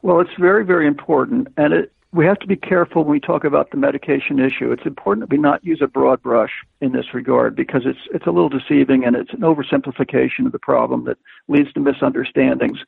Well, 0.01 0.19
it's 0.19 0.38
very, 0.38 0.65
very 0.65 0.88
important, 0.88 1.47
and 1.56 1.71
it, 1.71 1.93
we 2.13 2.26
have 2.26 2.39
to 2.39 2.47
be 2.47 2.56
careful 2.56 3.04
when 3.04 3.12
we 3.12 3.19
talk 3.19 3.43
about 3.43 3.71
the 3.71 3.78
medication 3.78 4.38
issue. 4.39 4.71
It's 4.71 4.86
important 4.86 5.28
that 5.28 5.34
we 5.34 5.41
not 5.41 5.63
use 5.63 5.82
a 5.82 5.88
broad 5.88 6.21
brush 6.21 6.52
in 6.82 6.91
this 6.91 7.13
regard 7.13 7.56
because 7.56 7.84
it's 7.86 8.00
it's 8.13 8.28
a 8.28 8.32
little 8.32 8.50
deceiving 8.50 9.06
and 9.06 9.15
it's 9.15 9.34
an 9.34 9.41
oversimplification 9.41 10.45
of 10.45 10.52
the 10.52 10.60
problem 10.60 11.06
that 11.06 11.17
leads 11.47 11.71
to 11.74 11.80
misunderstandings. 11.80 12.80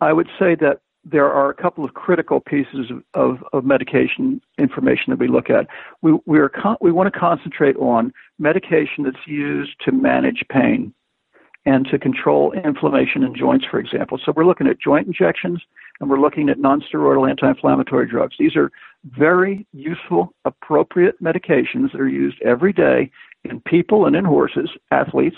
I 0.00 0.12
would 0.12 0.28
say 0.38 0.56
that 0.56 0.80
there 1.04 1.32
are 1.32 1.48
a 1.48 1.54
couple 1.54 1.84
of 1.84 1.94
critical 1.94 2.40
pieces 2.40 2.90
of, 2.90 3.04
of, 3.14 3.44
of 3.52 3.64
medication 3.64 4.40
information 4.58 5.04
that 5.10 5.20
we 5.20 5.28
look 5.28 5.48
at. 5.48 5.68
We 6.02 6.18
we 6.26 6.40
are 6.40 6.48
con- 6.48 6.78
we 6.80 6.90
want 6.90 7.12
to 7.12 7.18
concentrate 7.18 7.76
on 7.76 8.12
medication 8.40 9.04
that's 9.04 9.26
used 9.26 9.80
to 9.84 9.92
manage 9.92 10.42
pain 10.50 10.92
and 11.64 11.86
to 11.86 11.98
control 11.98 12.52
inflammation 12.52 13.22
in 13.22 13.34
joints, 13.34 13.64
for 13.68 13.78
example. 13.78 14.18
So 14.24 14.32
we're 14.34 14.44
looking 14.44 14.66
at 14.66 14.80
joint 14.80 15.06
injections 15.06 15.62
and 16.00 16.10
we're 16.10 16.20
looking 16.20 16.48
at 16.48 16.58
nonsteroidal 16.58 17.28
anti-inflammatory 17.28 18.06
drugs. 18.06 18.36
These 18.38 18.56
are 18.56 18.70
very 19.04 19.66
useful, 19.72 20.32
appropriate 20.44 21.22
medications 21.22 21.92
that 21.92 22.00
are 22.00 22.08
used 22.08 22.40
every 22.42 22.72
day 22.72 23.10
in 23.44 23.60
people 23.60 24.06
and 24.06 24.16
in 24.16 24.24
horses, 24.24 24.70
athletes, 24.90 25.36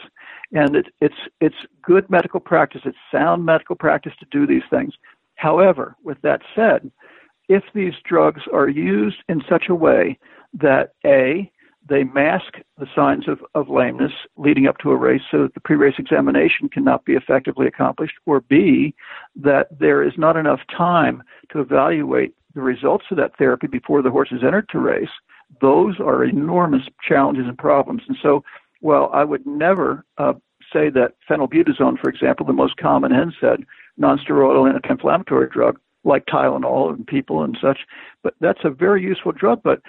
and 0.52 0.76
it, 0.76 0.86
it's 1.00 1.14
it's 1.40 1.56
good 1.82 2.08
medical 2.08 2.40
practice. 2.40 2.80
It's 2.84 2.96
sound 3.12 3.44
medical 3.44 3.76
practice 3.76 4.14
to 4.20 4.26
do 4.30 4.46
these 4.46 4.62
things. 4.70 4.94
However, 5.34 5.94
with 6.02 6.18
that 6.22 6.40
said, 6.54 6.90
if 7.48 7.62
these 7.74 7.94
drugs 8.04 8.42
are 8.52 8.68
used 8.68 9.18
in 9.28 9.42
such 9.48 9.68
a 9.68 9.74
way 9.74 10.18
that 10.54 10.92
a 11.04 11.50
they 11.88 12.04
mask 12.04 12.54
the 12.78 12.86
signs 12.94 13.28
of, 13.28 13.40
of 13.54 13.68
lameness 13.68 14.12
leading 14.36 14.66
up 14.66 14.78
to 14.78 14.90
a 14.90 14.96
race 14.96 15.22
so 15.30 15.42
that 15.42 15.54
the 15.54 15.60
pre 15.60 15.76
race 15.76 15.94
examination 15.98 16.68
cannot 16.68 17.04
be 17.04 17.14
effectively 17.14 17.66
accomplished, 17.66 18.14
or 18.26 18.40
B, 18.40 18.94
that 19.36 19.68
there 19.78 20.02
is 20.02 20.12
not 20.16 20.36
enough 20.36 20.60
time 20.76 21.22
to 21.52 21.60
evaluate 21.60 22.34
the 22.54 22.60
results 22.60 23.06
of 23.10 23.16
that 23.16 23.36
therapy 23.36 23.66
before 23.66 24.02
the 24.02 24.10
horse 24.10 24.32
is 24.32 24.42
entered 24.44 24.68
to 24.70 24.78
race. 24.78 25.08
Those 25.60 25.98
are 26.00 26.24
enormous 26.24 26.82
challenges 27.06 27.46
and 27.46 27.56
problems. 27.56 28.02
And 28.08 28.16
so, 28.22 28.44
well, 28.80 29.10
I 29.12 29.24
would 29.24 29.46
never 29.46 30.04
uh, 30.18 30.34
say 30.72 30.90
that 30.90 31.14
phenylbutazone, 31.28 31.98
for 31.98 32.10
example, 32.10 32.44
the 32.44 32.52
most 32.52 32.76
common 32.76 33.12
NSAID, 33.12 33.64
nonsteroidal 34.00 34.72
anti-inflammatory 34.72 35.48
drug, 35.48 35.78
like 36.04 36.26
Tylenol 36.26 36.94
in 36.96 37.04
people 37.04 37.42
and 37.42 37.56
such, 37.60 37.80
but 38.22 38.34
that's 38.40 38.60
a 38.64 38.70
very 38.70 39.02
useful 39.02 39.32
drug. 39.32 39.62
But 39.62 39.80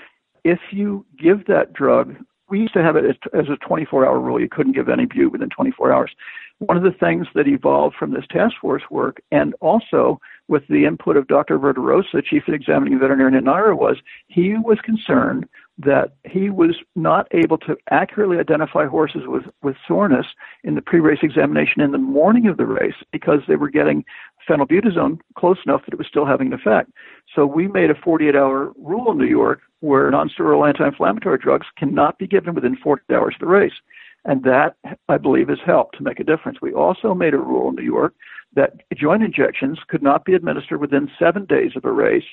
if 0.43 0.59
you 0.71 1.05
give 1.17 1.45
that 1.47 1.73
drug, 1.73 2.15
we 2.49 2.59
used 2.59 2.73
to 2.73 2.83
have 2.83 2.95
it 2.95 3.05
as, 3.33 3.45
a 3.49 3.57
24 3.57 4.05
hour 4.05 4.19
rule. 4.19 4.39
You 4.39 4.49
couldn't 4.49 4.73
give 4.73 4.89
any 4.89 5.05
but 5.05 5.31
within 5.31 5.49
24 5.49 5.93
hours. 5.93 6.11
One 6.59 6.75
of 6.75 6.83
the 6.83 6.91
things 6.91 7.27
that 7.35 7.47
evolved 7.47 7.95
from 7.95 8.11
this 8.11 8.25
task 8.29 8.55
force 8.59 8.83
work 8.89 9.21
and 9.31 9.53
also 9.61 10.19
with 10.49 10.63
the 10.67 10.85
input 10.85 11.15
of 11.15 11.27
Dr. 11.27 11.57
Verderosa, 11.57 12.25
chief 12.25 12.43
examining 12.47 12.99
veterinarian 12.99 13.35
at 13.35 13.43
NYRA, 13.43 13.77
was 13.77 13.97
he 14.27 14.55
was 14.57 14.79
concerned 14.83 15.47
that 15.77 16.15
he 16.25 16.49
was 16.49 16.75
not 16.95 17.27
able 17.31 17.57
to 17.59 17.77
accurately 17.91 18.37
identify 18.37 18.85
horses 18.85 19.21
with, 19.25 19.43
with 19.63 19.77
soreness 19.87 20.25
in 20.65 20.75
the 20.75 20.81
pre-race 20.81 21.19
examination 21.23 21.81
in 21.81 21.91
the 21.91 21.97
morning 21.97 22.47
of 22.47 22.57
the 22.57 22.65
race 22.65 22.95
because 23.13 23.39
they 23.47 23.55
were 23.55 23.69
getting 23.69 24.03
phenylbutazone 24.47 25.19
close 25.37 25.59
enough 25.65 25.81
that 25.85 25.93
it 25.93 25.97
was 25.97 26.07
still 26.07 26.25
having 26.25 26.47
an 26.47 26.53
effect. 26.53 26.91
So 27.33 27.45
we 27.45 27.69
made 27.69 27.89
a 27.89 27.93
48-hour 27.93 28.73
rule 28.77 29.11
in 29.11 29.17
New 29.17 29.25
York 29.25 29.61
where 29.81 30.11
nonsteroidal 30.11 30.67
anti-inflammatory 30.67 31.37
drugs 31.37 31.67
cannot 31.77 32.17
be 32.17 32.27
given 32.27 32.53
within 32.55 32.75
40 32.75 33.03
hours 33.13 33.35
of 33.35 33.39
the 33.39 33.47
race. 33.47 33.73
And 34.25 34.43
that, 34.43 34.75
I 35.07 35.17
believe, 35.17 35.47
has 35.47 35.59
helped 35.65 35.97
to 35.97 36.03
make 36.03 36.19
a 36.19 36.25
difference. 36.25 36.59
We 36.61 36.73
also 36.73 37.13
made 37.13 37.33
a 37.33 37.37
rule 37.37 37.69
in 37.69 37.75
New 37.75 37.83
York 37.83 38.13
that 38.55 38.81
joint 38.95 39.23
injections 39.23 39.79
could 39.87 40.03
not 40.03 40.25
be 40.25 40.33
administered 40.33 40.81
within 40.81 41.09
seven 41.17 41.45
days 41.45 41.71
of 41.75 41.85
a 41.85 41.91
race 41.91 42.23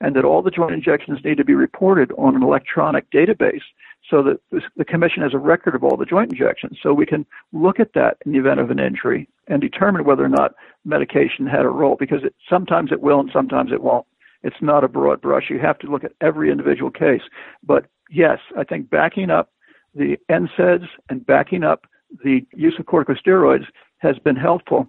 and 0.00 0.14
that 0.14 0.24
all 0.24 0.42
the 0.42 0.50
joint 0.50 0.72
injections 0.72 1.20
need 1.24 1.38
to 1.38 1.44
be 1.44 1.54
reported 1.54 2.12
on 2.18 2.36
an 2.36 2.42
electronic 2.42 3.10
database 3.10 3.62
so 4.08 4.22
that 4.22 4.38
the 4.76 4.84
commission 4.84 5.22
has 5.22 5.34
a 5.34 5.38
record 5.38 5.74
of 5.74 5.82
all 5.82 5.96
the 5.96 6.04
joint 6.04 6.30
injections. 6.30 6.78
So 6.82 6.92
we 6.92 7.06
can 7.06 7.26
look 7.52 7.80
at 7.80 7.92
that 7.94 8.18
in 8.24 8.32
the 8.32 8.38
event 8.38 8.60
of 8.60 8.70
an 8.70 8.78
injury 8.78 9.28
and 9.48 9.60
determine 9.60 10.04
whether 10.04 10.24
or 10.24 10.28
not 10.28 10.54
medication 10.84 11.46
had 11.46 11.64
a 11.64 11.68
role 11.68 11.96
because 11.98 12.22
it, 12.24 12.34
sometimes 12.48 12.92
it 12.92 13.00
will 13.00 13.20
and 13.20 13.30
sometimes 13.32 13.72
it 13.72 13.82
won't. 13.82 14.06
It's 14.42 14.60
not 14.60 14.84
a 14.84 14.88
broad 14.88 15.20
brush. 15.20 15.50
You 15.50 15.58
have 15.58 15.78
to 15.80 15.90
look 15.90 16.04
at 16.04 16.12
every 16.20 16.50
individual 16.50 16.90
case. 16.90 17.22
But 17.62 17.86
yes, 18.10 18.38
I 18.56 18.64
think 18.64 18.90
backing 18.90 19.30
up 19.30 19.52
the 19.94 20.16
NSAIDs 20.30 20.88
and 21.08 21.24
backing 21.24 21.64
up 21.64 21.86
the 22.22 22.46
use 22.54 22.74
of 22.78 22.86
corticosteroids 22.86 23.66
has 23.98 24.18
been 24.18 24.36
helpful. 24.36 24.86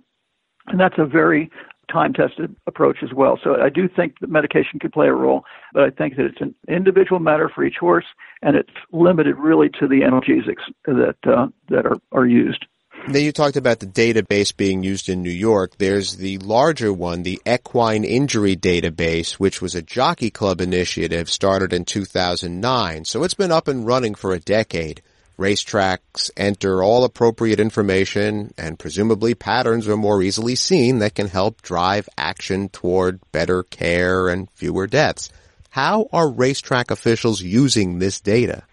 And 0.68 0.80
that's 0.80 0.98
a 0.98 1.06
very 1.06 1.50
time 1.92 2.14
tested 2.14 2.56
approach 2.68 2.98
as 3.02 3.14
well. 3.14 3.40
So 3.42 3.62
I 3.62 3.70
do 3.70 3.88
think 3.88 4.20
that 4.20 4.30
medication 4.30 4.80
could 4.80 4.92
play 4.92 5.08
a 5.08 5.14
role, 5.14 5.44
but 5.74 5.84
I 5.84 5.90
think 5.90 6.18
that 6.18 6.26
it's 6.26 6.42
an 6.42 6.54
individual 6.68 7.20
matter 7.20 7.50
for 7.54 7.64
each 7.64 7.78
horse, 7.80 8.06
and 8.42 8.56
it's 8.56 8.70
limited 8.92 9.38
really 9.38 9.70
to 9.80 9.88
the 9.88 10.02
analgesics 10.02 10.64
that 10.86 11.16
uh, 11.26 11.48
that 11.70 11.86
are, 11.86 11.98
are 12.12 12.28
used. 12.28 12.66
Then 13.10 13.24
you 13.24 13.32
talked 13.32 13.56
about 13.56 13.80
the 13.80 13.88
database 13.88 14.56
being 14.56 14.84
used 14.84 15.08
in 15.08 15.24
New 15.24 15.30
York. 15.30 15.78
There's 15.78 16.18
the 16.18 16.40
larger 16.40 16.92
one, 16.92 17.24
the 17.24 17.40
Equine 17.48 18.04
Injury 18.04 18.58
Database, 18.58 19.36
which 19.36 19.62
was 19.62 19.76
a 19.76 19.82
jockey 19.82 20.30
club 20.30 20.60
initiative 20.60 21.30
started 21.30 21.72
in 21.72 21.86
2009. 21.86 23.06
So 23.06 23.24
it's 23.24 23.34
been 23.34 23.52
up 23.52 23.70
and 23.70 23.88
running 23.88 24.14
for 24.14 24.34
a 24.34 24.42
decade. 24.42 25.02
Racetracks 25.40 26.32
enter 26.36 26.84
all 26.84 27.06
appropriate 27.06 27.62
information 27.62 28.54
and 28.58 28.78
presumably 28.78 29.36
patterns 29.36 29.88
are 29.88 29.96
more 29.96 30.22
easily 30.22 30.56
seen 30.56 31.00
that 31.00 31.16
can 31.16 31.30
help 31.30 31.62
drive 31.62 32.10
action 32.18 32.68
toward 32.68 33.22
better 33.32 33.64
care 33.64 34.28
and 34.28 34.52
fewer 34.52 34.86
deaths. 34.86 35.30
How 35.70 36.10
are 36.12 36.30
racetrack 36.30 36.92
officials 36.92 37.42
using 37.42 38.00
this 38.00 38.20
data? 38.20 38.64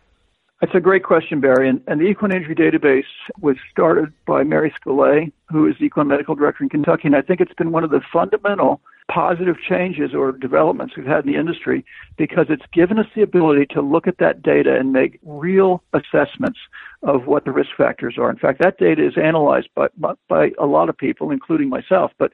That's 0.61 0.75
a 0.75 0.81
great 0.81 1.03
question, 1.03 1.41
Barry. 1.41 1.69
And, 1.69 1.81
and, 1.89 2.01
the 2.01 2.05
Equine 2.05 2.33
Injury 2.33 2.55
Database 2.55 3.05
was 3.41 3.57
started 3.71 4.13
by 4.25 4.45
Mary 4.45 4.73
Scollay, 4.81 5.33
who 5.51 5.67
is 5.67 5.75
the 5.79 5.87
Equine 5.87 6.07
Medical 6.07 6.35
Director 6.35 6.63
in 6.63 6.71
Kentucky. 6.71 7.03
And 7.05 7.17
I 7.17 7.23
think 7.23 7.41
it's 7.41 7.53
been 7.55 7.73
one 7.73 7.85
of 7.85 7.91
the 7.91 8.01
fundamental 8.13 8.81
positive 9.13 9.57
changes 9.69 10.15
or 10.15 10.33
developments 10.33 10.97
we've 10.97 11.07
had 11.07 11.27
in 11.27 11.33
the 11.33 11.39
industry 11.39 11.85
because 12.17 12.47
it's 12.49 12.65
given 12.73 12.99
us 12.99 13.07
the 13.15 13.23
ability 13.23 13.67
to 13.67 13.83
look 13.83 14.07
at 14.07 14.19
that 14.19 14.43
data 14.43 14.75
and 14.75 14.93
make 14.93 15.19
real 15.23 15.83
assessments 15.93 16.59
of 17.03 17.27
what 17.27 17.45
the 17.45 17.53
risk 17.53 17.71
factors 17.77 18.15
are. 18.17 18.31
In 18.31 18.39
fact, 18.39 18.63
that 18.63 18.79
data 18.79 19.07
is 19.07 19.19
analyzed 19.23 19.69
by, 19.75 19.89
by 20.29 20.53
a 20.59 20.67
lot 20.67 20.89
of 20.89 20.97
people, 20.97 21.31
including 21.31 21.69
myself. 21.69 22.13
But 22.19 22.33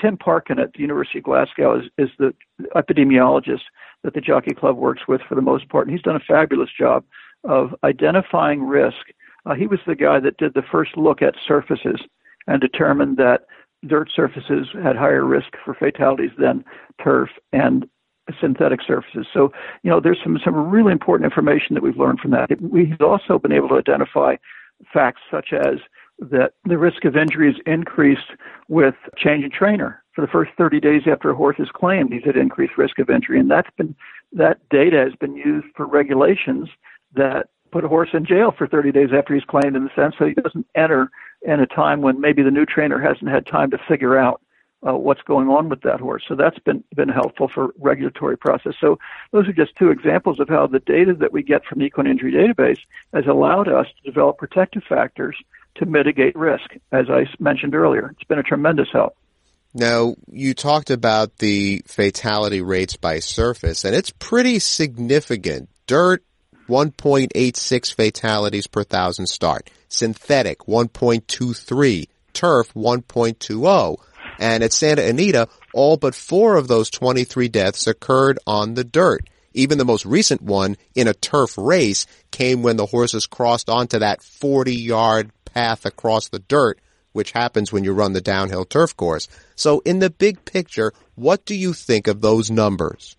Tim 0.00 0.16
Parkin 0.16 0.58
at 0.58 0.72
the 0.74 0.80
University 0.80 1.18
of 1.18 1.24
Glasgow 1.24 1.80
is, 1.80 1.86
is 1.98 2.10
the 2.18 2.34
epidemiologist 2.76 3.62
that 4.02 4.14
the 4.14 4.20
Jockey 4.20 4.54
Club 4.54 4.76
works 4.76 5.02
with 5.08 5.22
for 5.28 5.34
the 5.34 5.42
most 5.42 5.68
part, 5.68 5.86
and 5.86 5.96
he's 5.96 6.02
done 6.02 6.16
a 6.16 6.20
fabulous 6.20 6.70
job 6.78 7.04
of 7.44 7.74
identifying 7.84 8.62
risk. 8.66 9.12
Uh, 9.46 9.54
he 9.54 9.66
was 9.66 9.80
the 9.86 9.94
guy 9.94 10.20
that 10.20 10.36
did 10.36 10.54
the 10.54 10.62
first 10.62 10.96
look 10.96 11.22
at 11.22 11.34
surfaces 11.46 12.00
and 12.46 12.60
determined 12.60 13.16
that 13.16 13.46
dirt 13.86 14.10
surfaces 14.14 14.68
had 14.82 14.96
higher 14.96 15.24
risk 15.24 15.48
for 15.64 15.74
fatalities 15.74 16.30
than 16.38 16.64
turf 17.02 17.30
and 17.52 17.86
synthetic 18.40 18.80
surfaces. 18.86 19.26
So, 19.32 19.52
you 19.82 19.90
know, 19.90 20.00
there's 20.00 20.18
some, 20.22 20.38
some 20.42 20.70
really 20.70 20.92
important 20.92 21.30
information 21.30 21.74
that 21.74 21.82
we've 21.82 21.98
learned 21.98 22.20
from 22.20 22.30
that. 22.30 22.48
We've 22.60 23.00
also 23.00 23.38
been 23.38 23.52
able 23.52 23.68
to 23.68 23.76
identify 23.76 24.36
facts 24.92 25.20
such 25.30 25.52
as 25.52 25.78
that 26.18 26.52
the 26.64 26.78
risk 26.78 27.04
of 27.04 27.16
injury 27.16 27.50
is 27.50 27.56
increased 27.66 28.30
with 28.68 28.94
change 29.16 29.44
in 29.44 29.50
trainer. 29.50 30.02
For 30.14 30.20
the 30.20 30.30
first 30.30 30.52
30 30.56 30.80
days 30.80 31.02
after 31.10 31.30
a 31.30 31.34
horse 31.34 31.56
is 31.58 31.68
claimed, 31.74 32.12
he's 32.12 32.22
at 32.26 32.36
increased 32.36 32.78
risk 32.78 32.98
of 32.98 33.10
injury, 33.10 33.40
and 33.40 33.50
that's 33.50 33.70
been 33.76 33.96
that 34.32 34.58
data 34.68 34.98
has 34.98 35.14
been 35.20 35.36
used 35.36 35.66
for 35.76 35.86
regulations 35.86 36.68
that 37.14 37.48
put 37.70 37.84
a 37.84 37.88
horse 37.88 38.10
in 38.12 38.24
jail 38.24 38.52
for 38.56 38.66
30 38.66 38.92
days 38.92 39.08
after 39.16 39.34
he's 39.34 39.44
claimed 39.44 39.76
in 39.76 39.84
the 39.84 39.90
sense 39.96 40.14
that 40.18 40.28
he 40.28 40.34
doesn't 40.34 40.66
enter 40.74 41.10
in 41.42 41.60
a 41.60 41.66
time 41.66 42.02
when 42.02 42.20
maybe 42.20 42.42
the 42.42 42.50
new 42.50 42.64
trainer 42.64 43.00
hasn't 43.00 43.30
had 43.30 43.46
time 43.46 43.70
to 43.70 43.78
figure 43.88 44.16
out 44.16 44.40
uh, 44.86 44.92
what's 44.92 45.22
going 45.22 45.48
on 45.48 45.68
with 45.68 45.80
that 45.82 46.00
horse. 46.00 46.22
So 46.28 46.34
that's 46.34 46.58
been 46.58 46.84
been 46.94 47.08
helpful 47.08 47.48
for 47.48 47.74
regulatory 47.78 48.36
process. 48.36 48.74
So 48.80 48.98
those 49.32 49.48
are 49.48 49.52
just 49.52 49.74
two 49.76 49.90
examples 49.90 50.40
of 50.40 50.48
how 50.48 50.66
the 50.66 50.78
data 50.78 51.14
that 51.14 51.32
we 51.32 51.42
get 51.42 51.64
from 51.64 51.78
the 51.78 51.86
equine 51.86 52.06
injury 52.06 52.32
database 52.32 52.80
has 53.12 53.26
allowed 53.26 53.68
us 53.68 53.86
to 53.86 54.10
develop 54.10 54.38
protective 54.38 54.84
factors 54.88 55.36
to 55.76 55.86
mitigate 55.86 56.36
risk. 56.36 56.76
As 56.92 57.06
I 57.08 57.26
mentioned 57.38 57.74
earlier, 57.74 58.10
it's 58.10 58.28
been 58.28 58.38
a 58.38 58.42
tremendous 58.44 58.88
help. 58.92 59.16
Now, 59.76 60.14
you 60.30 60.54
talked 60.54 60.90
about 60.90 61.38
the 61.38 61.82
fatality 61.86 62.62
rates 62.62 62.96
by 62.96 63.18
surface, 63.18 63.84
and 63.84 63.96
it's 63.96 64.10
pretty 64.10 64.60
significant. 64.60 65.68
Dirt 65.88 66.22
1.86 66.68 67.94
fatalities 67.94 68.66
per 68.66 68.84
thousand 68.84 69.26
start. 69.26 69.70
Synthetic, 69.88 70.60
1.23. 70.60 72.08
Turf, 72.32 72.72
1.20. 72.74 73.96
And 74.38 74.64
at 74.64 74.72
Santa 74.72 75.06
Anita, 75.06 75.48
all 75.72 75.96
but 75.96 76.14
four 76.14 76.56
of 76.56 76.68
those 76.68 76.90
23 76.90 77.48
deaths 77.48 77.86
occurred 77.86 78.38
on 78.46 78.74
the 78.74 78.84
dirt. 78.84 79.28
Even 79.52 79.78
the 79.78 79.84
most 79.84 80.04
recent 80.04 80.42
one 80.42 80.76
in 80.96 81.06
a 81.06 81.14
turf 81.14 81.56
race 81.56 82.06
came 82.32 82.62
when 82.62 82.76
the 82.76 82.86
horses 82.86 83.26
crossed 83.26 83.70
onto 83.70 84.00
that 84.00 84.22
40 84.22 84.74
yard 84.74 85.30
path 85.44 85.86
across 85.86 86.28
the 86.28 86.40
dirt, 86.40 86.80
which 87.12 87.30
happens 87.30 87.72
when 87.72 87.84
you 87.84 87.92
run 87.92 88.12
the 88.12 88.20
downhill 88.20 88.64
turf 88.64 88.96
course. 88.96 89.28
So 89.54 89.80
in 89.84 90.00
the 90.00 90.10
big 90.10 90.44
picture, 90.44 90.92
what 91.14 91.44
do 91.44 91.54
you 91.54 91.72
think 91.72 92.08
of 92.08 92.20
those 92.20 92.50
numbers? 92.50 93.16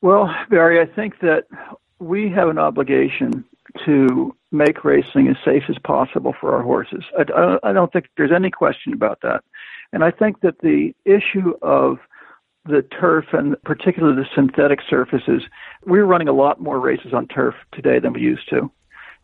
Well, 0.00 0.28
Barry, 0.48 0.80
I 0.80 0.92
think 0.92 1.20
that 1.20 1.44
we 2.00 2.30
have 2.30 2.48
an 2.48 2.58
obligation 2.58 3.44
to 3.84 4.34
make 4.50 4.84
racing 4.84 5.28
as 5.28 5.36
safe 5.44 5.64
as 5.68 5.76
possible 5.84 6.34
for 6.40 6.54
our 6.54 6.62
horses. 6.62 7.04
I, 7.16 7.58
I 7.62 7.72
don't 7.72 7.92
think 7.92 8.06
there's 8.16 8.32
any 8.32 8.50
question 8.50 8.92
about 8.92 9.20
that. 9.22 9.44
And 9.92 10.02
I 10.02 10.10
think 10.10 10.40
that 10.40 10.58
the 10.60 10.92
issue 11.04 11.54
of 11.62 11.98
the 12.64 12.82
turf 12.82 13.26
and 13.32 13.56
particularly 13.64 14.16
the 14.16 14.28
synthetic 14.34 14.80
surfaces, 14.88 15.42
we're 15.86 16.04
running 16.04 16.28
a 16.28 16.32
lot 16.32 16.60
more 16.60 16.80
races 16.80 17.12
on 17.12 17.28
turf 17.28 17.54
today 17.72 17.98
than 17.98 18.12
we 18.12 18.20
used 18.20 18.48
to. 18.50 18.70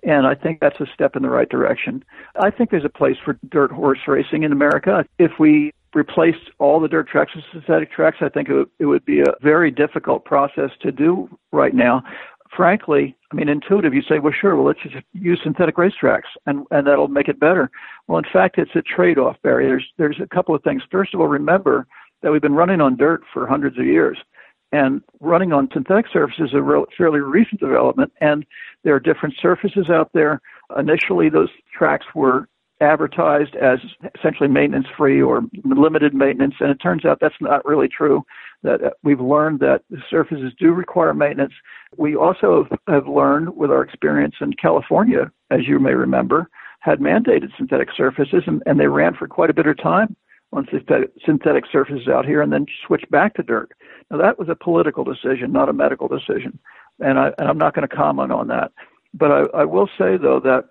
And 0.03 0.27
I 0.27 0.35
think 0.35 0.61
that's 0.61 0.81
a 0.81 0.87
step 0.95 1.16
in 1.16 1.22
the 1.22 1.31
right 1.31 1.49
direction. 1.49 2.05
I 2.41 2.51
think 2.51 2.70
there's 2.70 2.85
a 2.85 2.89
place 2.89 3.16
for 3.24 3.39
dirt 3.49 3.72
horse 3.72 3.99
racing 4.07 4.45
in 4.45 4.53
America. 4.53 5.05
If 5.18 5.33
we 5.39 5.72
replaced 5.95 6.51
all 6.59 6.79
the 6.79 6.89
dirt 6.89 7.09
tracks 7.09 7.35
with 7.35 7.45
synthetic 7.51 7.91
tracks, 7.91 8.18
I 8.20 8.29
think 8.29 8.49
it 8.49 8.55
would, 8.55 8.70
it 8.79 8.87
would 8.87 9.05
be 9.05 9.20
a 9.20 9.35
very 9.43 9.70
difficult 9.70 10.24
process 10.24 10.70
to 10.83 10.93
do 10.93 11.29
right 11.51 11.74
now 11.74 12.03
frankly, 12.55 13.16
I 13.32 13.34
mean, 13.34 13.49
intuitive, 13.49 13.94
you 13.94 14.03
say, 14.03 14.18
well, 14.18 14.32
sure, 14.32 14.57
well, 14.57 14.66
let's 14.66 14.82
just 14.82 15.05
use 15.12 15.40
synthetic 15.42 15.76
racetracks 15.76 16.30
and, 16.47 16.64
and 16.70 16.86
that'll 16.86 17.09
make 17.09 17.28
it 17.28 17.40
better. 17.40 17.70
Well, 18.07 18.18
in 18.18 18.24
fact, 18.32 18.59
it's 18.59 18.74
a 18.74 18.82
trade 18.82 19.18
off, 19.18 19.36
Barry. 19.42 19.66
There's, 19.66 19.86
there's 19.97 20.20
a 20.20 20.26
couple 20.26 20.55
of 20.55 20.62
things. 20.62 20.82
First 20.90 21.14
of 21.14 21.20
all, 21.20 21.28
remember 21.28 21.86
that 22.22 22.32
we've 22.32 22.42
been 22.42 22.55
running 22.55 22.80
on 22.80 22.97
dirt 22.97 23.22
for 23.32 23.47
hundreds 23.47 23.78
of 23.78 23.84
years. 23.84 24.18
And 24.72 25.01
running 25.20 25.53
on 25.53 25.68
synthetic 25.72 26.07
surfaces 26.12 26.49
is 26.49 26.55
a 26.55 26.62
real, 26.62 26.86
fairly 26.99 27.20
recent 27.20 27.61
development, 27.61 28.12
and 28.20 28.44
there 28.82 28.94
are 28.94 29.01
different 29.01 29.36
surfaces 29.40 29.88
out 29.88 30.11
there. 30.12 30.40
Initially, 30.76 31.28
those 31.28 31.51
tracks 31.72 32.05
were 32.14 32.49
advertised 32.81 33.55
as 33.57 33.79
essentially 34.14 34.49
maintenance 34.49 34.87
free 34.97 35.22
or 35.22 35.43
limited 35.64 36.14
maintenance, 36.14 36.55
and 36.61 36.70
it 36.70 36.77
turns 36.77 37.05
out 37.05 37.18
that's 37.20 37.41
not 37.41 37.64
really 37.64 37.89
true. 37.89 38.24
That 38.62 38.83
uh, 38.83 38.91
we've 39.03 39.20
learned 39.20 39.61
that 39.61 39.83
surfaces 40.11 40.53
do 40.59 40.72
require 40.72 41.14
maintenance. 41.14 41.55
We 41.97 42.16
also 42.16 42.66
have 42.89 43.09
learned 43.09 43.57
with 43.57 43.70
our 43.70 43.83
experience 43.83 44.35
in 44.41 44.53
California, 44.55 45.31
as 45.51 45.66
you 45.66 45.79
may 45.79 45.95
remember, 45.95 46.51
had 46.81 47.01
mandated 47.01 47.57
synthetic 47.57 47.89
surfaces, 47.97 48.43
and, 48.47 48.62
and 48.66 48.79
they 48.79 48.89
ran 48.89 49.14
for 49.14 49.27
quite 49.27 49.51
a 49.51 49.55
bit 49.55 49.66
of 49.66 49.79
time 49.79 50.16
on 50.53 50.66
synthetic 51.24 51.64
surfaces 51.70 52.09
out 52.09 52.24
here, 52.24 52.41
and 52.41 52.53
then 52.53 52.66
switched 52.87 53.11
back 53.11 53.35
to 53.35 53.43
dirt. 53.43 53.72
Now 54.11 54.18
that 54.18 54.39
was 54.39 54.49
a 54.49 54.55
political 54.55 55.05
decision, 55.05 55.51
not 55.53 55.68
a 55.68 55.72
medical 55.72 56.09
decision, 56.09 56.59
and, 57.01 57.18
I, 57.18 57.33
and 57.39 57.49
I'm 57.49 57.59
not 57.59 57.74
going 57.74 57.89
to 57.89 57.95
comment 57.95 58.33
on 58.33 58.49
that. 58.49 58.72
But 59.12 59.33
I, 59.33 59.61
I 59.61 59.64
will 59.64 59.89
say 59.99 60.16
though 60.16 60.41
that 60.41 60.66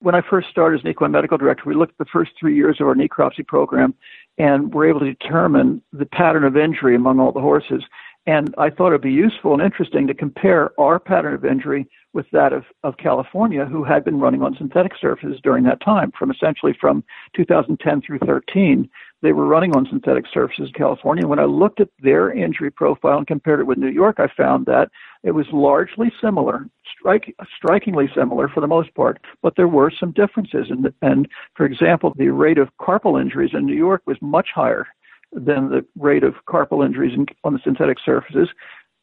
when 0.00 0.14
I 0.14 0.22
first 0.28 0.48
started 0.50 0.80
as 0.80 0.84
an 0.84 0.90
equine 0.90 1.10
medical 1.10 1.38
director, 1.38 1.64
we 1.66 1.74
looked 1.74 1.92
at 1.92 1.98
the 1.98 2.10
first 2.12 2.32
three 2.38 2.54
years 2.54 2.78
of 2.80 2.86
our 2.86 2.94
necropsy 2.94 3.46
program 3.46 3.94
and 4.38 4.72
were 4.72 4.88
able 4.88 5.00
to 5.00 5.12
determine 5.12 5.82
the 5.92 6.06
pattern 6.06 6.44
of 6.44 6.56
injury 6.56 6.94
among 6.94 7.18
all 7.18 7.32
the 7.32 7.40
horses. 7.40 7.82
And 8.28 8.54
I 8.58 8.68
thought 8.68 8.88
it'd 8.88 9.00
be 9.00 9.10
useful 9.10 9.54
and 9.54 9.62
interesting 9.62 10.06
to 10.06 10.12
compare 10.12 10.78
our 10.78 10.98
pattern 10.98 11.32
of 11.32 11.46
injury 11.46 11.88
with 12.12 12.26
that 12.32 12.52
of, 12.52 12.64
of 12.84 12.98
California, 12.98 13.64
who 13.64 13.84
had 13.84 14.04
been 14.04 14.20
running 14.20 14.42
on 14.42 14.54
synthetic 14.54 14.92
surfaces 15.00 15.40
during 15.42 15.64
that 15.64 15.80
time, 15.80 16.12
from 16.18 16.30
essentially 16.30 16.76
from 16.78 17.02
2010 17.34 18.02
through 18.02 18.18
13 18.18 18.90
they 19.22 19.32
were 19.32 19.46
running 19.46 19.74
on 19.74 19.86
synthetic 19.90 20.26
surfaces 20.32 20.68
in 20.68 20.72
California. 20.74 21.26
When 21.26 21.40
I 21.40 21.44
looked 21.44 21.80
at 21.80 21.88
their 22.00 22.30
injury 22.30 22.70
profile 22.70 23.18
and 23.18 23.26
compared 23.26 23.60
it 23.60 23.66
with 23.66 23.78
New 23.78 23.90
York, 23.90 24.20
I 24.20 24.28
found 24.28 24.66
that 24.66 24.90
it 25.24 25.32
was 25.32 25.46
largely 25.52 26.12
similar, 26.20 26.66
strike, 26.98 27.34
strikingly 27.56 28.08
similar 28.14 28.48
for 28.48 28.60
the 28.60 28.68
most 28.68 28.94
part, 28.94 29.18
but 29.42 29.56
there 29.56 29.66
were 29.66 29.90
some 29.90 30.12
differences. 30.12 30.68
And, 30.70 30.92
and 31.02 31.28
for 31.54 31.66
example, 31.66 32.12
the 32.16 32.28
rate 32.28 32.58
of 32.58 32.68
carpal 32.80 33.20
injuries 33.20 33.54
in 33.54 33.66
New 33.66 33.74
York 33.74 34.02
was 34.06 34.16
much 34.20 34.50
higher 34.54 34.86
than 35.32 35.70
the 35.70 35.84
rate 35.98 36.24
of 36.24 36.34
carpal 36.48 36.84
injuries 36.84 37.14
in, 37.14 37.26
on 37.44 37.52
the 37.52 37.60
synthetic 37.62 37.98
surfaces. 38.04 38.48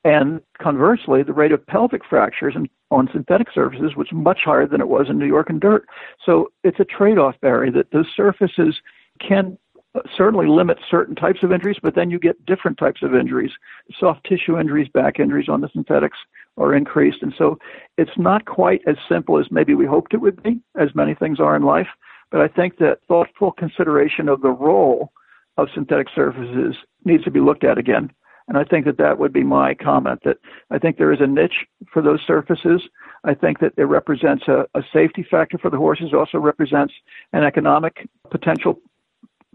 And 0.03 0.41
conversely, 0.61 1.23
the 1.23 1.33
rate 1.33 1.51
of 1.51 1.65
pelvic 1.65 2.03
fractures 2.07 2.55
on 2.91 3.09
synthetic 3.11 3.47
surfaces 3.53 3.95
was 3.95 4.07
much 4.11 4.41
higher 4.45 4.67
than 4.67 4.79
it 4.79 4.87
was 4.87 5.07
in 5.09 5.17
New 5.17 5.25
York 5.25 5.49
and 5.49 5.59
dirt. 5.59 5.87
So 6.23 6.51
it's 6.63 6.79
a 6.79 6.85
trade 6.85 7.17
off, 7.17 7.35
Barry, 7.41 7.71
that 7.71 7.91
those 7.91 8.05
surfaces 8.15 8.75
can 9.19 9.57
uh, 9.95 10.01
certainly 10.15 10.45
limit 10.45 10.77
certain 10.89 11.15
types 11.15 11.41
of 11.41 11.51
injuries, 11.51 11.77
but 11.81 11.95
then 11.95 12.11
you 12.11 12.19
get 12.19 12.45
different 12.45 12.77
types 12.77 13.01
of 13.01 13.15
injuries. 13.15 13.51
Soft 13.99 14.25
tissue 14.25 14.59
injuries, 14.59 14.87
back 14.93 15.19
injuries 15.19 15.49
on 15.49 15.61
the 15.61 15.69
synthetics 15.73 16.19
are 16.57 16.75
increased. 16.75 17.23
And 17.23 17.33
so 17.35 17.57
it's 17.97 18.17
not 18.17 18.45
quite 18.45 18.81
as 18.85 18.97
simple 19.09 19.39
as 19.39 19.47
maybe 19.49 19.73
we 19.73 19.87
hoped 19.87 20.13
it 20.13 20.21
would 20.21 20.41
be, 20.43 20.59
as 20.79 20.93
many 20.93 21.15
things 21.15 21.39
are 21.39 21.55
in 21.55 21.63
life. 21.63 21.87
But 22.29 22.41
I 22.41 22.47
think 22.47 22.77
that 22.77 22.99
thoughtful 23.07 23.53
consideration 23.53 24.29
of 24.29 24.41
the 24.41 24.51
role 24.51 25.11
of 25.57 25.69
synthetic 25.73 26.07
surfaces 26.13 26.75
needs 27.03 27.23
to 27.23 27.31
be 27.31 27.39
looked 27.39 27.63
at 27.63 27.77
again. 27.77 28.11
And 28.47 28.57
I 28.57 28.63
think 28.63 28.85
that 28.85 28.97
that 28.97 29.17
would 29.17 29.33
be 29.33 29.43
my 29.43 29.73
comment 29.73 30.21
that 30.23 30.37
I 30.69 30.77
think 30.77 30.97
there 30.97 31.11
is 31.11 31.19
a 31.19 31.27
niche 31.27 31.65
for 31.91 32.01
those 32.01 32.19
surfaces. 32.25 32.81
I 33.23 33.33
think 33.33 33.59
that 33.59 33.73
it 33.77 33.85
represents 33.85 34.47
a, 34.47 34.67
a 34.75 34.83
safety 34.93 35.25
factor 35.29 35.57
for 35.57 35.71
the 35.71 35.77
horses, 35.77 36.13
also 36.13 36.37
represents 36.37 36.93
an 37.33 37.43
economic 37.43 38.07
potential 38.29 38.79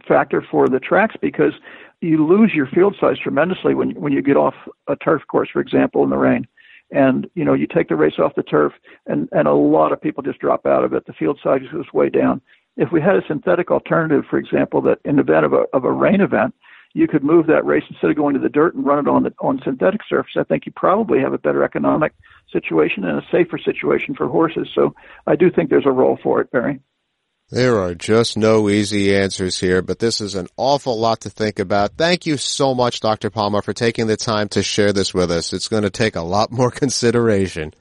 factor 0.09 0.45
for 0.51 0.69
the 0.69 0.81
tracks 0.81 1.15
because 1.21 1.53
you 2.01 2.27
lose 2.27 2.53
your 2.55 2.67
field 2.67 2.97
size 2.99 3.19
tremendously 3.19 3.75
when 3.75 3.91
when 3.91 4.13
you 4.13 4.23
get 4.23 4.37
off 4.37 4.55
a 4.89 4.97
turf 4.97 5.23
course, 5.29 5.49
for 5.53 5.61
example, 5.61 6.03
in 6.03 6.11
the 6.11 6.17
rain. 6.17 6.47
And 6.91 7.31
you 7.35 7.45
know, 7.45 7.53
you 7.55 7.69
take 7.69 7.89
the 7.89 7.97
race 7.97 8.19
off 8.19 8.35
the 8.35 8.43
turf, 8.43 8.73
and 9.07 9.29
and 9.31 9.47
a 9.47 9.53
lot 9.53 9.93
of 9.93 10.01
people 10.01 10.23
just 10.23 10.41
drop 10.41 10.67
out 10.67 10.83
of 10.83 10.93
it. 10.95 11.07
The 11.07 11.13
field 11.13 11.39
size 11.43 11.61
goes 11.71 11.93
way 11.93 12.09
down. 12.09 12.41
If 12.77 12.93
we 12.93 13.01
had 13.01 13.17
a 13.17 13.27
synthetic 13.27 13.71
alternative, 13.71 14.25
for 14.31 14.39
example, 14.39 14.81
that 14.83 14.99
in 15.05 15.17
the 15.17 15.23
event 15.23 15.45
of 15.45 15.53
a 15.53 15.65
of 15.73 15.85
a 15.85 15.93
rain 15.93 16.21
event, 16.21 16.55
you 16.93 17.07
could 17.07 17.23
move 17.23 17.47
that 17.47 17.65
race 17.65 17.85
instead 17.89 18.11
of 18.11 18.17
going 18.17 18.35
to 18.35 18.41
the 18.41 18.49
dirt 18.49 18.75
and 18.75 18.85
run 18.85 19.07
it 19.07 19.09
on 19.09 19.23
the 19.23 19.33
on 19.41 19.61
synthetic 19.65 20.01
surface. 20.09 20.33
I 20.37 20.45
think 20.45 20.67
you 20.67 20.73
probably 20.73 21.21
have 21.21 21.33
a 21.33 21.39
better 21.39 21.63
economic 21.63 22.13
situation 22.53 23.05
and 23.05 23.19
a 23.19 23.27
safer 23.31 23.59
situation 23.59 24.15
for 24.15 24.29
horses. 24.29 24.69
So 24.75 24.95
I 25.27 25.37
do 25.37 25.51
think 25.51 25.71
there's 25.71 25.87
a 25.87 25.93
role 25.93 26.19
for 26.23 26.41
it, 26.41 26.51
Barry. 26.51 26.81
There 27.51 27.81
are 27.81 27.97
just 27.97 28.37
no 28.37 28.69
easy 28.69 29.15
answers 29.15 29.59
here, 29.59 29.83
but 29.83 29.99
this 29.99 30.21
is 30.21 30.37
an 30.37 30.47
awful 30.57 30.97
lot 30.99 31.23
to 31.23 31.31
think 31.31 31.59
about. 31.59 31.97
Thank 31.97 32.25
you 32.25 32.37
so 32.37 32.77
much, 32.77 33.01
Dr. 33.01 33.29
Palmer, 33.29 33.61
for 33.61 33.73
taking 33.73 34.07
the 34.07 34.17
time 34.17 34.49
to 34.51 34.63
share 34.63 34.93
this 34.93 35.13
with 35.13 35.33
us. 35.33 35.53
It's 35.53 35.67
going 35.67 35.83
to 35.83 35.91
take 35.91 36.15
a 36.15 36.23
lot 36.23 36.53
more 36.53 36.71
consideration. 36.71 37.75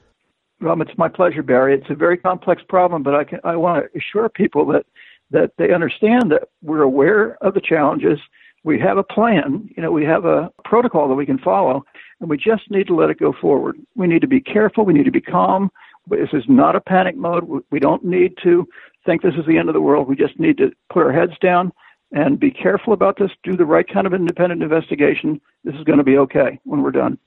Well, 0.60 0.80
it's 0.82 0.98
my 0.98 1.08
pleasure, 1.08 1.42
Barry. 1.42 1.74
It's 1.74 1.90
a 1.90 1.94
very 1.94 2.18
complex 2.18 2.62
problem, 2.68 3.02
but 3.02 3.14
I 3.14 3.24
can, 3.24 3.40
I 3.44 3.56
want 3.56 3.84
to 3.84 3.98
assure 3.98 4.28
people 4.28 4.66
that 4.66 4.84
that 5.30 5.52
they 5.58 5.72
understand 5.72 6.30
that 6.32 6.48
we're 6.60 6.82
aware 6.82 7.36
of 7.42 7.54
the 7.54 7.60
challenges. 7.60 8.18
We 8.64 8.78
have 8.80 8.98
a 8.98 9.04
plan, 9.04 9.70
you 9.74 9.82
know, 9.82 9.92
we 9.92 10.04
have 10.04 10.24
a 10.24 10.50
protocol 10.64 11.08
that 11.08 11.14
we 11.14 11.24
can 11.24 11.38
follow, 11.38 11.84
and 12.20 12.28
we 12.28 12.36
just 12.36 12.70
need 12.70 12.88
to 12.88 12.96
let 12.96 13.10
it 13.10 13.18
go 13.18 13.32
forward. 13.40 13.76
We 13.94 14.06
need 14.06 14.20
to 14.22 14.26
be 14.26 14.40
careful. 14.40 14.84
We 14.84 14.92
need 14.92 15.04
to 15.04 15.10
be 15.12 15.20
calm. 15.20 15.70
This 16.08 16.28
is 16.32 16.44
not 16.48 16.76
a 16.76 16.80
panic 16.80 17.16
mode. 17.16 17.62
We 17.70 17.78
don't 17.78 18.04
need 18.04 18.34
to 18.42 18.68
think 19.06 19.22
this 19.22 19.34
is 19.38 19.46
the 19.46 19.56
end 19.56 19.68
of 19.68 19.74
the 19.74 19.80
world. 19.80 20.08
We 20.08 20.16
just 20.16 20.38
need 20.38 20.58
to 20.58 20.72
put 20.92 21.04
our 21.06 21.12
heads 21.12 21.38
down 21.40 21.72
and 22.12 22.40
be 22.40 22.50
careful 22.50 22.92
about 22.92 23.16
this, 23.18 23.30
do 23.44 23.56
the 23.56 23.64
right 23.64 23.86
kind 23.88 24.06
of 24.06 24.12
independent 24.12 24.62
investigation. 24.62 25.40
This 25.62 25.76
is 25.76 25.84
going 25.84 25.98
to 25.98 26.04
be 26.04 26.18
okay 26.18 26.58
when 26.64 26.82
we're 26.82 26.90
done. 26.90 27.18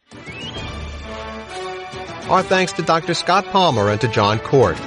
Our 2.30 2.42
thanks 2.42 2.72
to 2.74 2.82
Dr. 2.82 3.14
Scott 3.14 3.46
Palmer 3.46 3.90
and 3.90 4.00
to 4.02 4.08
Jon 4.08 4.40
Court. 4.40 4.78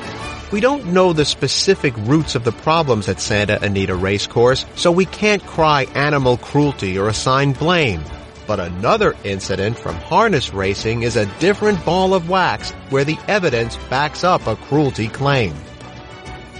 We 0.50 0.60
don't 0.60 0.86
know 0.86 1.12
the 1.12 1.24
specific 1.24 1.94
roots 1.98 2.34
of 2.34 2.44
the 2.44 2.52
problems 2.52 3.08
at 3.08 3.20
Santa 3.20 3.62
Anita 3.62 3.94
Racecourse, 3.94 4.64
so 4.74 4.90
we 4.90 5.04
can't 5.04 5.44
cry 5.44 5.84
animal 5.94 6.38
cruelty 6.38 6.98
or 6.98 7.08
assign 7.08 7.52
blame. 7.52 8.02
But 8.46 8.60
another 8.60 9.14
incident 9.22 9.78
from 9.78 9.96
harness 9.96 10.54
racing 10.54 11.02
is 11.02 11.16
a 11.16 11.26
different 11.40 11.84
ball 11.84 12.14
of 12.14 12.30
wax 12.30 12.70
where 12.90 13.04
the 13.04 13.18
evidence 13.28 13.76
backs 13.90 14.24
up 14.24 14.46
a 14.46 14.56
cruelty 14.56 15.08
claim. 15.08 15.54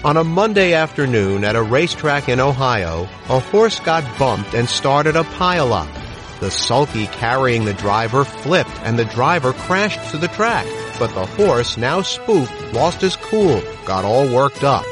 On 0.05 0.17
a 0.17 0.25
Monday 0.25 0.75
afternoon 0.75 1.43
at 1.43 1.57
a 1.57 1.63
racetrack 1.63 2.29
in 2.29 2.39
Ohio, 2.39 3.09
a 3.29 3.41
horse 3.41 3.81
got 3.81 4.19
bumped 4.19 4.53
and 4.53 4.69
started 4.69 5.17
a 5.17 5.23
pileup. 5.23 6.06
The 6.41 6.51
sulky 6.51 7.07
carrying 7.07 7.65
the 7.65 7.75
driver 7.75 8.25
flipped 8.25 8.79
and 8.83 8.99
the 8.99 9.05
driver 9.07 9.53
crashed 9.53 10.11
to 10.11 10.19
the 10.19 10.29
track, 10.29 10.67
but 10.99 11.15
the 11.15 11.27
horse, 11.27 11.77
now 11.77 12.03
spooked, 12.03 12.73
lost 12.73 13.01
his 13.01 13.17
cool, 13.17 13.63
got 13.87 14.05
all 14.05 14.29
worked 14.29 14.63
up. 14.63 14.85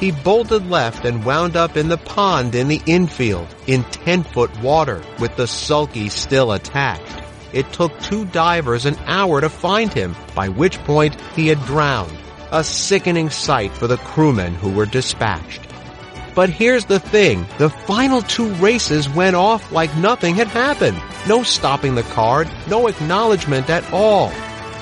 He 0.00 0.10
bolted 0.10 0.68
left 0.68 1.04
and 1.04 1.24
wound 1.24 1.56
up 1.56 1.76
in 1.76 1.88
the 1.88 1.96
pond 1.96 2.56
in 2.56 2.66
the 2.66 2.82
infield, 2.86 3.46
in 3.68 3.84
10 3.84 4.24
foot 4.24 4.50
water, 4.60 5.00
with 5.20 5.36
the 5.36 5.46
sulky 5.46 6.08
still 6.08 6.52
attached. 6.52 7.22
It 7.52 7.72
took 7.72 7.96
two 8.00 8.24
divers 8.24 8.84
an 8.84 8.96
hour 9.06 9.40
to 9.40 9.48
find 9.48 9.92
him, 9.92 10.16
by 10.34 10.48
which 10.48 10.78
point 10.78 11.20
he 11.36 11.46
had 11.46 11.64
drowned 11.66 12.18
a 12.50 12.62
sickening 12.62 13.30
sight 13.30 13.72
for 13.72 13.86
the 13.86 13.96
crewmen 13.96 14.54
who 14.54 14.70
were 14.70 14.84
dispatched. 14.84 15.71
But 16.34 16.48
here's 16.48 16.86
the 16.86 16.98
thing, 16.98 17.46
the 17.58 17.68
final 17.68 18.22
two 18.22 18.48
races 18.54 19.08
went 19.08 19.36
off 19.36 19.70
like 19.70 19.94
nothing 19.96 20.34
had 20.34 20.48
happened. 20.48 21.00
No 21.28 21.42
stopping 21.42 21.94
the 21.94 22.02
card, 22.04 22.48
no 22.68 22.86
acknowledgement 22.86 23.68
at 23.68 23.90
all. 23.92 24.30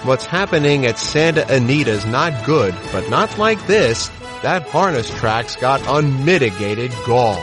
What's 0.04 0.24
happening 0.24 0.86
at 0.86 0.98
Santa 0.98 1.46
Anita's 1.50 2.06
not 2.06 2.46
good, 2.46 2.74
but 2.92 3.10
not 3.10 3.36
like 3.36 3.66
this. 3.66 4.08
That 4.42 4.62
harness 4.68 5.10
track's 5.18 5.56
got 5.56 5.82
unmitigated 5.86 6.92
gall. 7.04 7.42